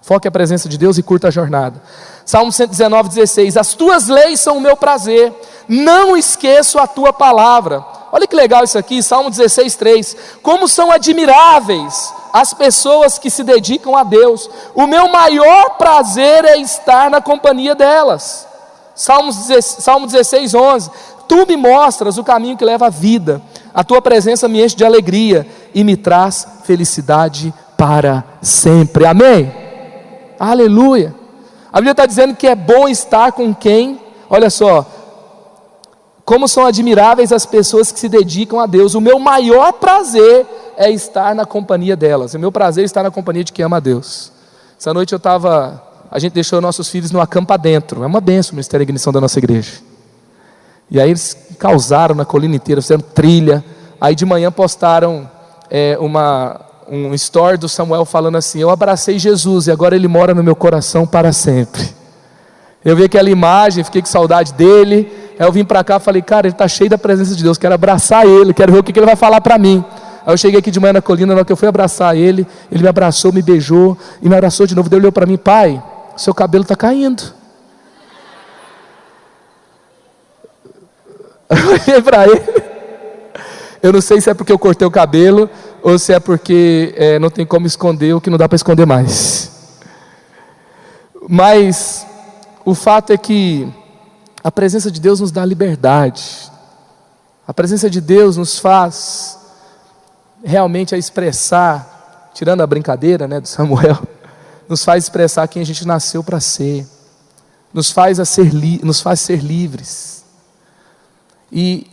Foque 0.00 0.28
a 0.28 0.30
presença 0.30 0.68
de 0.68 0.78
Deus 0.78 0.98
e 0.98 1.02
curta 1.02 1.28
a 1.28 1.30
jornada. 1.32 1.82
Salmo 2.24 2.52
119, 2.52 3.08
16: 3.08 3.56
As 3.56 3.74
tuas 3.74 4.06
leis 4.06 4.38
são 4.38 4.58
o 4.58 4.60
meu 4.60 4.76
prazer, 4.76 5.34
não 5.68 6.16
esqueço 6.16 6.78
a 6.78 6.86
tua 6.86 7.12
palavra. 7.12 7.84
Olha 8.16 8.26
que 8.26 8.34
legal 8.34 8.64
isso 8.64 8.78
aqui, 8.78 9.02
Salmo 9.02 9.28
16, 9.28 9.74
3. 9.74 10.16
Como 10.42 10.66
são 10.66 10.90
admiráveis 10.90 12.14
as 12.32 12.54
pessoas 12.54 13.18
que 13.18 13.28
se 13.28 13.44
dedicam 13.44 13.94
a 13.94 14.02
Deus. 14.02 14.48
O 14.74 14.86
meu 14.86 15.06
maior 15.12 15.76
prazer 15.76 16.42
é 16.46 16.56
estar 16.56 17.10
na 17.10 17.20
companhia 17.20 17.74
delas. 17.74 18.48
Salmo 18.94 20.06
16, 20.06 20.54
11. 20.54 20.90
Tu 21.28 21.46
me 21.46 21.58
mostras 21.58 22.16
o 22.16 22.24
caminho 22.24 22.56
que 22.56 22.64
leva 22.64 22.86
à 22.86 22.88
vida. 22.88 23.42
A 23.74 23.84
tua 23.84 24.00
presença 24.00 24.48
me 24.48 24.64
enche 24.64 24.74
de 24.74 24.86
alegria 24.86 25.46
e 25.74 25.84
me 25.84 25.94
traz 25.94 26.48
felicidade 26.64 27.52
para 27.76 28.24
sempre. 28.40 29.04
Amém? 29.04 29.52
Aleluia. 30.40 31.14
A 31.70 31.76
Bíblia 31.80 31.92
está 31.92 32.06
dizendo 32.06 32.34
que 32.34 32.46
é 32.46 32.54
bom 32.54 32.88
estar 32.88 33.32
com 33.32 33.54
quem, 33.54 34.00
olha 34.30 34.48
só, 34.48 34.86
como 36.26 36.48
são 36.48 36.66
admiráveis 36.66 37.30
as 37.30 37.46
pessoas 37.46 37.92
que 37.92 38.00
se 38.00 38.08
dedicam 38.08 38.58
a 38.58 38.66
Deus. 38.66 38.96
O 38.96 39.00
meu 39.00 39.16
maior 39.16 39.72
prazer 39.74 40.44
é 40.76 40.90
estar 40.90 41.36
na 41.36 41.46
companhia 41.46 41.96
delas. 41.96 42.34
O 42.34 42.38
meu 42.40 42.50
prazer 42.50 42.82
é 42.82 42.84
estar 42.84 43.04
na 43.04 43.12
companhia 43.12 43.44
de 43.44 43.52
quem 43.52 43.64
ama 43.64 43.76
a 43.76 43.80
Deus. 43.80 44.32
Essa 44.78 44.92
noite 44.92 45.12
eu 45.12 45.18
estava. 45.18 45.80
A 46.10 46.18
gente 46.18 46.32
deixou 46.32 46.60
nossos 46.60 46.88
filhos 46.88 47.12
no 47.12 47.20
acampa 47.20 47.56
dentro. 47.56 48.02
É 48.02 48.06
uma 48.06 48.20
benção 48.20 48.52
o 48.52 48.54
Ministério 48.56 48.84
da 48.84 48.90
Ignição 48.90 49.12
da 49.12 49.20
nossa 49.20 49.38
igreja. 49.38 49.74
E 50.90 51.00
aí 51.00 51.10
eles 51.10 51.36
causaram 51.60 52.16
na 52.16 52.24
colina 52.24 52.56
inteira, 52.56 52.82
fizeram 52.82 53.04
trilha. 53.14 53.64
Aí 54.00 54.16
de 54.16 54.26
manhã 54.26 54.50
postaram 54.50 55.30
é, 55.70 55.96
uma, 56.00 56.60
um 56.88 57.14
story 57.14 57.56
do 57.56 57.68
Samuel 57.68 58.04
falando 58.04 58.36
assim: 58.36 58.58
Eu 58.58 58.70
abracei 58.70 59.16
Jesus 59.16 59.68
e 59.68 59.70
agora 59.70 59.94
ele 59.94 60.08
mora 60.08 60.34
no 60.34 60.42
meu 60.42 60.56
coração 60.56 61.06
para 61.06 61.32
sempre. 61.32 61.88
Eu 62.84 62.96
vi 62.96 63.04
aquela 63.04 63.30
imagem, 63.30 63.84
fiquei 63.84 64.02
com 64.02 64.08
saudade 64.08 64.52
dele. 64.52 65.25
Aí 65.38 65.46
eu 65.46 65.52
vim 65.52 65.64
para 65.64 65.84
cá 65.84 66.00
falei, 66.00 66.22
cara, 66.22 66.46
ele 66.46 66.54
está 66.54 66.66
cheio 66.66 66.88
da 66.88 66.96
presença 66.96 67.34
de 67.34 67.42
Deus, 67.42 67.58
quero 67.58 67.74
abraçar 67.74 68.26
ele, 68.26 68.54
quero 68.54 68.72
ver 68.72 68.78
o 68.78 68.82
que, 68.82 68.92
que 68.92 68.98
ele 68.98 69.06
vai 69.06 69.16
falar 69.16 69.40
para 69.40 69.58
mim. 69.58 69.84
Aí 70.24 70.32
eu 70.32 70.36
cheguei 70.38 70.58
aqui 70.58 70.70
de 70.70 70.80
manhã 70.80 70.94
na 70.94 71.02
colina, 71.02 71.28
na 71.28 71.40
hora 71.40 71.44
que 71.44 71.52
eu 71.52 71.56
fui 71.56 71.68
abraçar 71.68 72.16
ele, 72.16 72.46
ele 72.72 72.82
me 72.82 72.88
abraçou, 72.88 73.32
me 73.32 73.42
beijou, 73.42 73.96
e 74.22 74.28
me 74.28 74.34
abraçou 74.34 74.66
de 74.66 74.74
novo. 74.74 74.88
Ele 74.88 74.96
olhou 74.96 75.12
para 75.12 75.26
mim, 75.26 75.36
pai, 75.36 75.82
seu 76.16 76.34
cabelo 76.34 76.62
está 76.62 76.74
caindo. 76.74 77.22
Eu 81.50 81.68
olhei 81.68 82.02
para 82.02 82.26
ele. 82.26 82.42
Eu 83.82 83.92
não 83.92 84.00
sei 84.00 84.20
se 84.20 84.28
é 84.28 84.34
porque 84.34 84.50
eu 84.50 84.58
cortei 84.58 84.84
o 84.84 84.90
cabelo 84.90 85.48
ou 85.80 85.96
se 85.96 86.12
é 86.12 86.18
porque 86.18 86.92
é, 86.96 87.20
não 87.20 87.30
tem 87.30 87.46
como 87.46 87.68
esconder 87.68 88.14
o 88.14 88.20
que 88.20 88.28
não 88.28 88.36
dá 88.36 88.48
para 88.48 88.56
esconder 88.56 88.84
mais. 88.84 89.52
Mas 91.28 92.04
o 92.64 92.74
fato 92.74 93.12
é 93.12 93.16
que 93.16 93.72
a 94.46 94.50
presença 94.52 94.92
de 94.92 95.00
Deus 95.00 95.18
nos 95.18 95.32
dá 95.32 95.44
liberdade. 95.44 96.52
A 97.48 97.52
presença 97.52 97.90
de 97.90 98.00
Deus 98.00 98.36
nos 98.36 98.60
faz 98.60 99.40
realmente 100.44 100.94
a 100.94 100.98
expressar, 100.98 102.30
tirando 102.32 102.60
a 102.60 102.66
brincadeira, 102.66 103.26
né, 103.26 103.40
do 103.40 103.48
Samuel, 103.48 103.98
nos 104.68 104.84
faz 104.84 105.02
expressar 105.02 105.48
quem 105.48 105.62
a 105.62 105.66
gente 105.66 105.84
nasceu 105.84 106.22
para 106.22 106.38
ser. 106.38 106.86
Nos 107.74 107.90
faz 107.90 108.20
a 108.20 108.24
ser 108.24 108.52
nos 108.84 109.00
faz 109.00 109.18
ser 109.18 109.42
livres. 109.42 110.24
E 111.50 111.90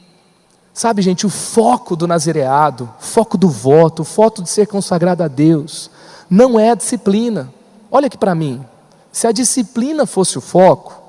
sabe, 0.71 1.01
gente, 1.01 1.25
o 1.25 1.31
foco 1.31 1.95
do 1.95 2.05
nazireado, 2.05 2.87
o 2.99 3.03
foco 3.03 3.35
do 3.35 3.49
voto, 3.49 4.03
o 4.03 4.05
foco 4.05 4.43
de 4.43 4.49
ser 4.51 4.67
consagrado 4.67 5.23
a 5.23 5.27
Deus, 5.27 5.89
não 6.29 6.59
é 6.59 6.69
a 6.69 6.75
disciplina. 6.75 7.51
Olha 7.89 8.05
aqui 8.05 8.17
para 8.17 8.35
mim. 8.35 8.63
Se 9.11 9.25
a 9.25 9.31
disciplina 9.31 10.05
fosse 10.05 10.37
o 10.37 10.41
foco, 10.41 11.01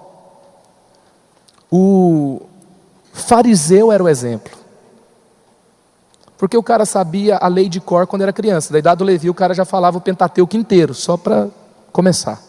o 1.77 2.41
fariseu 3.13 3.91
era 3.91 4.01
o 4.01 4.09
exemplo. 4.09 4.53
Porque 6.39 6.57
o 6.57 6.63
cara 6.63 6.87
sabia 6.87 7.37
a 7.37 7.49
lei 7.49 7.69
de 7.69 7.81
cor 7.81 8.07
quando 8.07 8.23
era 8.23 8.33
criança. 8.33 8.73
Da 8.73 8.79
idade 8.79 8.99
do 8.99 9.05
Levi, 9.05 9.29
o 9.29 9.35
cara 9.35 9.53
já 9.53 9.65
falava 9.65 9.99
o 9.99 10.01
Pentateuco 10.01 10.57
inteiro, 10.57 10.95
só 10.95 11.17
para 11.17 11.49
começar. 11.91 12.41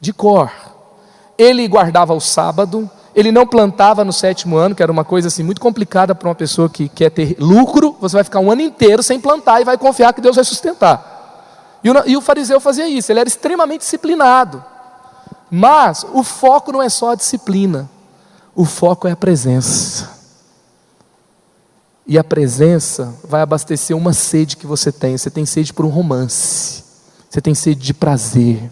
De 0.00 0.12
cor. 0.12 0.50
Ele 1.36 1.68
guardava 1.68 2.12
o 2.14 2.20
sábado, 2.20 2.90
ele 3.14 3.30
não 3.30 3.46
plantava 3.46 4.04
no 4.04 4.12
sétimo 4.12 4.56
ano, 4.56 4.74
que 4.74 4.82
era 4.82 4.90
uma 4.90 5.04
coisa 5.04 5.28
assim 5.28 5.44
muito 5.44 5.60
complicada 5.60 6.16
para 6.16 6.28
uma 6.28 6.34
pessoa 6.34 6.68
que 6.68 6.88
quer 6.88 7.10
ter 7.10 7.36
lucro. 7.38 7.96
Você 8.00 8.16
vai 8.16 8.24
ficar 8.24 8.40
um 8.40 8.50
ano 8.50 8.62
inteiro 8.62 9.04
sem 9.04 9.20
plantar 9.20 9.60
e 9.60 9.64
vai 9.64 9.78
confiar 9.78 10.12
que 10.12 10.20
Deus 10.20 10.34
vai 10.34 10.44
sustentar. 10.44 11.78
E 11.84 11.88
o, 11.88 12.08
e 12.08 12.16
o 12.16 12.20
fariseu 12.20 12.58
fazia 12.58 12.88
isso, 12.88 13.12
ele 13.12 13.20
era 13.20 13.28
extremamente 13.28 13.82
disciplinado. 13.82 14.64
Mas 15.50 16.04
o 16.12 16.22
foco 16.22 16.72
não 16.72 16.82
é 16.82 16.88
só 16.88 17.12
a 17.12 17.14
disciplina, 17.14 17.88
o 18.54 18.64
foco 18.64 19.08
é 19.08 19.12
a 19.12 19.16
presença. 19.16 20.18
E 22.06 22.18
a 22.18 22.24
presença 22.24 23.14
vai 23.24 23.42
abastecer 23.42 23.96
uma 23.96 24.14
sede 24.14 24.56
que 24.56 24.66
você 24.66 24.90
tem. 24.90 25.16
Você 25.16 25.30
tem 25.30 25.44
sede 25.44 25.72
por 25.74 25.84
um 25.84 25.90
romance, 25.90 26.82
você 27.28 27.40
tem 27.40 27.54
sede 27.54 27.80
de 27.80 27.92
prazer, 27.92 28.70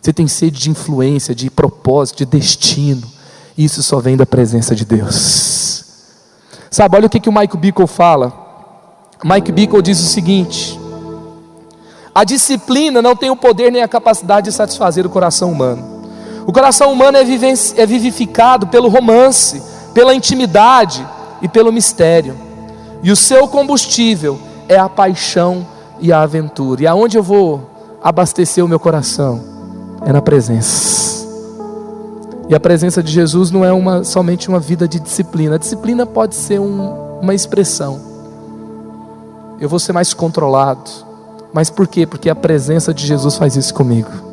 você 0.00 0.12
tem 0.12 0.28
sede 0.28 0.60
de 0.60 0.70
influência, 0.70 1.34
de 1.34 1.50
propósito, 1.50 2.18
de 2.18 2.26
destino. 2.26 3.06
Isso 3.56 3.82
só 3.82 3.98
vem 4.00 4.16
da 4.16 4.26
presença 4.26 4.74
de 4.74 4.84
Deus. 4.84 5.84
Sabe, 6.70 6.96
olha 6.96 7.06
o 7.06 7.10
que, 7.10 7.20
que 7.20 7.28
o 7.28 7.32
Mike 7.32 7.56
Bickle 7.56 7.86
fala. 7.86 8.32
Mike 9.24 9.50
Bickle 9.50 9.82
diz 9.82 9.98
o 9.98 10.06
seguinte: 10.06 10.78
a 12.14 12.24
disciplina 12.24 13.00
não 13.00 13.16
tem 13.16 13.30
o 13.30 13.36
poder 13.36 13.72
nem 13.72 13.82
a 13.82 13.88
capacidade 13.88 14.50
de 14.50 14.52
satisfazer 14.52 15.06
o 15.06 15.10
coração 15.10 15.50
humano. 15.50 15.97
O 16.48 16.52
coração 16.52 16.90
humano 16.90 17.18
é, 17.18 17.20
é 17.20 17.86
vivificado 17.86 18.68
pelo 18.68 18.88
romance, 18.88 19.62
pela 19.92 20.14
intimidade 20.14 21.06
e 21.42 21.48
pelo 21.48 21.70
mistério. 21.70 22.34
E 23.02 23.12
o 23.12 23.16
seu 23.16 23.46
combustível 23.46 24.38
é 24.66 24.78
a 24.78 24.88
paixão 24.88 25.66
e 26.00 26.10
a 26.10 26.22
aventura. 26.22 26.84
E 26.84 26.86
aonde 26.86 27.18
eu 27.18 27.22
vou 27.22 27.68
abastecer 28.02 28.64
o 28.64 28.68
meu 28.68 28.80
coração? 28.80 29.44
É 30.06 30.10
na 30.10 30.22
presença. 30.22 31.28
E 32.48 32.54
a 32.54 32.60
presença 32.60 33.02
de 33.02 33.12
Jesus 33.12 33.50
não 33.50 33.62
é 33.62 33.70
uma, 33.70 34.02
somente 34.02 34.48
uma 34.48 34.58
vida 34.58 34.88
de 34.88 34.98
disciplina. 34.98 35.56
A 35.56 35.58
disciplina 35.58 36.06
pode 36.06 36.34
ser 36.34 36.58
um, 36.58 37.20
uma 37.20 37.34
expressão. 37.34 38.00
Eu 39.60 39.68
vou 39.68 39.78
ser 39.78 39.92
mais 39.92 40.14
controlado. 40.14 40.90
Mas 41.52 41.68
por 41.68 41.86
quê? 41.86 42.06
Porque 42.06 42.30
a 42.30 42.34
presença 42.34 42.94
de 42.94 43.06
Jesus 43.06 43.36
faz 43.36 43.54
isso 43.54 43.74
comigo 43.74 44.27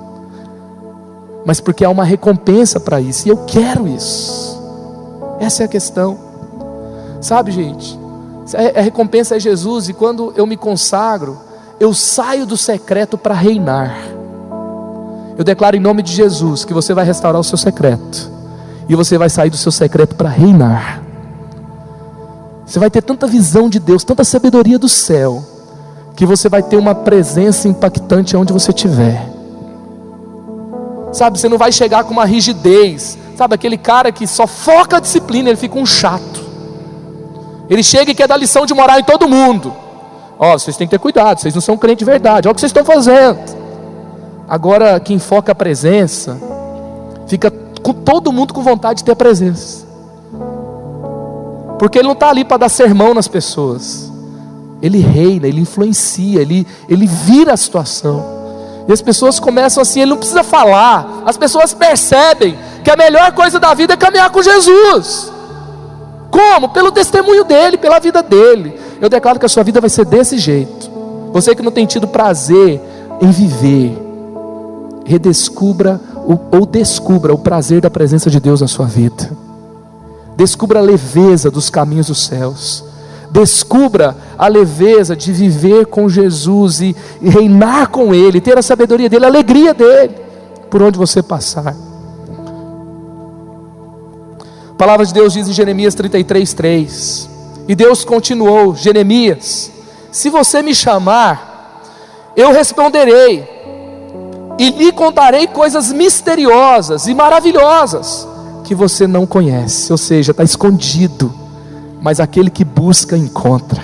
mas 1.46 1.60
porque 1.60 1.86
há 1.86 1.90
uma 1.90 2.04
recompensa 2.04 2.80
para 2.80 3.00
isso, 3.00 3.28
e 3.28 3.30
eu 3.30 3.38
quero 3.46 3.88
isso. 3.88 4.60
Essa 5.40 5.64
é 5.64 5.66
a 5.66 5.70
questão. 5.70 6.18
Sabe, 7.22 7.52
gente? 7.52 8.00
A 8.76 8.82
recompensa 8.82 9.36
é 9.36 9.40
Jesus, 9.40 9.88
e 9.90 9.94
quando 9.94 10.34
eu 10.36 10.48
me 10.48 10.58
consagro, 10.58 11.40
eu 11.80 11.94
saio 11.94 12.46
do 12.46 12.58
secreto 12.58 13.18
para 13.18 13.36
reinar. 13.36 13.96
Eu 15.38 15.44
declaro 15.44 15.76
em 15.76 15.80
nome 15.80 16.02
de 16.02 16.14
Jesus 16.14 16.66
que 16.66 16.74
você 16.74 16.94
vai 16.94 17.06
restaurar 17.06 17.40
o 17.40 17.44
seu 17.44 17.58
secreto, 17.58 18.32
e 18.90 18.96
você 18.96 19.18
vai 19.18 19.30
sair 19.30 19.50
do 19.50 19.58
seu 19.58 19.72
secreto 19.72 20.16
para 20.16 20.30
reinar. 20.30 21.04
Você 22.66 22.80
vai 22.80 22.90
ter 22.90 23.04
tanta 23.04 23.28
visão 23.28 23.70
de 23.70 23.80
Deus, 23.80 24.04
tanta 24.04 24.24
sabedoria 24.24 24.80
do 24.80 24.90
céu, 24.90 25.44
que 26.16 26.26
você 26.26 26.50
vai 26.50 26.64
ter 26.64 26.78
uma 26.78 26.96
presença 26.96 27.68
impactante 27.68 28.36
onde 28.36 28.52
você 28.52 28.72
estiver. 28.72 29.35
Sabe, 31.16 31.40
você 31.40 31.48
não 31.48 31.58
vai 31.58 31.72
chegar 31.72 32.04
com 32.04 32.12
uma 32.12 32.26
rigidez. 32.26 33.18
Sabe, 33.38 33.56
aquele 33.56 33.78
cara 33.78 34.12
que 34.12 34.28
só 34.28 34.46
foca 34.46 34.98
a 34.98 35.00
disciplina, 35.00 35.48
ele 35.48 35.56
fica 35.58 35.80
um 35.80 35.86
chato. 35.86 36.44
Ele 37.70 37.82
chega 37.82 38.12
e 38.12 38.14
quer 38.14 38.28
dar 38.28 38.36
lição 38.36 38.66
de 38.66 38.74
moral 38.74 39.00
em 39.00 39.04
todo 39.04 39.28
mundo. 39.28 39.74
Ó, 40.38 40.54
oh, 40.54 40.60
vocês 40.60 40.76
têm 40.76 40.86
que 40.86 40.92
ter 40.92 41.00
cuidado, 41.00 41.40
vocês 41.40 41.54
não 41.54 41.62
são 41.62 41.78
crentes 41.78 42.00
de 42.00 42.06
verdade. 42.06 42.50
Olha 42.50 42.52
o 42.52 42.56
que 42.56 42.60
vocês 42.60 42.70
estão 42.70 42.84
fazendo. 42.84 43.40
Agora, 44.46 45.00
quem 45.00 45.18
foca 45.18 45.54
a 45.54 45.56
presença, 45.56 46.38
fica 47.28 47.50
com 47.82 47.94
todo 47.94 48.34
mundo 48.34 48.54
com 48.54 48.62
vontade 48.62 48.98
de 49.00 49.06
ter 49.06 49.14
a 49.14 49.16
presença. 49.16 49.86
Porque 51.80 51.98
ele 51.98 52.08
não 52.08 52.14
está 52.14 52.30
ali 52.30 52.44
para 52.44 52.58
dar 52.58 52.70
sermão 52.70 53.14
nas 53.14 53.30
pessoas. 53.30 54.12
Ele 54.82 55.00
reina, 55.00 55.48
ele 55.48 55.62
influencia, 55.62 56.42
ele, 56.42 56.68
ele 56.90 57.08
vira 57.08 57.54
a 57.54 57.58
situação. 57.58 58.35
E 58.88 58.94
as 58.94 59.02
pessoas 59.02 59.40
começam 59.40 59.82
assim, 59.82 60.02
ele 60.02 60.12
não 60.12 60.18
precisa 60.18 60.44
falar. 60.44 61.24
As 61.26 61.38
pessoas 61.38 61.74
percebem 61.74 62.58
que 62.84 62.92
a 62.92 62.96
melhor 62.96 63.32
coisa 63.32 63.60
da 63.60 63.74
vida 63.74 63.94
é 63.94 63.98
caminhar 63.98 64.30
com 64.30 64.42
Jesus. 64.42 65.32
Como? 66.30 66.70
Pelo 66.70 66.92
testemunho 66.92 67.44
dele, 67.44 67.78
pela 67.78 68.00
vida 68.00 68.22
dele. 68.22 68.80
Eu 69.02 69.10
declaro 69.10 69.40
que 69.40 69.46
a 69.46 69.50
sua 69.50 69.64
vida 69.64 69.82
vai 69.82 69.90
ser 69.90 70.06
desse 70.06 70.38
jeito. 70.38 70.92
Você 71.34 71.56
que 71.56 71.64
não 71.64 71.72
tem 71.72 71.86
tido 71.86 72.08
prazer 72.08 72.80
em 73.22 73.32
viver, 73.32 73.98
redescubra 75.06 76.00
ou 76.52 76.66
descubra 76.66 77.34
o 77.34 77.38
prazer 77.38 77.82
da 77.82 77.90
presença 77.90 78.30
de 78.30 78.40
Deus 78.40 78.62
na 78.62 78.68
sua 78.68 78.86
vida. 78.86 79.32
Descubra 80.36 80.80
a 80.80 80.82
leveza 80.82 81.50
dos 81.50 81.70
caminhos 81.70 82.08
dos 82.08 82.26
céus. 82.26 82.84
Descubra 83.36 84.16
a 84.38 84.48
leveza 84.48 85.14
de 85.14 85.34
viver 85.34 85.88
com 85.88 86.08
Jesus 86.08 86.80
e, 86.80 86.96
e 87.22 87.30
reinar 87.30 87.90
com 87.90 88.16
Ele, 88.16 88.40
ter 88.40 88.58
a 88.58 88.62
sabedoria 88.62 89.10
dEle, 89.10 89.26
a 89.26 89.28
alegria 89.28 89.74
dEle, 89.74 90.16
por 90.70 90.82
onde 90.82 90.98
você 90.98 91.22
passar. 91.22 91.76
A 94.70 94.74
palavra 94.78 95.06
de 95.06 95.14
Deus 95.14 95.34
diz 95.34 95.50
em 95.50 95.54
Jeremias 95.54 95.94
33, 95.96 96.54
3. 96.54 97.30
E 97.68 97.76
Deus 97.76 98.06
continuou: 98.06 98.74
Jeremias, 98.74 99.70
se 100.14 100.30
você 100.30 100.62
me 100.62 100.74
chamar, 100.74 101.84
eu 102.38 102.54
responderei, 102.54 103.46
e 104.58 104.70
lhe 104.70 104.94
contarei 104.94 105.46
coisas 105.46 105.92
misteriosas 105.92 107.06
e 107.06 107.14
maravilhosas 107.14 108.26
que 108.64 108.74
você 108.74 109.06
não 109.06 109.26
conhece, 109.26 109.92
ou 109.92 109.98
seja, 109.98 110.32
está 110.32 110.44
escondido, 110.44 111.34
mas 112.06 112.20
aquele 112.20 112.52
que 112.52 112.64
busca 112.64 113.18
encontra. 113.18 113.82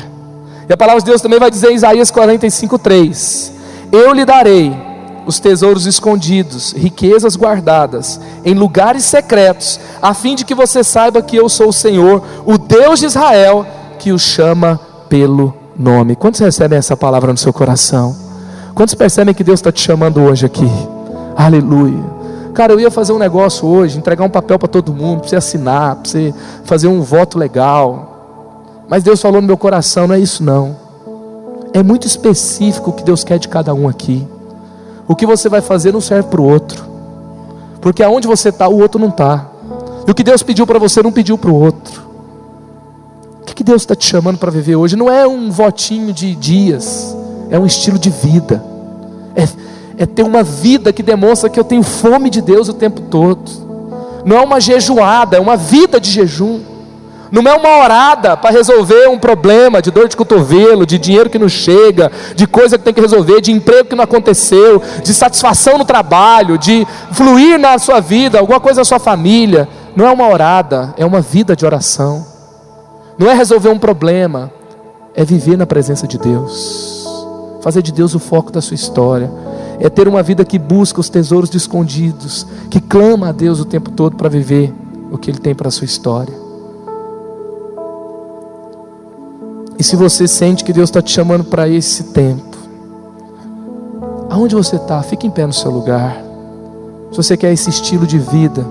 E 0.69 0.71
a 0.71 0.77
palavra 0.77 1.01
de 1.01 1.07
Deus 1.07 1.23
também 1.23 1.39
vai 1.39 1.49
dizer 1.49 1.71
em 1.71 1.75
Isaías 1.75 2.11
45, 2.11 2.77
3: 2.77 3.51
Eu 3.91 4.13
lhe 4.13 4.23
darei 4.23 4.77
os 5.25 5.39
tesouros 5.39 5.87
escondidos, 5.87 6.71
riquezas 6.71 7.35
guardadas 7.35 8.21
em 8.45 8.53
lugares 8.53 9.05
secretos, 9.05 9.79
a 9.99 10.13
fim 10.13 10.35
de 10.35 10.45
que 10.45 10.53
você 10.53 10.83
saiba 10.83 11.23
que 11.23 11.35
eu 11.35 11.49
sou 11.49 11.69
o 11.69 11.73
Senhor, 11.73 12.21
o 12.45 12.59
Deus 12.59 12.99
de 12.99 13.07
Israel, 13.07 13.65
que 13.97 14.11
o 14.11 14.19
chama 14.19 14.79
pelo 15.09 15.51
nome. 15.75 16.15
Quantos 16.15 16.41
recebem 16.41 16.77
essa 16.77 16.95
palavra 16.95 17.31
no 17.31 17.39
seu 17.39 17.51
coração? 17.51 18.15
Quantos 18.75 18.93
percebem 18.93 19.33
que 19.33 19.43
Deus 19.43 19.59
está 19.59 19.71
te 19.71 19.81
chamando 19.81 20.21
hoje 20.21 20.45
aqui? 20.45 20.69
Aleluia. 21.35 22.21
Cara, 22.53 22.73
eu 22.73 22.79
ia 22.79 22.91
fazer 22.91 23.13
um 23.13 23.17
negócio 23.17 23.67
hoje, 23.67 23.97
entregar 23.97 24.23
um 24.23 24.29
papel 24.29 24.59
para 24.59 24.67
todo 24.67 24.93
mundo, 24.93 25.21
para 25.21 25.29
você 25.29 25.35
assinar, 25.37 25.95
para 25.95 26.11
você 26.11 26.33
fazer 26.65 26.87
um 26.87 27.01
voto 27.01 27.39
legal. 27.39 28.10
Mas 28.91 29.03
Deus 29.03 29.21
falou 29.21 29.39
no 29.39 29.47
meu 29.47 29.55
coração, 29.55 30.05
não 30.05 30.15
é 30.15 30.19
isso 30.19 30.43
não. 30.43 30.75
É 31.73 31.81
muito 31.81 32.05
específico 32.05 32.89
o 32.89 32.93
que 32.93 33.05
Deus 33.05 33.23
quer 33.23 33.39
de 33.39 33.47
cada 33.47 33.73
um 33.73 33.87
aqui. 33.87 34.27
O 35.07 35.15
que 35.15 35.25
você 35.25 35.47
vai 35.47 35.61
fazer 35.61 35.93
não 35.93 36.01
serve 36.01 36.27
para 36.27 36.41
o 36.41 36.43
outro. 36.43 36.83
Porque 37.79 38.03
aonde 38.03 38.27
você 38.27 38.49
está, 38.49 38.67
o 38.67 38.81
outro 38.81 38.99
não 38.99 39.07
está. 39.07 39.49
E 40.05 40.11
o 40.11 40.13
que 40.13 40.25
Deus 40.25 40.43
pediu 40.43 40.67
para 40.67 40.77
você, 40.77 41.01
não 41.01 41.09
pediu 41.09 41.37
para 41.37 41.49
o 41.49 41.55
outro. 41.55 42.01
O 43.41 43.45
que, 43.45 43.55
que 43.55 43.63
Deus 43.63 43.81
está 43.81 43.95
te 43.95 44.05
chamando 44.05 44.37
para 44.37 44.51
viver 44.51 44.75
hoje? 44.75 44.97
Não 44.97 45.09
é 45.09 45.25
um 45.25 45.49
votinho 45.49 46.11
de 46.11 46.35
dias, 46.35 47.15
é 47.49 47.57
um 47.57 47.65
estilo 47.65 47.97
de 47.97 48.09
vida. 48.09 48.61
É, 49.33 50.03
é 50.03 50.05
ter 50.05 50.23
uma 50.23 50.43
vida 50.43 50.91
que 50.91 51.01
demonstra 51.01 51.49
que 51.49 51.57
eu 51.57 51.63
tenho 51.63 51.81
fome 51.81 52.29
de 52.29 52.41
Deus 52.41 52.67
o 52.67 52.73
tempo 52.73 52.99
todo. 53.03 53.49
Não 54.25 54.35
é 54.35 54.41
uma 54.41 54.59
jejuada, 54.59 55.37
é 55.37 55.39
uma 55.39 55.55
vida 55.55 55.97
de 55.97 56.11
jejum. 56.11 56.70
Não 57.31 57.41
é 57.43 57.55
uma 57.55 57.81
orada 57.81 58.35
para 58.35 58.51
resolver 58.51 59.07
um 59.07 59.17
problema 59.17 59.81
de 59.81 59.89
dor 59.89 60.09
de 60.09 60.17
cotovelo, 60.17 60.85
de 60.85 60.99
dinheiro 60.99 61.29
que 61.29 61.39
não 61.39 61.47
chega, 61.47 62.11
de 62.35 62.45
coisa 62.45 62.77
que 62.77 62.83
tem 62.83 62.93
que 62.93 62.99
resolver, 62.99 63.39
de 63.39 63.53
emprego 63.53 63.87
que 63.87 63.95
não 63.95 64.03
aconteceu, 64.03 64.81
de 65.01 65.13
satisfação 65.13 65.77
no 65.77 65.85
trabalho, 65.85 66.57
de 66.57 66.85
fluir 67.13 67.57
na 67.57 67.79
sua 67.79 68.01
vida, 68.01 68.37
alguma 68.37 68.59
coisa 68.59 68.81
na 68.81 68.85
sua 68.85 68.99
família. 68.99 69.69
Não 69.95 70.05
é 70.05 70.11
uma 70.11 70.27
orada, 70.27 70.93
é 70.97 71.05
uma 71.05 71.21
vida 71.21 71.55
de 71.55 71.65
oração. 71.65 72.25
Não 73.17 73.29
é 73.29 73.33
resolver 73.33 73.69
um 73.69 73.79
problema, 73.79 74.51
é 75.15 75.23
viver 75.23 75.57
na 75.57 75.65
presença 75.65 76.05
de 76.05 76.17
Deus. 76.17 77.07
Fazer 77.61 77.81
de 77.81 77.93
Deus 77.93 78.13
o 78.13 78.19
foco 78.19 78.51
da 78.51 78.59
sua 78.59 78.75
história. 78.75 79.31
É 79.79 79.89
ter 79.89 80.05
uma 80.05 80.21
vida 80.21 80.43
que 80.43 80.59
busca 80.59 80.99
os 80.99 81.07
tesouros 81.07 81.53
escondidos, 81.55 82.45
que 82.69 82.81
clama 82.81 83.29
a 83.29 83.31
Deus 83.31 83.61
o 83.61 83.65
tempo 83.65 83.89
todo 83.89 84.17
para 84.17 84.27
viver 84.27 84.73
o 85.09 85.17
que 85.17 85.31
Ele 85.31 85.39
tem 85.39 85.55
para 85.55 85.69
a 85.69 85.71
sua 85.71 85.85
história. 85.85 86.40
E 89.81 89.83
se 89.83 89.95
você 89.95 90.27
sente 90.27 90.63
que 90.63 90.71
Deus 90.71 90.91
está 90.91 91.01
te 91.01 91.09
chamando 91.09 91.43
para 91.43 91.67
esse 91.67 92.03
tempo, 92.03 92.55
aonde 94.29 94.53
você 94.53 94.75
está, 94.75 95.01
fique 95.01 95.25
em 95.25 95.31
pé 95.31 95.47
no 95.47 95.51
seu 95.51 95.71
lugar. 95.71 96.23
Se 97.09 97.17
você 97.17 97.35
quer 97.35 97.51
esse 97.51 97.71
estilo 97.71 98.05
de 98.05 98.19
vida 98.19 98.63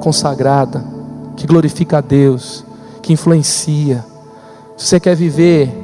consagrada, 0.00 0.84
que 1.34 1.44
glorifica 1.44 1.98
a 1.98 2.00
Deus, 2.00 2.64
que 3.02 3.12
influencia, 3.12 4.04
se 4.76 4.86
você 4.86 5.00
quer 5.00 5.16
viver 5.16 5.74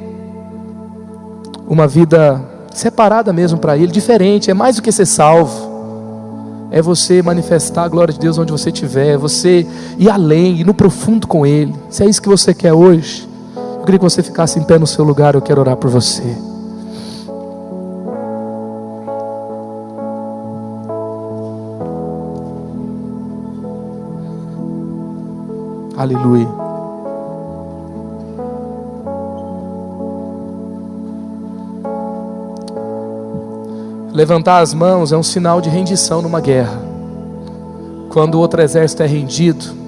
uma 1.67 1.85
vida 1.85 2.41
separada 2.73 3.33
mesmo 3.33 3.59
para 3.59 3.77
Ele, 3.77 3.91
diferente, 3.91 4.49
é 4.49 4.53
mais 4.53 4.77
do 4.77 4.81
que 4.81 4.91
ser 4.93 5.05
salvo 5.05 5.75
é 6.71 6.81
você 6.81 7.21
manifestar 7.21 7.83
a 7.83 7.89
glória 7.89 8.13
de 8.13 8.19
Deus 8.21 8.37
onde 8.37 8.53
você 8.53 8.69
estiver, 8.69 9.15
é 9.15 9.17
você 9.17 9.67
ir 9.97 10.09
além, 10.09 10.61
ir 10.61 10.65
no 10.65 10.73
profundo 10.73 11.27
com 11.27 11.45
Ele. 11.45 11.75
Se 11.89 12.03
é 12.03 12.05
isso 12.07 12.21
que 12.21 12.27
você 12.29 12.53
quer 12.53 12.73
hoje, 12.73 13.34
queria 13.85 13.99
que 13.99 14.03
você 14.03 14.23
ficasse 14.23 14.59
em 14.59 14.63
pé 14.63 14.79
no 14.79 14.87
seu 14.87 15.05
lugar, 15.05 15.35
eu 15.35 15.41
quero 15.41 15.61
orar 15.61 15.77
por 15.77 15.89
você. 15.89 16.35
Aleluia. 25.95 26.47
Levantar 34.11 34.59
as 34.59 34.73
mãos 34.73 35.11
é 35.11 35.17
um 35.17 35.23
sinal 35.23 35.61
de 35.61 35.69
rendição 35.69 36.21
numa 36.21 36.39
guerra. 36.39 36.79
Quando 38.09 38.35
o 38.35 38.39
outro 38.39 38.61
exército 38.61 39.03
é 39.03 39.05
rendido, 39.05 39.84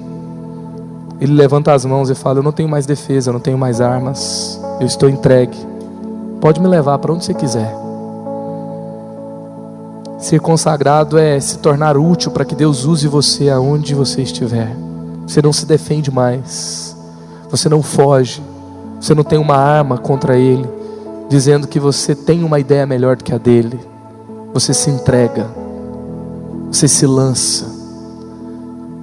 ele 1.20 1.34
levanta 1.34 1.74
as 1.74 1.84
mãos 1.86 2.10
e 2.10 2.16
fala: 2.16 2.40
Eu 2.40 2.44
não 2.44 2.52
tenho 2.52 2.70
mais 2.70 2.86
defesa, 2.86 3.30
eu 3.30 3.34
não 3.34 3.40
tenho 3.40 3.58
mais 3.58 3.82
armas, 3.82 4.60
eu 4.80 4.86
estou 4.86 5.10
entregue. 5.10 5.58
Pode 6.40 6.62
me 6.62 6.68
levar 6.68 6.98
para 7.00 7.12
onde 7.12 7.26
você 7.26 7.34
quiser. 7.34 7.74
Ser 10.20 10.40
consagrado 10.40 11.18
é 11.18 11.40
se 11.40 11.60
tornar 11.60 11.98
útil 11.98 12.32
para 12.32 12.46
que 12.46 12.56
Deus 12.56 12.86
use 12.86 13.08
você 13.08 13.50
aonde 13.50 13.94
você 13.94 14.22
estiver. 14.22 14.76
Você 15.28 15.42
não 15.42 15.52
se 15.52 15.66
defende 15.66 16.10
mais, 16.10 16.96
você 17.50 17.68
não 17.68 17.82
foge, 17.84 18.42
você 19.00 19.14
não 19.14 19.24
tem 19.24 19.38
uma 19.38 19.56
arma 19.56 19.98
contra 19.98 20.38
Ele, 20.38 20.68
dizendo 21.30 21.68
que 21.68 21.80
você 21.80 22.16
tem 22.16 22.44
uma 22.44 22.60
ideia 22.60 22.86
melhor 22.86 23.16
do 23.16 23.24
que 23.24 23.34
a 23.34 23.38
dele. 23.38 23.80
Você 24.54 24.74
se 24.74 24.90
entrega, 24.90 25.48
você 26.72 26.88
se 26.88 27.06
lança. 27.06 27.66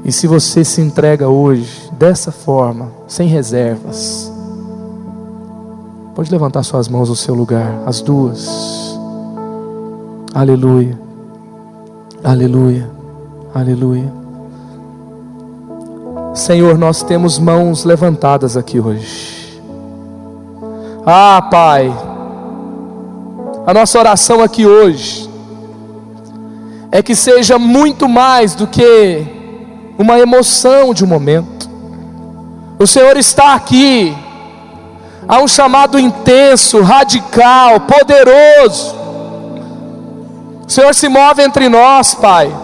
E 0.05 0.11
se 0.11 0.27
você 0.27 0.65
se 0.65 0.81
entrega 0.81 1.29
hoje, 1.29 1.84
dessa 1.95 2.31
forma, 2.31 2.93
sem 3.07 3.29
reservas. 3.29 4.31
Pode 6.15 6.31
levantar 6.31 6.63
suas 6.63 6.89
mãos 6.89 7.09
no 7.09 7.17
seu 7.17 7.35
lugar, 7.35 7.83
as 7.87 8.01
duas. 8.01 8.99
Aleluia. 10.35 10.99
Aleluia. 12.23 12.91
Aleluia. 13.55 14.13
Senhor, 16.35 16.77
nós 16.77 17.03
temos 17.03 17.39
mãos 17.39 17.85
levantadas 17.85 18.57
aqui 18.57 18.81
hoje. 18.81 19.63
Ah, 21.07 21.47
Pai, 21.51 21.93
a 23.67 23.75
nossa 23.75 23.99
oração 23.99 24.43
aqui 24.43 24.67
hoje 24.67 25.31
é 26.91 27.03
que 27.03 27.15
seja 27.15 27.59
muito 27.59 28.09
mais 28.09 28.55
do 28.55 28.67
que 28.67 29.27
uma 29.99 30.19
emoção 30.19 30.95
de 30.95 31.05
um 31.05 31.07
momento 31.07 31.54
o 32.79 32.87
Senhor 32.87 33.17
está 33.17 33.55
aqui. 33.55 34.17
Há 35.27 35.41
um 35.41 35.49
chamado 35.49 35.99
intenso, 35.99 36.83
radical, 36.83 37.81
poderoso. 37.81 38.95
O 40.67 40.71
Senhor 40.71 40.95
se 40.95 41.09
move 41.09 41.43
entre 41.43 41.69
nós, 41.69 42.15
Pai. 42.15 42.55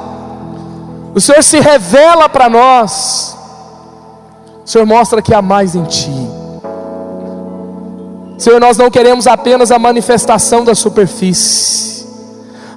O 1.15 1.21
Senhor 1.21 1.43
se 1.43 1.59
revela 1.59 2.29
para 2.29 2.49
nós. 2.49 3.37
O 4.65 4.69
Senhor 4.69 4.87
mostra 4.87 5.23
que 5.23 5.35
há 5.35 5.41
mais 5.41 5.75
em 5.75 5.85
Ti. 5.85 6.41
Senhor, 8.41 8.59
nós 8.59 8.79
não 8.79 8.91
queremos 8.91 9.27
apenas 9.27 9.71
a 9.71 9.79
manifestação 9.79 10.65
da 10.65 10.75
superfície, 10.75 12.09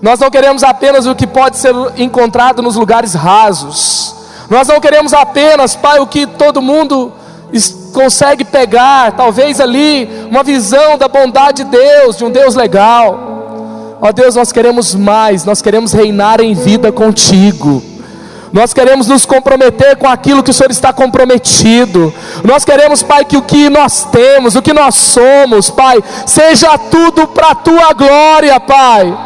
nós 0.02 0.20
não 0.20 0.30
queremos 0.30 0.62
apenas 0.62 1.06
o 1.06 1.16
que 1.16 1.26
pode 1.26 1.56
ser 1.56 1.74
encontrado 1.96 2.62
nos 2.62 2.76
lugares 2.76 3.14
rasos, 3.14 4.14
nós 4.50 4.68
não 4.68 4.82
queremos 4.82 5.14
apenas, 5.14 5.74
Pai, 5.74 6.00
o 6.00 6.08
que 6.08 6.28
todo 6.28 6.62
mundo 6.62 7.14
consegue 7.93 8.43
pegar, 8.43 9.12
talvez 9.14 9.60
ali, 9.60 10.10
uma 10.30 10.43
visão 10.43 10.97
da 10.97 11.08
bondade 11.08 11.64
de 11.64 11.70
Deus, 11.70 12.18
de 12.18 12.26
um 12.26 12.32
Deus 12.32 12.56
legal. 12.56 13.97
Ó 14.01 14.12
Deus, 14.12 14.36
nós 14.36 14.51
queremos 14.51 14.95
mais, 14.95 15.45
nós 15.45 15.62
queremos 15.62 15.93
reinar 15.93 16.41
em 16.41 16.54
vida 16.54 16.91
contigo. 16.91 17.82
Nós 18.51 18.72
queremos 18.72 19.08
nos 19.08 19.26
comprometer 19.26 19.95
com 19.95 20.08
aquilo 20.08 20.43
que 20.43 20.51
o 20.51 20.54
Senhor 20.54 20.70
está 20.70 20.93
comprometido. 20.93 22.14
Nós 22.43 22.64
queremos, 22.64 23.01
Pai, 23.01 23.26
que 23.26 23.36
o 23.36 23.41
que 23.41 23.68
nós 23.70 24.06
temos, 24.12 24.56
o 24.56 24.62
que 24.62 24.74
nós 24.74 24.93
somos, 24.93 25.72
Pai, 25.72 26.04
seja 26.26 26.78
tudo 26.78 27.28
para 27.28 27.47
a 27.49 27.56
tua 27.56 27.93
glória, 27.93 28.60
Pai. 28.60 29.18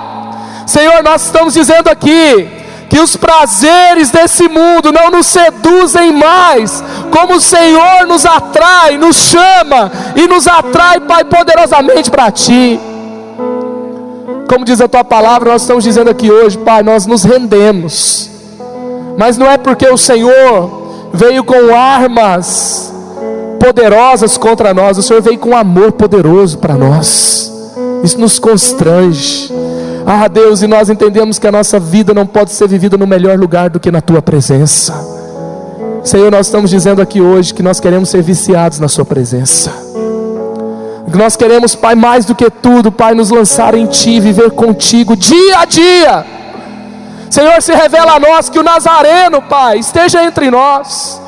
Senhor, 0.65 1.03
nós 1.03 1.25
estamos 1.25 1.53
dizendo 1.53 1.89
aqui 1.89 2.56
que 2.89 2.99
os 2.99 3.15
prazeres 3.15 4.11
desse 4.11 4.47
mundo 4.47 4.91
não 4.91 5.11
nos 5.11 5.27
seduzem 5.27 6.13
mais, 6.13 6.83
como 7.11 7.35
o 7.35 7.41
Senhor 7.41 8.07
nos 8.07 8.25
atrai, 8.25 8.97
nos 8.97 9.15
chama 9.15 9.91
e 10.15 10.27
nos 10.27 10.47
atrai, 10.47 10.99
Pai, 11.01 11.23
poderosamente 11.25 12.09
para 12.09 12.31
Ti. 12.31 12.79
Como 14.49 14.63
diz 14.63 14.79
a 14.79 14.87
Tua 14.87 15.03
palavra, 15.03 15.51
nós 15.51 15.61
estamos 15.61 15.83
dizendo 15.83 16.09
aqui 16.09 16.31
hoje, 16.31 16.57
Pai, 16.57 16.81
nós 16.83 17.05
nos 17.05 17.23
rendemos 17.23 18.37
mas 19.17 19.35
não 19.35 19.47
é 19.47 19.57
porque 19.57 19.89
o 19.89 19.97
Senhor 19.97 21.09
veio 21.11 21.43
com 21.43 21.75
armas 21.75 22.93
poderosas 23.59 24.37
contra 24.37 24.75
nós, 24.75 24.99
o 24.99 25.01
Senhor 25.01 25.21
veio 25.23 25.39
com 25.39 25.57
amor 25.57 25.91
poderoso 25.93 26.59
para 26.59 26.75
nós. 26.75 27.51
Isso 28.03 28.19
nos 28.19 28.37
constrange. 28.37 29.51
Ah, 30.09 30.27
Deus, 30.29 30.61
e 30.61 30.67
nós 30.67 30.89
entendemos 30.89 31.37
que 31.37 31.45
a 31.45 31.51
nossa 31.51 31.79
vida 31.79 32.13
não 32.13 32.25
pode 32.25 32.51
ser 32.51 32.67
vivida 32.67 32.97
no 32.97 33.05
melhor 33.05 33.37
lugar 33.37 33.69
do 33.69 33.79
que 33.79 33.91
na 33.91 33.99
tua 33.99 34.21
presença. 34.21 34.93
Senhor, 36.01 36.31
nós 36.31 36.47
estamos 36.47 36.69
dizendo 36.69 37.01
aqui 37.01 37.19
hoje 37.19 37.53
que 37.53 37.61
nós 37.61 37.81
queremos 37.81 38.07
ser 38.07 38.21
viciados 38.21 38.79
na 38.79 38.87
Sua 38.87 39.03
presença. 39.03 39.69
Nós 41.13 41.35
queremos, 41.35 41.75
Pai, 41.75 41.95
mais 41.95 42.23
do 42.23 42.33
que 42.33 42.49
tudo, 42.49 42.89
Pai, 42.89 43.13
nos 43.13 43.29
lançar 43.29 43.75
em 43.75 43.85
Ti, 43.85 44.21
viver 44.21 44.51
contigo 44.51 45.15
dia 45.15 45.59
a 45.59 45.65
dia 45.65 46.37
Senhor, 47.29 47.61
se 47.61 47.73
revela 47.73 48.13
a 48.13 48.19
nós 48.19 48.49
que 48.49 48.59
o 48.59 48.63
Nazareno, 48.63 49.41
Pai, 49.41 49.79
esteja 49.79 50.23
entre 50.23 50.49
nós. 50.49 51.21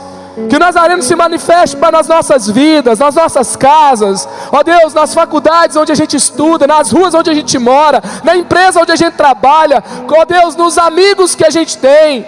Que 0.47 0.55
o 0.55 0.59
Nazareno 0.59 1.01
se 1.01 1.15
manifeste 1.15 1.75
Pai, 1.77 1.91
nas 1.91 2.07
nossas 2.07 2.47
vidas, 2.47 2.99
nas 2.99 3.15
nossas 3.15 3.55
casas, 3.55 4.27
ó 4.51 4.63
Deus, 4.63 4.93
nas 4.93 5.13
faculdades 5.13 5.75
onde 5.75 5.91
a 5.91 5.95
gente 5.95 6.15
estuda, 6.15 6.65
nas 6.67 6.91
ruas 6.91 7.13
onde 7.13 7.29
a 7.29 7.33
gente 7.33 7.57
mora, 7.57 8.01
na 8.23 8.35
empresa 8.35 8.79
onde 8.79 8.91
a 8.91 8.95
gente 8.95 9.15
trabalha, 9.15 9.83
ó 10.07 10.25
Deus, 10.25 10.55
nos 10.55 10.77
amigos 10.77 11.35
que 11.35 11.45
a 11.45 11.49
gente 11.49 11.77
tem, 11.77 12.25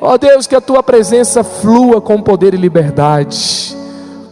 ó 0.00 0.16
Deus, 0.16 0.46
que 0.46 0.54
a 0.54 0.60
tua 0.60 0.82
presença 0.82 1.44
flua 1.44 2.00
com 2.00 2.20
poder 2.20 2.54
e 2.54 2.56
liberdade, 2.56 3.76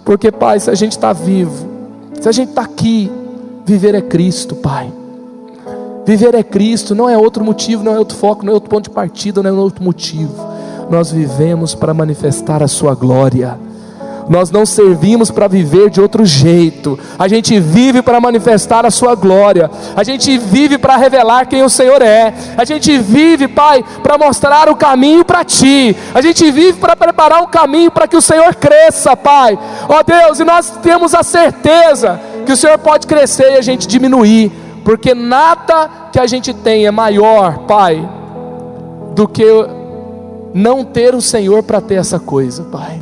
porque 0.05 0.33
Pai, 0.33 0.59
se 0.59 0.71
a 0.71 0.75
gente 0.75 0.93
está 0.93 1.13
vivo, 1.13 1.69
se 2.21 2.29
a 2.29 2.33
gente 2.33 2.49
está 2.49 2.63
aqui, 2.63 3.11
viver 3.65 3.95
é 3.95 4.01
Cristo, 4.01 4.57
Pai. 4.57 4.91
Viver 6.05 6.35
é 6.35 6.43
Cristo, 6.43 6.95
não 6.95 7.09
é 7.09 7.19
outro 7.19 7.45
motivo, 7.45 7.85
não 7.85 7.95
é 7.95 7.99
outro 7.99 8.17
foco, 8.17 8.43
não 8.43 8.53
é 8.53 8.55
outro 8.55 8.71
ponto 8.71 8.85
de 8.85 8.91
partida, 8.91 9.43
não 9.43 9.51
é 9.51 9.53
outro 9.53 9.85
motivo. 9.85 10.35
Nós 10.91 11.11
vivemos 11.11 11.75
para 11.75 11.93
manifestar 11.93 12.63
a 12.63 12.69
Sua 12.69 12.95
glória. 12.95 13.59
Nós 14.29 14.51
não 14.51 14.67
servimos 14.67 15.31
para 15.31 15.49
viver 15.49 15.89
de 15.89 16.01
outro 16.01 16.25
jeito. 16.27 16.99
A 17.19 17.27
gente 17.29 17.59
vive 17.59 18.03
para 18.03 18.21
manifestar 18.21 18.85
a 18.85 18.91
Sua 18.91 19.15
glória. 19.15 19.71
A 19.97 20.05
gente 20.05 20.37
vive 20.37 20.77
para 20.77 20.97
revelar 20.97 21.47
quem 21.47 21.63
o 21.63 21.69
Senhor 21.69 22.03
é. 22.03 22.35
A 22.57 22.65
gente 22.65 22.99
vive, 22.99 23.49
Pai, 23.49 23.83
para 24.03 24.19
mostrar 24.19 24.69
o 24.69 24.77
caminho 24.77 25.25
para 25.25 25.45
Ti. 25.45 25.97
A 26.15 26.21
gente 26.21 26.51
vive 26.51 26.79
para 26.79 26.95
preparar 26.95 27.43
um 27.43 27.47
caminho 27.47 27.91
para 27.91 28.07
que 28.07 28.17
o 28.17 28.23
Senhor 28.23 28.55
cresça, 28.55 29.17
Pai. 29.17 29.59
Ó 29.89 30.03
Deus, 30.03 30.41
e 30.41 30.45
nós 30.45 30.71
temos 30.83 31.15
a 31.15 31.23
certeza 31.23 32.21
que 32.45 32.53
o 32.53 32.57
Senhor 32.57 32.79
pode 32.79 33.07
crescer 33.07 33.53
e 33.53 33.57
a 33.57 33.63
gente 33.63 33.87
diminuir 33.87 34.53
porque 34.89 35.15
nada 35.15 36.09
que 36.11 36.19
a 36.19 36.27
gente 36.27 36.55
tem 36.55 36.87
é 36.87 36.91
maior, 36.91 37.59
Pai, 37.67 38.09
do 39.15 39.29
que 39.29 39.45
não 40.59 40.85
ter 40.85 41.15
o 41.15 41.21
Senhor 41.21 41.63
para 41.63 41.81
ter 41.81 41.95
essa 41.95 42.19
coisa, 42.19 42.65
Pai. 42.65 43.01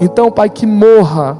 Então, 0.00 0.30
Pai, 0.30 0.48
que 0.48 0.64
morra 0.64 1.36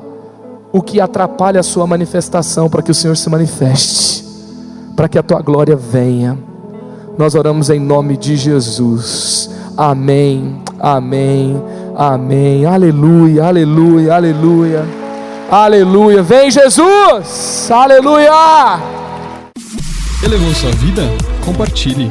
o 0.72 0.82
que 0.82 1.00
atrapalha 1.00 1.60
a 1.60 1.62
Sua 1.62 1.86
manifestação, 1.86 2.68
para 2.68 2.82
que 2.82 2.90
o 2.90 2.94
Senhor 2.94 3.16
se 3.16 3.30
manifeste, 3.30 4.24
para 4.96 5.08
que 5.08 5.18
a 5.18 5.22
Tua 5.22 5.40
glória 5.40 5.76
venha. 5.76 6.36
Nós 7.16 7.34
oramos 7.34 7.70
em 7.70 7.78
nome 7.78 8.16
de 8.16 8.36
Jesus. 8.36 9.48
Amém, 9.76 10.60
amém, 10.80 11.62
amém. 11.94 12.66
Aleluia, 12.66 13.44
aleluia, 13.44 14.14
aleluia. 14.14 15.06
Aleluia. 15.50 16.22
Vem 16.22 16.50
Jesus. 16.50 17.70
Aleluia. 17.70 18.80
Elevou 20.22 20.52
sua 20.54 20.72
vida? 20.72 21.02
Compartilhe. 21.44 22.10